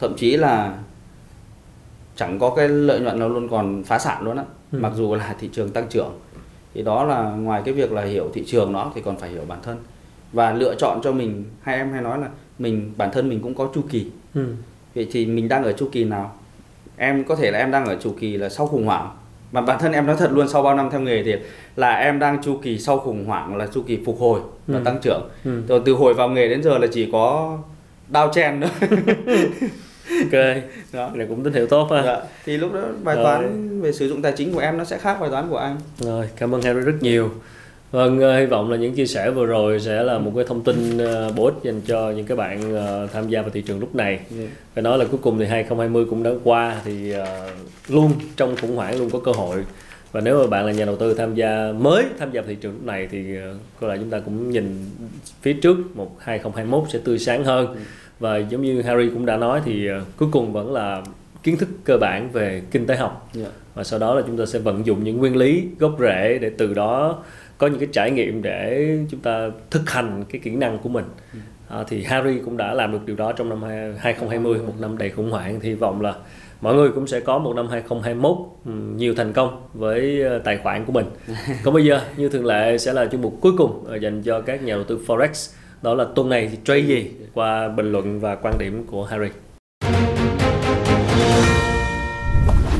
thậm 0.00 0.16
chí 0.16 0.36
là 0.36 0.78
chẳng 2.16 2.38
có 2.38 2.50
cái 2.56 2.68
lợi 2.68 3.00
nhuận 3.00 3.18
nào 3.18 3.28
luôn 3.28 3.48
còn 3.48 3.84
phá 3.84 3.98
sản 3.98 4.22
luôn 4.22 4.36
á 4.36 4.44
ừ. 4.72 4.78
mặc 4.78 4.92
dù 4.96 5.14
là 5.14 5.34
thị 5.40 5.50
trường 5.52 5.70
tăng 5.70 5.86
trưởng 5.88 6.18
thì 6.74 6.82
đó 6.82 7.04
là 7.04 7.22
ngoài 7.22 7.62
cái 7.64 7.74
việc 7.74 7.92
là 7.92 8.02
hiểu 8.02 8.30
thị 8.34 8.44
trường 8.46 8.72
nó 8.72 8.92
thì 8.94 9.00
còn 9.00 9.16
phải 9.16 9.30
hiểu 9.30 9.42
bản 9.48 9.58
thân 9.62 9.76
và 10.32 10.52
lựa 10.52 10.74
chọn 10.74 11.00
cho 11.04 11.12
mình 11.12 11.44
hai 11.62 11.76
em 11.76 11.92
hay 11.92 12.02
nói 12.02 12.18
là 12.18 12.28
mình 12.58 12.92
bản 12.96 13.10
thân 13.12 13.28
mình 13.28 13.40
cũng 13.40 13.54
có 13.54 13.68
chu 13.74 13.82
kỳ 13.90 14.06
ừ. 14.34 14.46
vậy 14.94 15.08
thì 15.12 15.26
mình 15.26 15.48
đang 15.48 15.64
ở 15.64 15.72
chu 15.72 15.88
kỳ 15.92 16.04
nào 16.04 16.36
em 16.96 17.24
có 17.24 17.36
thể 17.36 17.50
là 17.50 17.58
em 17.58 17.70
đang 17.70 17.84
ở 17.84 17.96
chu 17.96 18.14
kỳ 18.20 18.36
là 18.36 18.48
sau 18.48 18.66
khủng 18.66 18.86
hoảng 18.86 19.10
mà 19.52 19.60
bản 19.60 19.78
thân 19.80 19.92
em 19.92 20.06
nói 20.06 20.16
thật 20.18 20.32
luôn 20.32 20.48
sau 20.48 20.62
bao 20.62 20.74
năm 20.74 20.90
theo 20.90 21.00
nghề 21.00 21.22
thì 21.22 21.34
là 21.76 21.94
em 21.94 22.18
đang 22.18 22.42
chu 22.42 22.58
kỳ 22.62 22.78
sau 22.78 22.98
khủng 22.98 23.24
hoảng 23.24 23.56
là 23.56 23.66
chu 23.66 23.82
kỳ 23.82 23.98
phục 24.06 24.20
hồi 24.20 24.40
và 24.66 24.78
ừ. 24.78 24.84
tăng 24.84 24.98
trưởng 25.02 25.28
ừ. 25.44 25.62
rồi 25.68 25.82
từ 25.84 25.92
hồi 25.92 26.14
vào 26.14 26.28
nghề 26.28 26.48
đến 26.48 26.62
giờ 26.62 26.78
là 26.78 26.86
chỉ 26.86 27.08
có 27.12 27.58
đau 28.08 28.30
chen 28.34 28.60
nữa 28.60 28.68
ok 30.10 30.56
đó 30.92 31.10
này 31.14 31.26
cũng 31.28 31.44
tín 31.44 31.52
hiệu 31.52 31.66
tốt 31.66 31.88
ha 31.90 32.02
dạ. 32.02 32.22
thì 32.44 32.56
lúc 32.56 32.72
đó 32.72 32.80
bài 33.02 33.16
rồi. 33.16 33.24
toán 33.24 33.80
về 33.80 33.92
sử 33.92 34.08
dụng 34.08 34.22
tài 34.22 34.32
chính 34.32 34.52
của 34.52 34.58
em 34.60 34.78
nó 34.78 34.84
sẽ 34.84 34.98
khác 34.98 35.20
bài 35.20 35.30
toán 35.30 35.48
của 35.48 35.56
anh 35.56 35.76
rồi 35.98 36.28
cảm 36.36 36.54
ơn 36.54 36.62
Harry 36.62 36.80
rất 36.80 36.94
nhiều 37.00 37.30
Vâng, 37.94 38.18
uh, 38.18 38.38
hy 38.38 38.46
vọng 38.46 38.70
là 38.70 38.76
những 38.76 38.94
chia 38.94 39.06
sẻ 39.06 39.30
vừa 39.30 39.46
rồi 39.46 39.80
sẽ 39.80 40.02
là 40.02 40.18
một 40.18 40.32
cái 40.36 40.44
thông 40.48 40.64
tin 40.64 40.96
uh, 40.96 41.36
bổ 41.36 41.44
ích 41.44 41.54
dành 41.62 41.80
cho 41.80 42.10
những 42.10 42.26
cái 42.26 42.36
bạn 42.36 42.74
uh, 42.74 43.10
tham 43.12 43.28
gia 43.28 43.42
vào 43.42 43.50
thị 43.50 43.62
trường 43.62 43.80
lúc 43.80 43.94
này. 43.94 44.10
Yeah. 44.10 44.28
Dạ. 44.30 44.44
Phải 44.74 44.82
nói 44.82 44.98
là 44.98 45.04
cuối 45.04 45.20
cùng 45.22 45.38
thì 45.38 45.46
2020 45.46 46.04
cũng 46.10 46.22
đã 46.22 46.30
qua 46.44 46.80
thì 46.84 47.12
luôn 47.88 48.12
trong 48.36 48.56
khủng 48.56 48.76
hoảng 48.76 48.98
luôn 48.98 49.10
có 49.10 49.18
cơ 49.18 49.32
hội. 49.32 49.64
Và 50.12 50.20
nếu 50.20 50.40
mà 50.40 50.46
bạn 50.46 50.66
là 50.66 50.72
nhà 50.72 50.84
đầu 50.84 50.96
tư 50.96 51.14
tham 51.14 51.34
gia 51.34 51.72
mới 51.78 52.04
tham 52.18 52.32
gia 52.32 52.40
vào 52.40 52.48
thị 52.48 52.56
trường 52.60 52.72
lúc 52.72 52.84
này 52.84 53.08
thì 53.10 53.24
có 53.80 53.88
lẽ 53.88 53.96
chúng 53.98 54.10
ta 54.10 54.18
cũng 54.18 54.50
nhìn 54.50 54.84
phía 55.42 55.52
trước 55.52 55.96
một 55.96 56.16
2021 56.18 56.84
sẽ 56.92 56.98
tươi 57.04 57.18
sáng 57.18 57.44
hơn. 57.44 57.66
Yeah. 57.66 57.78
Ừ. 57.78 57.82
Và 58.20 58.38
giống 58.38 58.62
như 58.62 58.82
Harry 58.82 59.08
cũng 59.08 59.26
đã 59.26 59.36
nói 59.36 59.60
thì 59.64 59.88
cuối 60.16 60.28
cùng 60.32 60.52
vẫn 60.52 60.72
là 60.72 61.02
kiến 61.42 61.56
thức 61.56 61.68
cơ 61.84 61.96
bản 61.96 62.30
về 62.32 62.62
kinh 62.70 62.86
tế 62.86 62.96
học. 62.96 63.30
Yeah. 63.34 63.46
Dạ. 63.46 63.52
Và 63.74 63.84
sau 63.84 63.98
đó 63.98 64.14
là 64.14 64.22
chúng 64.26 64.36
ta 64.36 64.46
sẽ 64.46 64.58
vận 64.58 64.86
dụng 64.86 65.04
những 65.04 65.18
nguyên 65.18 65.36
lý 65.36 65.64
gốc 65.78 65.96
rễ 66.00 66.38
để 66.38 66.50
từ 66.58 66.74
đó 66.74 67.22
có 67.58 67.66
những 67.66 67.78
cái 67.78 67.88
trải 67.92 68.10
nghiệm 68.10 68.42
để 68.42 68.88
chúng 69.10 69.20
ta 69.20 69.50
thực 69.70 69.90
hành 69.90 70.24
cái 70.28 70.40
kỹ 70.44 70.50
năng 70.50 70.78
của 70.78 70.88
mình. 70.88 71.04
Ừ. 71.32 71.38
à, 71.68 71.84
thì 71.88 72.04
Harry 72.04 72.38
cũng 72.44 72.56
đã 72.56 72.74
làm 72.74 72.92
được 72.92 73.06
điều 73.06 73.16
đó 73.16 73.32
trong 73.32 73.48
năm 73.48 73.62
2020 73.98 74.58
một 74.58 74.74
năm 74.80 74.98
đầy 74.98 75.10
khủng 75.10 75.30
hoảng. 75.30 75.60
Thì 75.60 75.68
hy 75.68 75.74
vọng 75.74 76.00
là 76.00 76.14
mọi 76.60 76.74
người 76.74 76.90
cũng 76.90 77.06
sẽ 77.06 77.20
có 77.20 77.38
một 77.38 77.56
năm 77.56 77.68
2021 77.68 78.36
ừ, 78.64 78.72
nhiều 78.96 79.14
thành 79.14 79.32
công 79.32 79.62
với 79.74 80.22
ờ, 80.22 80.38
tài 80.38 80.58
khoản 80.58 80.84
của 80.84 80.92
mình. 80.92 81.06
Còn 81.64 81.74
bây 81.74 81.84
giờ 81.84 82.00
như 82.16 82.28
thường 82.28 82.46
lệ 82.46 82.78
sẽ 82.78 82.92
là 82.92 83.06
chuyên 83.06 83.22
mục 83.22 83.38
cuối 83.40 83.52
cùng 83.58 83.84
ờ, 83.86 83.96
dành 83.96 84.22
cho 84.22 84.40
các 84.40 84.62
nhà 84.62 84.74
đầu 84.74 84.84
tư 84.84 85.00
forex. 85.06 85.54
Đó 85.82 85.94
là 85.94 86.04
tuần 86.14 86.28
này 86.28 86.48
thì 86.50 86.58
trade 86.64 86.80
gì 86.80 87.10
qua 87.34 87.68
bình 87.68 87.92
luận 87.92 88.20
và 88.20 88.34
quan 88.34 88.54
điểm 88.58 88.86
của 88.90 89.04
Harry. 89.04 89.28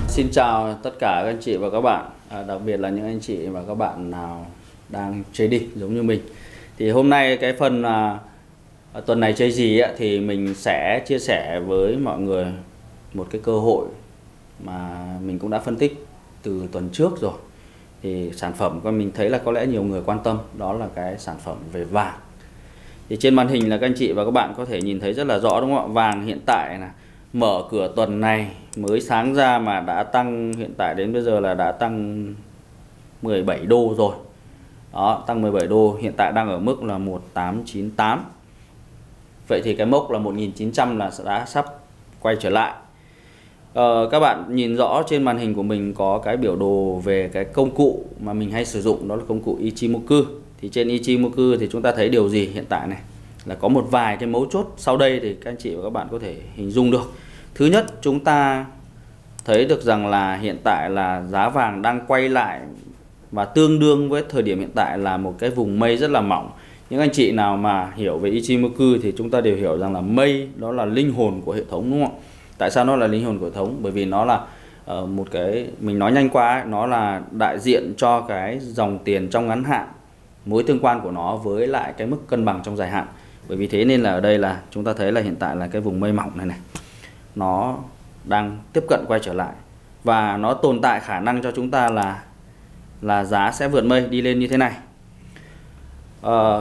Xin 0.08 0.30
chào 0.32 0.78
tất 0.82 0.90
cả 0.98 1.20
các 1.24 1.30
anh 1.30 1.38
chị 1.40 1.56
và 1.56 1.70
các 1.70 1.80
bạn, 1.80 2.10
à, 2.28 2.42
đặc 2.42 2.60
biệt 2.66 2.80
là 2.80 2.88
những 2.88 3.04
anh 3.04 3.20
chị 3.20 3.46
và 3.46 3.62
các 3.68 3.74
bạn 3.74 4.10
nào 4.10 4.46
đang 4.94 5.22
chơi 5.32 5.48
đi 5.48 5.66
giống 5.76 5.94
như 5.94 6.02
mình. 6.02 6.20
Thì 6.78 6.90
hôm 6.90 7.10
nay 7.10 7.36
cái 7.36 7.52
phần 7.52 7.82
à, 7.82 8.18
tuần 9.06 9.20
này 9.20 9.32
chơi 9.32 9.50
gì 9.50 9.78
ấy, 9.78 9.92
thì 9.98 10.20
mình 10.20 10.54
sẽ 10.54 11.02
chia 11.06 11.18
sẻ 11.18 11.60
với 11.66 11.96
mọi 11.96 12.18
người 12.20 12.46
một 13.14 13.26
cái 13.30 13.40
cơ 13.44 13.58
hội 13.58 13.86
mà 14.64 15.06
mình 15.22 15.38
cũng 15.38 15.50
đã 15.50 15.58
phân 15.58 15.76
tích 15.76 16.06
từ 16.42 16.68
tuần 16.72 16.88
trước 16.92 17.20
rồi. 17.20 17.32
Thì 18.02 18.30
sản 18.36 18.52
phẩm 18.52 18.80
của 18.80 18.90
mình 18.90 19.10
thấy 19.14 19.30
là 19.30 19.38
có 19.38 19.52
lẽ 19.52 19.66
nhiều 19.66 19.82
người 19.82 20.02
quan 20.06 20.18
tâm 20.24 20.38
đó 20.58 20.72
là 20.72 20.86
cái 20.94 21.18
sản 21.18 21.36
phẩm 21.44 21.56
về 21.72 21.84
vàng. 21.84 22.14
Thì 23.08 23.16
trên 23.16 23.34
màn 23.34 23.48
hình 23.48 23.70
là 23.70 23.76
các 23.76 23.86
anh 23.86 23.94
chị 23.96 24.12
và 24.12 24.24
các 24.24 24.30
bạn 24.30 24.54
có 24.56 24.64
thể 24.64 24.82
nhìn 24.82 25.00
thấy 25.00 25.12
rất 25.12 25.26
là 25.26 25.38
rõ 25.38 25.60
đúng 25.60 25.74
không 25.74 25.86
ạ? 25.86 25.92
Vàng 25.92 26.26
hiện 26.26 26.38
tại 26.46 26.78
là 26.78 26.90
mở 27.32 27.62
cửa 27.70 27.92
tuần 27.96 28.20
này 28.20 28.48
mới 28.76 29.00
sáng 29.00 29.34
ra 29.34 29.58
mà 29.58 29.80
đã 29.80 30.02
tăng 30.02 30.52
hiện 30.52 30.70
tại 30.76 30.94
đến 30.94 31.12
bây 31.12 31.22
giờ 31.22 31.40
là 31.40 31.54
đã 31.54 31.72
tăng 31.72 32.26
17 33.22 33.58
đô 33.58 33.94
rồi 33.98 34.14
đó 34.94 35.24
tăng 35.26 35.42
17 35.42 35.66
đô 35.66 35.98
hiện 36.00 36.12
tại 36.16 36.32
đang 36.32 36.48
ở 36.48 36.58
mức 36.58 36.82
là 36.82 36.98
1898 36.98 38.24
vậy 39.48 39.60
thì 39.64 39.74
cái 39.74 39.86
mốc 39.86 40.10
là 40.10 40.18
1900 40.18 40.98
là 40.98 41.10
đã 41.24 41.46
sắp 41.46 41.66
quay 42.20 42.36
trở 42.40 42.50
lại. 42.50 42.74
Ờ, 43.74 44.08
các 44.10 44.20
bạn 44.20 44.54
nhìn 44.54 44.76
rõ 44.76 45.02
trên 45.06 45.22
màn 45.22 45.38
hình 45.38 45.54
của 45.54 45.62
mình 45.62 45.94
có 45.94 46.18
cái 46.18 46.36
biểu 46.36 46.56
đồ 46.56 47.00
về 47.04 47.30
cái 47.32 47.44
công 47.44 47.74
cụ 47.74 48.04
mà 48.20 48.32
mình 48.32 48.50
hay 48.50 48.64
sử 48.64 48.82
dụng 48.82 49.08
đó 49.08 49.16
là 49.16 49.22
công 49.28 49.40
cụ 49.40 49.58
Ichimoku. 49.60 50.14
Thì 50.60 50.68
trên 50.68 50.88
Ichimoku 50.88 51.56
thì 51.60 51.68
chúng 51.72 51.82
ta 51.82 51.92
thấy 51.92 52.08
điều 52.08 52.28
gì 52.28 52.46
hiện 52.46 52.64
tại 52.68 52.86
này? 52.86 52.98
Là 53.44 53.54
có 53.54 53.68
một 53.68 53.86
vài 53.90 54.16
cái 54.16 54.26
mấu 54.26 54.46
chốt 54.50 54.74
sau 54.76 54.96
đây 54.96 55.20
thì 55.22 55.34
các 55.34 55.50
anh 55.50 55.56
chị 55.58 55.74
và 55.74 55.82
các 55.82 55.90
bạn 55.90 56.06
có 56.10 56.18
thể 56.18 56.36
hình 56.54 56.70
dung 56.70 56.90
được. 56.90 57.12
Thứ 57.54 57.66
nhất 57.66 57.86
chúng 58.00 58.20
ta 58.20 58.66
thấy 59.44 59.64
được 59.64 59.82
rằng 59.82 60.06
là 60.06 60.36
hiện 60.36 60.56
tại 60.64 60.90
là 60.90 61.22
giá 61.22 61.48
vàng 61.48 61.82
đang 61.82 62.00
quay 62.06 62.28
lại 62.28 62.60
và 63.34 63.44
tương 63.44 63.78
đương 63.78 64.08
với 64.08 64.24
thời 64.28 64.42
điểm 64.42 64.58
hiện 64.58 64.70
tại 64.74 64.98
là 64.98 65.16
một 65.16 65.34
cái 65.38 65.50
vùng 65.50 65.78
mây 65.78 65.96
rất 65.96 66.10
là 66.10 66.20
mỏng. 66.20 66.50
Những 66.90 67.00
anh 67.00 67.10
chị 67.12 67.32
nào 67.32 67.56
mà 67.56 67.92
hiểu 67.96 68.18
về 68.18 68.30
Ichimoku 68.30 68.84
thì 69.02 69.12
chúng 69.18 69.30
ta 69.30 69.40
đều 69.40 69.56
hiểu 69.56 69.78
rằng 69.78 69.94
là 69.94 70.00
mây 70.00 70.48
đó 70.56 70.72
là 70.72 70.84
linh 70.84 71.12
hồn 71.12 71.40
của 71.44 71.52
hệ 71.52 71.62
thống 71.70 71.90
đúng 71.90 72.04
không 72.04 72.14
ạ? 72.14 72.20
Tại 72.58 72.70
sao 72.70 72.84
nó 72.84 72.96
là 72.96 73.06
linh 73.06 73.24
hồn 73.24 73.38
của 73.38 73.46
hệ 73.46 73.52
thống? 73.52 73.76
Bởi 73.82 73.92
vì 73.92 74.04
nó 74.04 74.24
là 74.24 74.40
uh, 74.92 75.08
một 75.08 75.26
cái 75.30 75.66
mình 75.80 75.98
nói 75.98 76.12
nhanh 76.12 76.28
qua 76.28 76.54
ấy, 76.54 76.64
nó 76.64 76.86
là 76.86 77.22
đại 77.30 77.58
diện 77.58 77.94
cho 77.96 78.20
cái 78.20 78.58
dòng 78.60 78.98
tiền 79.04 79.28
trong 79.28 79.48
ngắn 79.48 79.64
hạn 79.64 79.86
mối 80.46 80.62
tương 80.62 80.80
quan 80.80 81.00
của 81.00 81.10
nó 81.10 81.36
với 81.36 81.66
lại 81.66 81.92
cái 81.96 82.06
mức 82.06 82.28
cân 82.28 82.44
bằng 82.44 82.60
trong 82.64 82.76
dài 82.76 82.90
hạn. 82.90 83.06
Bởi 83.48 83.56
vì 83.56 83.66
thế 83.66 83.84
nên 83.84 84.00
là 84.00 84.10
ở 84.10 84.20
đây 84.20 84.38
là 84.38 84.60
chúng 84.70 84.84
ta 84.84 84.92
thấy 84.92 85.12
là 85.12 85.20
hiện 85.20 85.36
tại 85.36 85.56
là 85.56 85.66
cái 85.66 85.82
vùng 85.82 86.00
mây 86.00 86.12
mỏng 86.12 86.30
này 86.36 86.46
này 86.46 86.58
nó 87.34 87.76
đang 88.24 88.58
tiếp 88.72 88.84
cận 88.88 89.04
quay 89.08 89.20
trở 89.22 89.32
lại. 89.32 89.52
Và 90.04 90.36
nó 90.36 90.54
tồn 90.54 90.80
tại 90.80 91.00
khả 91.00 91.20
năng 91.20 91.42
cho 91.42 91.52
chúng 91.52 91.70
ta 91.70 91.90
là 91.90 92.22
là 93.02 93.24
giá 93.24 93.52
sẽ 93.52 93.68
vượt 93.68 93.84
mây 93.84 94.06
đi 94.06 94.22
lên 94.22 94.38
như 94.38 94.48
thế 94.48 94.56
này. 94.56 94.72
À, 96.22 96.60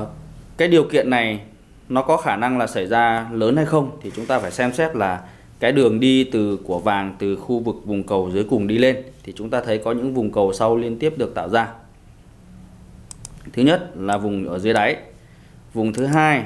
cái 0.57 0.67
điều 0.67 0.83
kiện 0.83 1.09
này 1.09 1.41
nó 1.89 2.01
có 2.01 2.17
khả 2.17 2.35
năng 2.35 2.57
là 2.57 2.67
xảy 2.67 2.87
ra 2.87 3.27
lớn 3.31 3.55
hay 3.55 3.65
không 3.65 3.91
thì 4.01 4.11
chúng 4.15 4.25
ta 4.25 4.39
phải 4.39 4.51
xem 4.51 4.73
xét 4.73 4.95
là 4.95 5.21
cái 5.59 5.71
đường 5.71 5.99
đi 5.99 6.23
từ 6.23 6.57
của 6.63 6.79
vàng 6.79 7.15
từ 7.19 7.35
khu 7.35 7.59
vực 7.59 7.75
vùng 7.85 8.03
cầu 8.03 8.29
dưới 8.33 8.43
cùng 8.49 8.67
đi 8.67 8.77
lên 8.77 8.97
thì 9.23 9.33
chúng 9.35 9.49
ta 9.49 9.61
thấy 9.61 9.77
có 9.77 9.91
những 9.91 10.13
vùng 10.13 10.31
cầu 10.31 10.53
sau 10.53 10.77
liên 10.77 10.99
tiếp 10.99 11.13
được 11.17 11.35
tạo 11.35 11.49
ra. 11.49 11.67
Thứ 13.53 13.63
nhất 13.63 13.91
là 13.95 14.17
vùng 14.17 14.49
ở 14.49 14.59
dưới 14.59 14.73
đáy. 14.73 14.97
Vùng 15.73 15.93
thứ 15.93 16.05
hai 16.05 16.43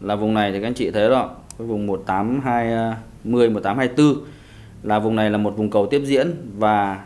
là 0.00 0.14
vùng 0.16 0.34
này 0.34 0.52
thì 0.52 0.60
các 0.60 0.66
anh 0.66 0.74
chị 0.74 0.90
thấy 0.90 1.08
đó 1.08 1.30
cái 1.58 1.66
vùng 1.66 1.86
18210 1.86 3.50
1824 3.50 4.06
ờ, 4.06 4.30
là 4.82 4.98
vùng 4.98 5.16
này 5.16 5.30
là 5.30 5.38
một 5.38 5.56
vùng 5.56 5.70
cầu 5.70 5.86
tiếp 5.86 6.02
diễn 6.04 6.50
và 6.58 7.04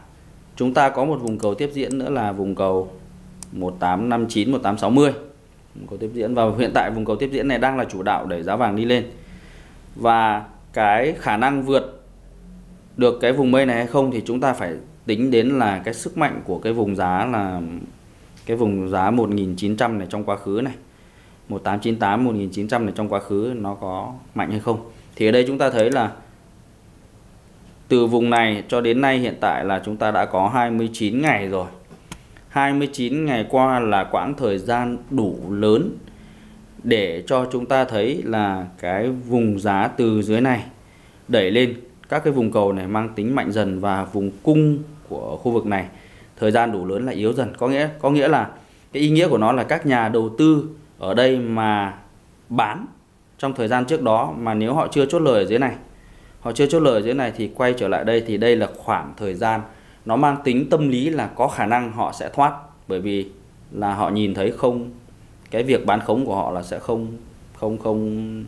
chúng 0.57 0.75
ta 0.75 0.89
có 0.89 1.05
một 1.05 1.17
vùng 1.17 1.39
cầu 1.39 1.55
tiếp 1.55 1.71
diễn 1.73 1.99
nữa 1.99 2.11
là 2.11 2.33
vùng 2.33 2.55
cầu 2.55 2.89
1859 3.53 4.53
1860 4.53 5.13
vùng 5.75 5.87
cầu 5.87 5.99
tiếp 5.99 6.11
diễn 6.15 6.35
và 6.35 6.45
hiện 6.59 6.71
tại 6.75 6.91
vùng 6.91 7.05
cầu 7.05 7.17
tiếp 7.17 7.31
diễn 7.33 7.49
này 7.49 7.59
đang 7.59 7.79
là 7.79 7.85
chủ 7.85 8.03
đạo 8.03 8.27
để 8.27 8.43
giá 8.43 8.57
vàng 8.57 8.77
đi 8.77 8.85
lên. 8.85 9.05
Và 9.97 10.45
cái 10.73 11.15
khả 11.19 11.37
năng 11.37 11.63
vượt 11.63 12.05
được 12.97 13.19
cái 13.21 13.33
vùng 13.33 13.51
mây 13.51 13.67
này 13.67 13.77
hay 13.77 13.87
không 13.87 14.11
thì 14.11 14.23
chúng 14.25 14.41
ta 14.41 14.53
phải 14.53 14.75
tính 15.07 15.31
đến 15.31 15.49
là 15.49 15.83
cái 15.85 15.95
sức 15.95 16.19
mạnh 16.19 16.41
của 16.45 16.59
cái 16.59 16.73
vùng 16.73 16.97
giá 16.97 17.25
là 17.25 17.61
cái 18.47 18.57
vùng 18.57 18.89
giá 18.89 19.11
1900 19.11 19.99
này 19.99 20.07
trong 20.11 20.25
quá 20.25 20.37
khứ 20.37 20.61
này. 20.65 20.75
1898 21.49 22.25
1900 22.25 22.87
này 22.87 22.95
trong 22.97 23.09
quá 23.09 23.21
khứ 23.21 23.53
nó 23.57 23.75
có 23.75 24.13
mạnh 24.35 24.51
hay 24.51 24.61
không. 24.61 24.91
Thì 25.17 25.29
ở 25.29 25.33
đây 25.33 25.45
chúng 25.47 25.59
ta 25.59 25.71
thấy 25.71 25.91
là 25.91 26.13
từ 27.89 28.07
vùng 28.07 28.31
này 28.31 28.63
cho 28.69 28.81
đến 28.81 29.01
nay 29.01 29.19
hiện 29.19 29.35
tại 29.41 29.65
là 29.65 29.83
chúng 29.85 29.97
ta 29.97 30.11
đã 30.11 30.25
có 30.25 30.49
29 30.49 31.23
ngày 31.23 31.49
rồi. 31.49 31.67
29 32.49 33.25
ngày 33.27 33.47
qua 33.51 33.81
là 33.81 34.05
quãng 34.05 34.35
thời 34.39 34.59
gian 34.59 34.97
đủ 35.11 35.39
lớn 35.51 35.99
để 36.83 37.23
cho 37.27 37.47
chúng 37.53 37.67
ta 37.67 37.85
thấy 37.85 38.23
là 38.25 38.67
cái 38.81 39.09
vùng 39.09 39.61
giá 39.61 39.89
từ 39.97 40.23
dưới 40.23 40.41
này 40.41 40.65
đẩy 41.29 41.51
lên. 41.51 41.75
Các 42.09 42.25
cái 42.25 42.33
vùng 42.33 42.53
cầu 42.53 42.73
này 42.73 42.87
mang 42.87 43.09
tính 43.15 43.35
mạnh 43.35 43.53
dần 43.53 43.81
và 43.81 44.05
vùng 44.05 44.31
cung 44.43 44.79
của 45.09 45.37
khu 45.37 45.53
vực 45.53 45.67
này 45.67 45.87
thời 46.37 46.51
gian 46.51 46.73
đủ 46.73 46.87
lớn 46.87 47.07
là 47.07 47.13
yếu 47.13 47.33
dần. 47.33 47.53
Có 47.59 47.69
nghĩa 47.69 47.89
có 47.99 48.11
nghĩa 48.11 48.29
là 48.29 48.49
cái 48.93 49.03
ý 49.03 49.11
nghĩa 49.11 49.29
của 49.29 49.39
nó 49.39 49.53
là 49.53 49.65
các 49.65 49.87
nhà 49.87 50.09
đầu 50.09 50.29
tư 50.39 50.69
ở 50.99 51.15
đây 51.15 51.39
mà 51.39 51.95
bán 52.49 52.87
trong 53.39 53.55
thời 53.55 53.69
gian 53.69 53.85
trước 53.85 54.03
đó 54.03 54.35
mà 54.39 54.55
nếu 54.55 54.75
họ 54.75 54.89
chưa 54.91 55.07
chốt 55.07 55.19
lời 55.19 55.35
ở 55.35 55.45
dưới 55.45 55.59
này 55.59 55.75
họ 56.45 56.53
chưa 56.53 56.67
chốt 56.67 56.81
lời 56.81 57.03
dưới 57.03 57.15
này 57.15 57.33
thì 57.37 57.51
quay 57.55 57.75
trở 57.77 57.89
lại 57.89 58.05
đây 58.05 58.23
thì 58.27 58.37
đây 58.37 58.57
là 58.57 58.69
khoảng 58.77 59.15
thời 59.17 59.35
gian 59.35 59.61
nó 60.05 60.17
mang 60.17 60.37
tính 60.45 60.71
tâm 60.71 60.89
lý 60.89 61.11
là 61.11 61.27
có 61.27 61.49
khả 61.49 61.67
năng 61.67 61.93
họ 61.93 62.13
sẽ 62.13 62.29
thoát. 62.29 62.53
Bởi 62.89 63.01
vì 63.01 63.29
là 63.73 63.95
họ 63.95 64.11
nhìn 64.11 64.35
thấy 64.35 64.51
không, 64.51 64.91
cái 65.51 65.63
việc 65.63 65.87
bán 65.87 66.01
khống 66.01 66.27
của 66.27 66.37
họ 66.37 66.51
là 66.51 66.63
sẽ 66.63 66.79
không 66.79 67.13
không 67.57 67.79
không 67.79 68.45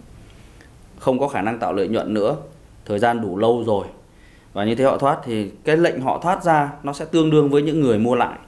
không 0.98 1.18
có 1.18 1.28
khả 1.28 1.42
năng 1.42 1.58
tạo 1.58 1.72
lợi 1.72 1.88
nhuận 1.88 2.14
nữa. 2.14 2.36
Thời 2.84 2.98
gian 2.98 3.20
đủ 3.20 3.38
lâu 3.38 3.64
rồi. 3.66 3.86
Và 4.52 4.64
như 4.64 4.74
thế 4.74 4.84
họ 4.84 4.96
thoát 4.98 5.18
thì 5.24 5.50
cái 5.64 5.76
lệnh 5.76 6.00
họ 6.00 6.20
thoát 6.22 6.44
ra 6.44 6.72
nó 6.82 6.92
sẽ 6.92 7.04
tương 7.04 7.30
đương 7.30 7.50
với 7.50 7.62
những 7.62 7.80
người 7.80 7.98
mua 7.98 8.14
lại, 8.14 8.38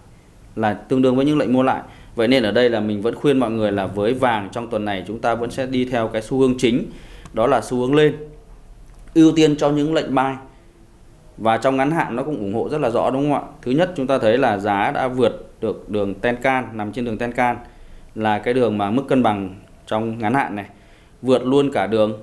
là 0.57 0.75
tương 0.75 1.03
đương 1.03 1.17
với 1.17 1.25
những 1.25 1.39
lệnh 1.39 1.53
mua 1.53 1.63
lại. 1.63 1.83
Vậy 2.15 2.29
nên 2.29 2.43
ở 2.43 2.51
đây 2.51 2.71
là 2.71 2.81
mình 2.81 3.03
vẫn 3.03 3.15
khuyên 3.15 3.39
mọi 3.39 3.51
người 3.51 3.73
là 3.73 3.87
với 3.87 4.15
vàng 4.15 4.49
trong 4.53 4.71
tuần 4.71 4.85
này 4.85 5.05
chúng 5.07 5.19
ta 5.19 5.35
vẫn 5.35 5.51
sẽ 5.51 5.67
đi 5.67 5.85
theo 5.85 6.09
cái 6.09 6.23
xu 6.23 6.39
hướng 6.39 6.55
chính, 6.59 6.85
đó 7.33 7.47
là 7.47 7.61
xu 7.61 7.77
hướng 7.77 7.95
lên 7.95 8.17
ưu 9.15 9.33
tiên 9.33 9.57
cho 9.57 9.71
những 9.71 9.95
lệnh 9.95 10.15
buy 10.15 10.33
và 11.39 11.57
trong 11.57 11.77
ngắn 11.77 11.91
hạn 11.91 12.17
nó 12.17 12.23
cũng 12.23 12.39
ủng 12.39 12.55
hộ 12.55 12.69
rất 12.69 12.81
là 12.81 12.91
rõ, 12.91 13.11
đúng 13.11 13.23
không 13.23 13.33
ạ? 13.33 13.43
Thứ 13.63 13.73
nhất, 13.73 13.93
chúng 13.97 14.07
ta 14.07 14.19
thấy 14.19 14.39
là 14.39 14.59
giá 14.59 14.91
đã 14.91 15.09
vượt 15.09 15.51
được 15.61 15.91
đường 15.91 16.15
Tenkan, 16.15 16.65
nằm 16.73 16.93
trên 16.93 17.05
đường 17.05 17.19
Tenkan, 17.19 17.57
là 18.15 18.39
cái 18.39 18.55
đường 18.55 18.79
mà 18.79 18.91
mức 18.91 19.03
cân 19.09 19.23
bằng 19.23 19.55
trong 19.87 20.19
ngắn 20.19 20.35
hạn 20.35 20.57
này. 20.57 20.67
Vượt 21.23 21.43
luôn 21.45 21.71
cả 21.73 21.87
đường 21.87 22.19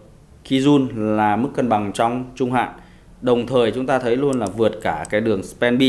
Kijun, 0.45 1.15
là 1.15 1.35
mức 1.35 1.49
cân 1.55 1.69
bằng 1.69 1.91
trong 1.93 2.25
trung 2.35 2.51
hạn. 2.51 2.69
Đồng 3.21 3.47
thời, 3.47 3.71
chúng 3.71 3.85
ta 3.85 3.99
thấy 3.99 4.17
luôn 4.17 4.39
là 4.39 4.45
vượt 4.45 4.79
cả 4.81 5.05
cái 5.09 5.21
đường 5.21 5.43
Span 5.43 5.77
B 5.77 5.81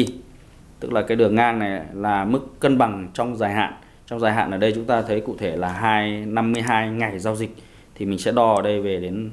tức 0.81 0.93
là 0.93 1.03
cái 1.03 1.17
đường 1.17 1.35
ngang 1.35 1.59
này 1.59 1.81
là 1.95 2.25
mức 2.25 2.61
cân 2.61 2.79
bằng 2.79 3.09
trong 3.15 3.37
dài 3.37 3.53
hạn. 3.53 3.75
Trong 4.07 4.21
dài 4.21 4.33
hạn 4.33 4.51
ở 4.51 4.57
đây 4.59 4.73
chúng 4.75 4.85
ta 4.85 5.03
thấy 5.03 5.21
cụ 5.21 5.35
thể 5.39 5.57
là 5.57 5.69
252 5.69 6.89
ngày 6.89 7.19
giao 7.19 7.37
dịch, 7.37 7.57
thì 7.95 8.07
mình 8.07 8.19
sẽ 8.19 8.33
đo 8.33 8.55
ở 8.55 8.63
đây 8.63 8.81
về 8.81 9.01
đến 9.01 9.31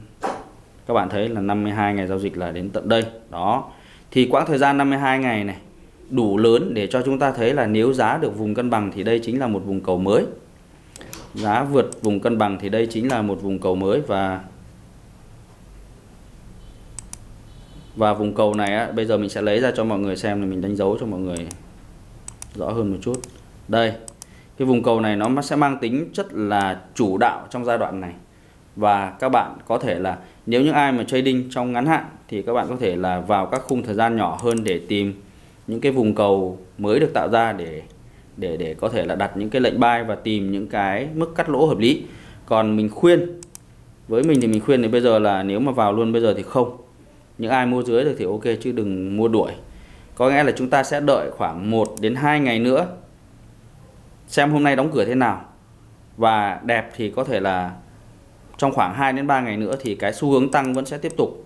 các 0.87 0.93
bạn 0.93 1.09
thấy 1.09 1.29
là 1.29 1.41
52 1.41 1.93
ngày 1.93 2.07
giao 2.07 2.19
dịch 2.19 2.37
là 2.37 2.51
đến 2.51 2.69
tận 2.69 2.89
đây. 2.89 3.03
Đó. 3.29 3.71
Thì 4.11 4.27
quãng 4.31 4.45
thời 4.47 4.57
gian 4.57 4.77
52 4.77 5.19
ngày 5.19 5.43
này 5.43 5.57
đủ 6.09 6.37
lớn 6.37 6.73
để 6.73 6.87
cho 6.87 7.01
chúng 7.01 7.19
ta 7.19 7.31
thấy 7.31 7.53
là 7.53 7.67
nếu 7.67 7.93
giá 7.93 8.17
được 8.17 8.37
vùng 8.37 8.53
cân 8.53 8.69
bằng 8.69 8.91
thì 8.95 9.03
đây 9.03 9.19
chính 9.19 9.39
là 9.39 9.47
một 9.47 9.61
vùng 9.65 9.81
cầu 9.81 9.97
mới. 9.97 10.25
Giá 11.33 11.63
vượt 11.63 12.03
vùng 12.03 12.19
cân 12.19 12.37
bằng 12.37 12.57
thì 12.61 12.69
đây 12.69 12.87
chính 12.87 13.11
là 13.11 13.21
một 13.21 13.41
vùng 13.41 13.59
cầu 13.59 13.75
mới 13.75 14.01
và 14.01 14.41
và 17.95 18.13
vùng 18.13 18.33
cầu 18.35 18.53
này 18.53 18.75
á, 18.75 18.91
bây 18.91 19.05
giờ 19.05 19.17
mình 19.17 19.29
sẽ 19.29 19.41
lấy 19.41 19.59
ra 19.59 19.71
cho 19.75 19.83
mọi 19.83 19.99
người 19.99 20.15
xem 20.15 20.41
là 20.41 20.47
mình 20.47 20.61
đánh 20.61 20.75
dấu 20.75 20.97
cho 20.99 21.05
mọi 21.05 21.19
người 21.19 21.47
rõ 22.55 22.71
hơn 22.71 22.91
một 22.91 22.97
chút. 23.01 23.21
Đây 23.67 23.93
cái 24.57 24.65
vùng 24.65 24.83
cầu 24.83 24.99
này 24.99 25.15
nó 25.15 25.41
sẽ 25.41 25.55
mang 25.55 25.77
tính 25.81 26.09
chất 26.13 26.33
là 26.33 26.81
chủ 26.95 27.17
đạo 27.17 27.47
trong 27.49 27.65
giai 27.65 27.77
đoạn 27.77 28.01
này 28.01 28.13
và 28.75 29.09
các 29.19 29.29
bạn 29.29 29.55
có 29.67 29.77
thể 29.77 29.99
là 29.99 30.17
nếu 30.45 30.61
những 30.61 30.73
ai 30.73 30.91
mà 30.91 31.03
trading 31.03 31.49
trong 31.49 31.73
ngắn 31.73 31.85
hạn 31.85 32.05
thì 32.27 32.41
các 32.41 32.53
bạn 32.53 32.67
có 32.69 32.75
thể 32.79 32.95
là 32.95 33.19
vào 33.19 33.45
các 33.45 33.61
khung 33.61 33.83
thời 33.83 33.95
gian 33.95 34.15
nhỏ 34.15 34.37
hơn 34.41 34.63
để 34.63 34.81
tìm 34.87 35.13
những 35.67 35.81
cái 35.81 35.91
vùng 35.91 36.15
cầu 36.15 36.57
mới 36.77 36.99
được 36.99 37.13
tạo 37.13 37.29
ra 37.29 37.53
để 37.53 37.81
để 38.37 38.57
để 38.57 38.73
có 38.73 38.89
thể 38.89 39.05
là 39.05 39.15
đặt 39.15 39.37
những 39.37 39.49
cái 39.49 39.61
lệnh 39.61 39.79
buy 39.79 40.03
và 40.07 40.15
tìm 40.15 40.51
những 40.51 40.67
cái 40.67 41.07
mức 41.15 41.35
cắt 41.35 41.49
lỗ 41.49 41.65
hợp 41.65 41.77
lý. 41.77 42.03
Còn 42.45 42.75
mình 42.75 42.89
khuyên, 42.89 43.41
với 44.07 44.23
mình 44.23 44.41
thì 44.41 44.47
mình 44.47 44.61
khuyên 44.61 44.81
thì 44.81 44.87
bây 44.87 45.01
giờ 45.01 45.19
là 45.19 45.43
nếu 45.43 45.59
mà 45.59 45.71
vào 45.71 45.93
luôn 45.93 46.11
bây 46.11 46.21
giờ 46.21 46.33
thì 46.37 46.43
không. 46.43 46.77
Những 47.37 47.51
ai 47.51 47.65
mua 47.65 47.83
dưới 47.83 48.03
được 48.03 48.15
thì 48.19 48.25
ok, 48.25 48.43
chứ 48.61 48.71
đừng 48.71 49.17
mua 49.17 49.27
đuổi. 49.27 49.51
Có 50.15 50.29
nghĩa 50.29 50.43
là 50.43 50.51
chúng 50.51 50.69
ta 50.69 50.83
sẽ 50.83 50.99
đợi 50.99 51.31
khoảng 51.31 51.71
1 51.71 51.95
đến 52.01 52.15
2 52.15 52.39
ngày 52.39 52.59
nữa, 52.59 52.87
xem 54.27 54.51
hôm 54.51 54.63
nay 54.63 54.75
đóng 54.75 54.91
cửa 54.93 55.05
thế 55.05 55.15
nào. 55.15 55.45
Và 56.17 56.59
đẹp 56.63 56.91
thì 56.95 57.09
có 57.09 57.23
thể 57.23 57.39
là 57.39 57.71
trong 58.57 58.71
khoảng 58.71 58.93
2 58.93 59.13
đến 59.13 59.27
3 59.27 59.41
ngày 59.41 59.57
nữa 59.57 59.75
thì 59.79 59.95
cái 59.95 60.13
xu 60.13 60.31
hướng 60.31 60.51
tăng 60.51 60.73
vẫn 60.73 60.85
sẽ 60.85 60.97
tiếp 60.97 61.11
tục. 61.17 61.45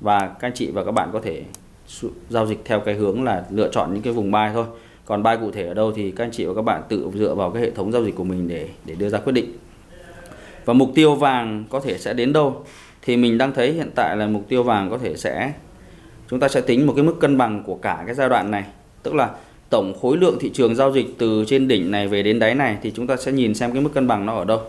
Và 0.00 0.20
các 0.20 0.48
anh 0.48 0.52
chị 0.54 0.70
và 0.70 0.84
các 0.84 0.90
bạn 0.90 1.10
có 1.12 1.20
thể 1.20 1.42
giao 2.28 2.46
dịch 2.46 2.58
theo 2.64 2.80
cái 2.80 2.94
hướng 2.94 3.24
là 3.24 3.44
lựa 3.50 3.68
chọn 3.72 3.94
những 3.94 4.02
cái 4.02 4.12
vùng 4.12 4.30
buy 4.30 4.48
thôi. 4.54 4.64
Còn 5.04 5.22
buy 5.22 5.30
cụ 5.40 5.50
thể 5.50 5.66
ở 5.66 5.74
đâu 5.74 5.92
thì 5.92 6.10
các 6.10 6.24
anh 6.24 6.30
chị 6.30 6.44
và 6.44 6.54
các 6.54 6.62
bạn 6.62 6.82
tự 6.88 7.10
dựa 7.14 7.34
vào 7.34 7.50
cái 7.50 7.62
hệ 7.62 7.70
thống 7.70 7.92
giao 7.92 8.04
dịch 8.04 8.14
của 8.14 8.24
mình 8.24 8.48
để 8.48 8.68
để 8.84 8.94
đưa 8.94 9.08
ra 9.08 9.18
quyết 9.18 9.32
định. 9.32 9.52
Và 10.64 10.74
mục 10.74 10.90
tiêu 10.94 11.14
vàng 11.14 11.64
có 11.70 11.80
thể 11.80 11.98
sẽ 11.98 12.14
đến 12.14 12.32
đâu? 12.32 12.64
Thì 13.02 13.16
mình 13.16 13.38
đang 13.38 13.52
thấy 13.52 13.72
hiện 13.72 13.90
tại 13.94 14.16
là 14.16 14.26
mục 14.26 14.48
tiêu 14.48 14.62
vàng 14.62 14.90
có 14.90 14.98
thể 14.98 15.16
sẽ, 15.16 15.52
chúng 16.30 16.40
ta 16.40 16.48
sẽ 16.48 16.60
tính 16.60 16.86
một 16.86 16.92
cái 16.96 17.04
mức 17.04 17.16
cân 17.20 17.38
bằng 17.38 17.62
của 17.66 17.74
cả 17.74 18.02
cái 18.06 18.14
giai 18.14 18.28
đoạn 18.28 18.50
này. 18.50 18.64
Tức 19.02 19.14
là 19.14 19.30
tổng 19.70 19.94
khối 20.00 20.16
lượng 20.16 20.36
thị 20.40 20.50
trường 20.54 20.74
giao 20.74 20.92
dịch 20.92 21.06
từ 21.18 21.44
trên 21.46 21.68
đỉnh 21.68 21.90
này 21.90 22.08
về 22.08 22.22
đến 22.22 22.38
đáy 22.38 22.54
này 22.54 22.76
thì 22.82 22.90
chúng 22.90 23.06
ta 23.06 23.16
sẽ 23.16 23.32
nhìn 23.32 23.54
xem 23.54 23.72
cái 23.72 23.82
mức 23.82 23.90
cân 23.94 24.08
bằng 24.08 24.26
nó 24.26 24.34
ở 24.34 24.44
đâu 24.44 24.60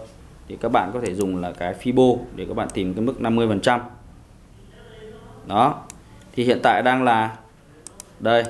thì 0.48 0.58
các 0.62 0.72
bạn 0.72 0.92
có 0.94 1.00
thể 1.02 1.16
dùng 1.16 1.42
là 1.42 1.52
cái 1.52 1.76
Fibo 1.84 2.18
để 2.36 2.46
các 2.46 2.54
bạn 2.54 2.68
tìm 2.74 2.94
cái 2.94 3.06
mức 3.06 3.14
50% 3.20 3.80
đó. 5.48 5.84
Thì 6.36 6.44
hiện 6.44 6.60
tại 6.64 6.82
đang 6.82 7.04
là, 7.04 7.38
đây, 8.20 8.44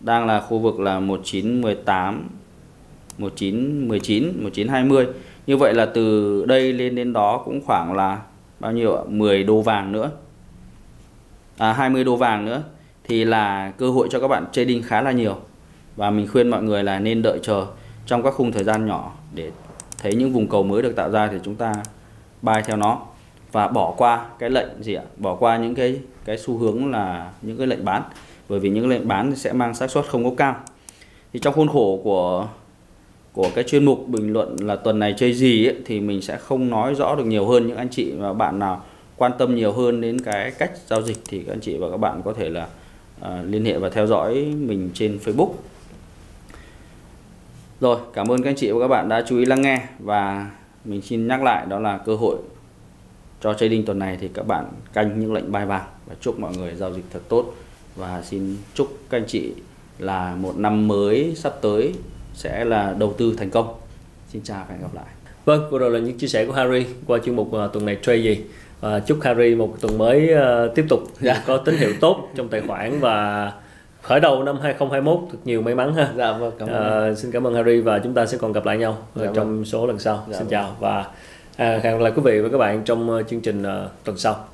đang 0.00 0.26
là 0.26 0.40
khu 0.40 0.58
vực 0.58 0.80
là 0.80 1.00
1918 1.00 2.28
1919 3.18 4.24
1920 4.26 5.06
như 5.46 5.56
vậy 5.56 5.74
là 5.74 5.86
từ 5.86 6.44
đây 6.44 6.72
lên 6.72 6.94
đến 6.94 7.12
đó 7.12 7.42
cũng 7.44 7.60
khoảng 7.66 7.92
là 7.92 8.22
bao 8.60 8.72
nhiêu 8.72 8.96
ạ? 8.96 9.02
10 9.08 9.44
đô 9.44 9.60
vàng 9.60 9.92
nữa. 9.92 10.10
À 11.58 11.72
20 11.72 12.04
đô 12.04 12.16
vàng 12.16 12.44
nữa. 12.44 12.62
Thì 13.04 13.24
là 13.24 13.72
cơ 13.78 13.90
hội 13.90 14.08
cho 14.10 14.20
các 14.20 14.28
bạn 14.28 14.44
trading 14.52 14.82
khá 14.82 15.00
là 15.00 15.12
nhiều. 15.12 15.36
Và 15.96 16.10
mình 16.10 16.28
khuyên 16.32 16.48
mọi 16.48 16.62
người 16.62 16.84
là 16.84 16.98
nên 16.98 17.22
đợi 17.22 17.38
chờ 17.42 17.66
trong 18.06 18.22
các 18.22 18.34
khung 18.34 18.52
thời 18.52 18.64
gian 18.64 18.86
nhỏ 18.86 19.12
để 19.34 19.50
thấy 20.02 20.14
những 20.14 20.32
vùng 20.32 20.48
cầu 20.48 20.62
mới 20.62 20.82
được 20.82 20.96
tạo 20.96 21.10
ra 21.10 21.28
thì 21.32 21.38
chúng 21.44 21.54
ta 21.54 21.72
buy 22.42 22.62
theo 22.66 22.76
nó. 22.76 23.00
Và 23.52 23.68
bỏ 23.68 23.94
qua 23.96 24.26
cái 24.38 24.50
lệnh 24.50 24.68
gì 24.80 24.94
ạ? 24.94 25.02
Bỏ 25.16 25.34
qua 25.34 25.56
những 25.56 25.74
cái 25.74 26.00
cái 26.24 26.38
xu 26.38 26.58
hướng 26.58 26.90
là 26.90 27.30
những 27.42 27.58
cái 27.58 27.66
lệnh 27.66 27.84
bán. 27.84 28.02
Bởi 28.48 28.60
vì 28.60 28.70
những 28.70 28.88
lệnh 28.88 29.08
bán 29.08 29.36
sẽ 29.36 29.52
mang 29.52 29.74
xác 29.74 29.90
suất 29.90 30.04
không 30.06 30.24
có 30.24 30.30
cao. 30.36 30.56
Thì 31.32 31.40
trong 31.40 31.54
khuôn 31.54 31.68
khổ 31.68 32.00
của 32.04 32.48
của 33.32 33.48
cái 33.54 33.64
chuyên 33.64 33.84
mục 33.84 34.08
bình 34.08 34.32
luận 34.32 34.56
là 34.60 34.76
tuần 34.76 34.98
này 34.98 35.14
chơi 35.18 35.32
gì 35.32 35.66
ấy, 35.66 35.76
thì 35.84 36.00
mình 36.00 36.22
sẽ 36.22 36.36
không 36.36 36.70
nói 36.70 36.94
rõ 36.94 37.14
được 37.14 37.26
nhiều 37.26 37.46
hơn. 37.46 37.66
Những 37.66 37.76
anh 37.76 37.88
chị 37.88 38.12
và 38.12 38.32
bạn 38.32 38.58
nào 38.58 38.84
quan 39.16 39.32
tâm 39.38 39.54
nhiều 39.54 39.72
hơn 39.72 40.00
đến 40.00 40.20
cái 40.20 40.50
cách 40.50 40.72
giao 40.86 41.02
dịch 41.02 41.16
thì 41.28 41.42
các 41.42 41.52
anh 41.52 41.60
chị 41.60 41.76
và 41.76 41.90
các 41.90 41.96
bạn 41.96 42.22
có 42.24 42.32
thể 42.32 42.50
là 42.50 42.66
uh, 43.20 43.26
liên 43.46 43.64
hệ 43.64 43.78
và 43.78 43.90
theo 43.90 44.06
dõi 44.06 44.34
mình 44.58 44.90
trên 44.94 45.18
Facebook 45.24 45.50
rồi 47.82 47.98
cảm 48.12 48.32
ơn 48.32 48.42
các 48.42 48.50
anh 48.50 48.56
chị 48.56 48.70
và 48.70 48.80
các 48.80 48.88
bạn 48.88 49.08
đã 49.08 49.24
chú 49.28 49.38
ý 49.38 49.44
lắng 49.44 49.62
nghe. 49.62 49.82
Và 49.98 50.50
mình 50.84 51.02
xin 51.02 51.26
nhắc 51.26 51.42
lại 51.42 51.66
đó 51.68 51.78
là 51.78 51.98
cơ 51.98 52.14
hội 52.14 52.36
cho 53.40 53.54
trading 53.54 53.84
tuần 53.84 53.98
này 53.98 54.18
thì 54.20 54.28
các 54.28 54.46
bạn 54.46 54.64
canh 54.92 55.20
những 55.20 55.32
lệnh 55.32 55.52
buy 55.52 55.64
vàng 55.64 55.84
và 56.06 56.14
chúc 56.20 56.40
mọi 56.40 56.56
người 56.56 56.74
giao 56.74 56.94
dịch 56.94 57.04
thật 57.12 57.20
tốt. 57.28 57.54
Và 57.96 58.22
xin 58.22 58.56
chúc 58.74 58.98
các 59.10 59.18
anh 59.18 59.26
chị 59.26 59.52
là 59.98 60.34
một 60.34 60.56
năm 60.56 60.88
mới 60.88 61.32
sắp 61.36 61.52
tới 61.60 61.94
sẽ 62.34 62.64
là 62.64 62.94
đầu 62.98 63.14
tư 63.18 63.34
thành 63.38 63.50
công. 63.50 63.74
Xin 64.28 64.42
chào 64.42 64.64
và 64.68 64.74
hẹn 64.74 64.82
gặp 64.82 64.94
lại. 64.94 65.04
Vâng 65.44 65.70
vừa 65.70 65.78
rồi 65.78 65.90
là 65.90 65.98
những 65.98 66.18
chia 66.18 66.26
sẻ 66.26 66.46
của 66.46 66.52
Harry 66.52 66.86
qua 67.06 67.18
chuyên 67.24 67.36
mục 67.36 67.46
uh, 67.46 67.72
tuần 67.72 67.86
này 67.86 67.96
trade 68.02 68.18
gì? 68.18 68.40
Và 68.80 69.00
chúc 69.00 69.18
Harry 69.22 69.54
một 69.54 69.76
tuần 69.80 69.98
mới 69.98 70.30
uh, 70.34 70.74
tiếp 70.74 70.86
tục 70.88 71.00
dạ. 71.20 71.42
có 71.46 71.56
tín 71.56 71.76
hiệu 71.76 71.92
tốt 72.00 72.28
trong 72.34 72.48
tài 72.48 72.60
khoản 72.60 73.00
và 73.00 73.52
khởi 74.02 74.20
đầu 74.20 74.42
năm 74.42 74.58
2021 74.62 75.18
thật 75.32 75.38
nhiều 75.44 75.62
may 75.62 75.74
mắn 75.74 75.94
ha. 75.94 76.08
Dạ 76.16 76.32
vâng, 76.32 76.52
cảm 76.58 76.68
ơn. 76.68 77.08
À, 77.08 77.14
xin 77.14 77.32
cảm 77.32 77.46
ơn 77.46 77.54
Harry 77.54 77.80
và 77.80 77.98
chúng 77.98 78.14
ta 78.14 78.26
sẽ 78.26 78.38
còn 78.38 78.52
gặp 78.52 78.66
lại 78.66 78.78
nhau 78.78 78.98
dạ 79.14 79.26
trong 79.34 79.56
vâng. 79.56 79.64
số 79.64 79.86
lần 79.86 79.98
sau. 79.98 80.24
Dạ 80.28 80.32
xin 80.32 80.46
vâng. 80.46 80.50
chào 80.50 80.76
và 80.80 81.06
à, 81.56 81.80
hẹn 81.82 81.92
gặp 81.92 82.02
lại 82.02 82.12
quý 82.16 82.22
vị 82.24 82.40
và 82.40 82.48
các 82.48 82.58
bạn 82.58 82.82
trong 82.84 83.22
chương 83.28 83.40
trình 83.40 83.62
uh, 83.62 83.90
tuần 84.04 84.18
sau. 84.18 84.44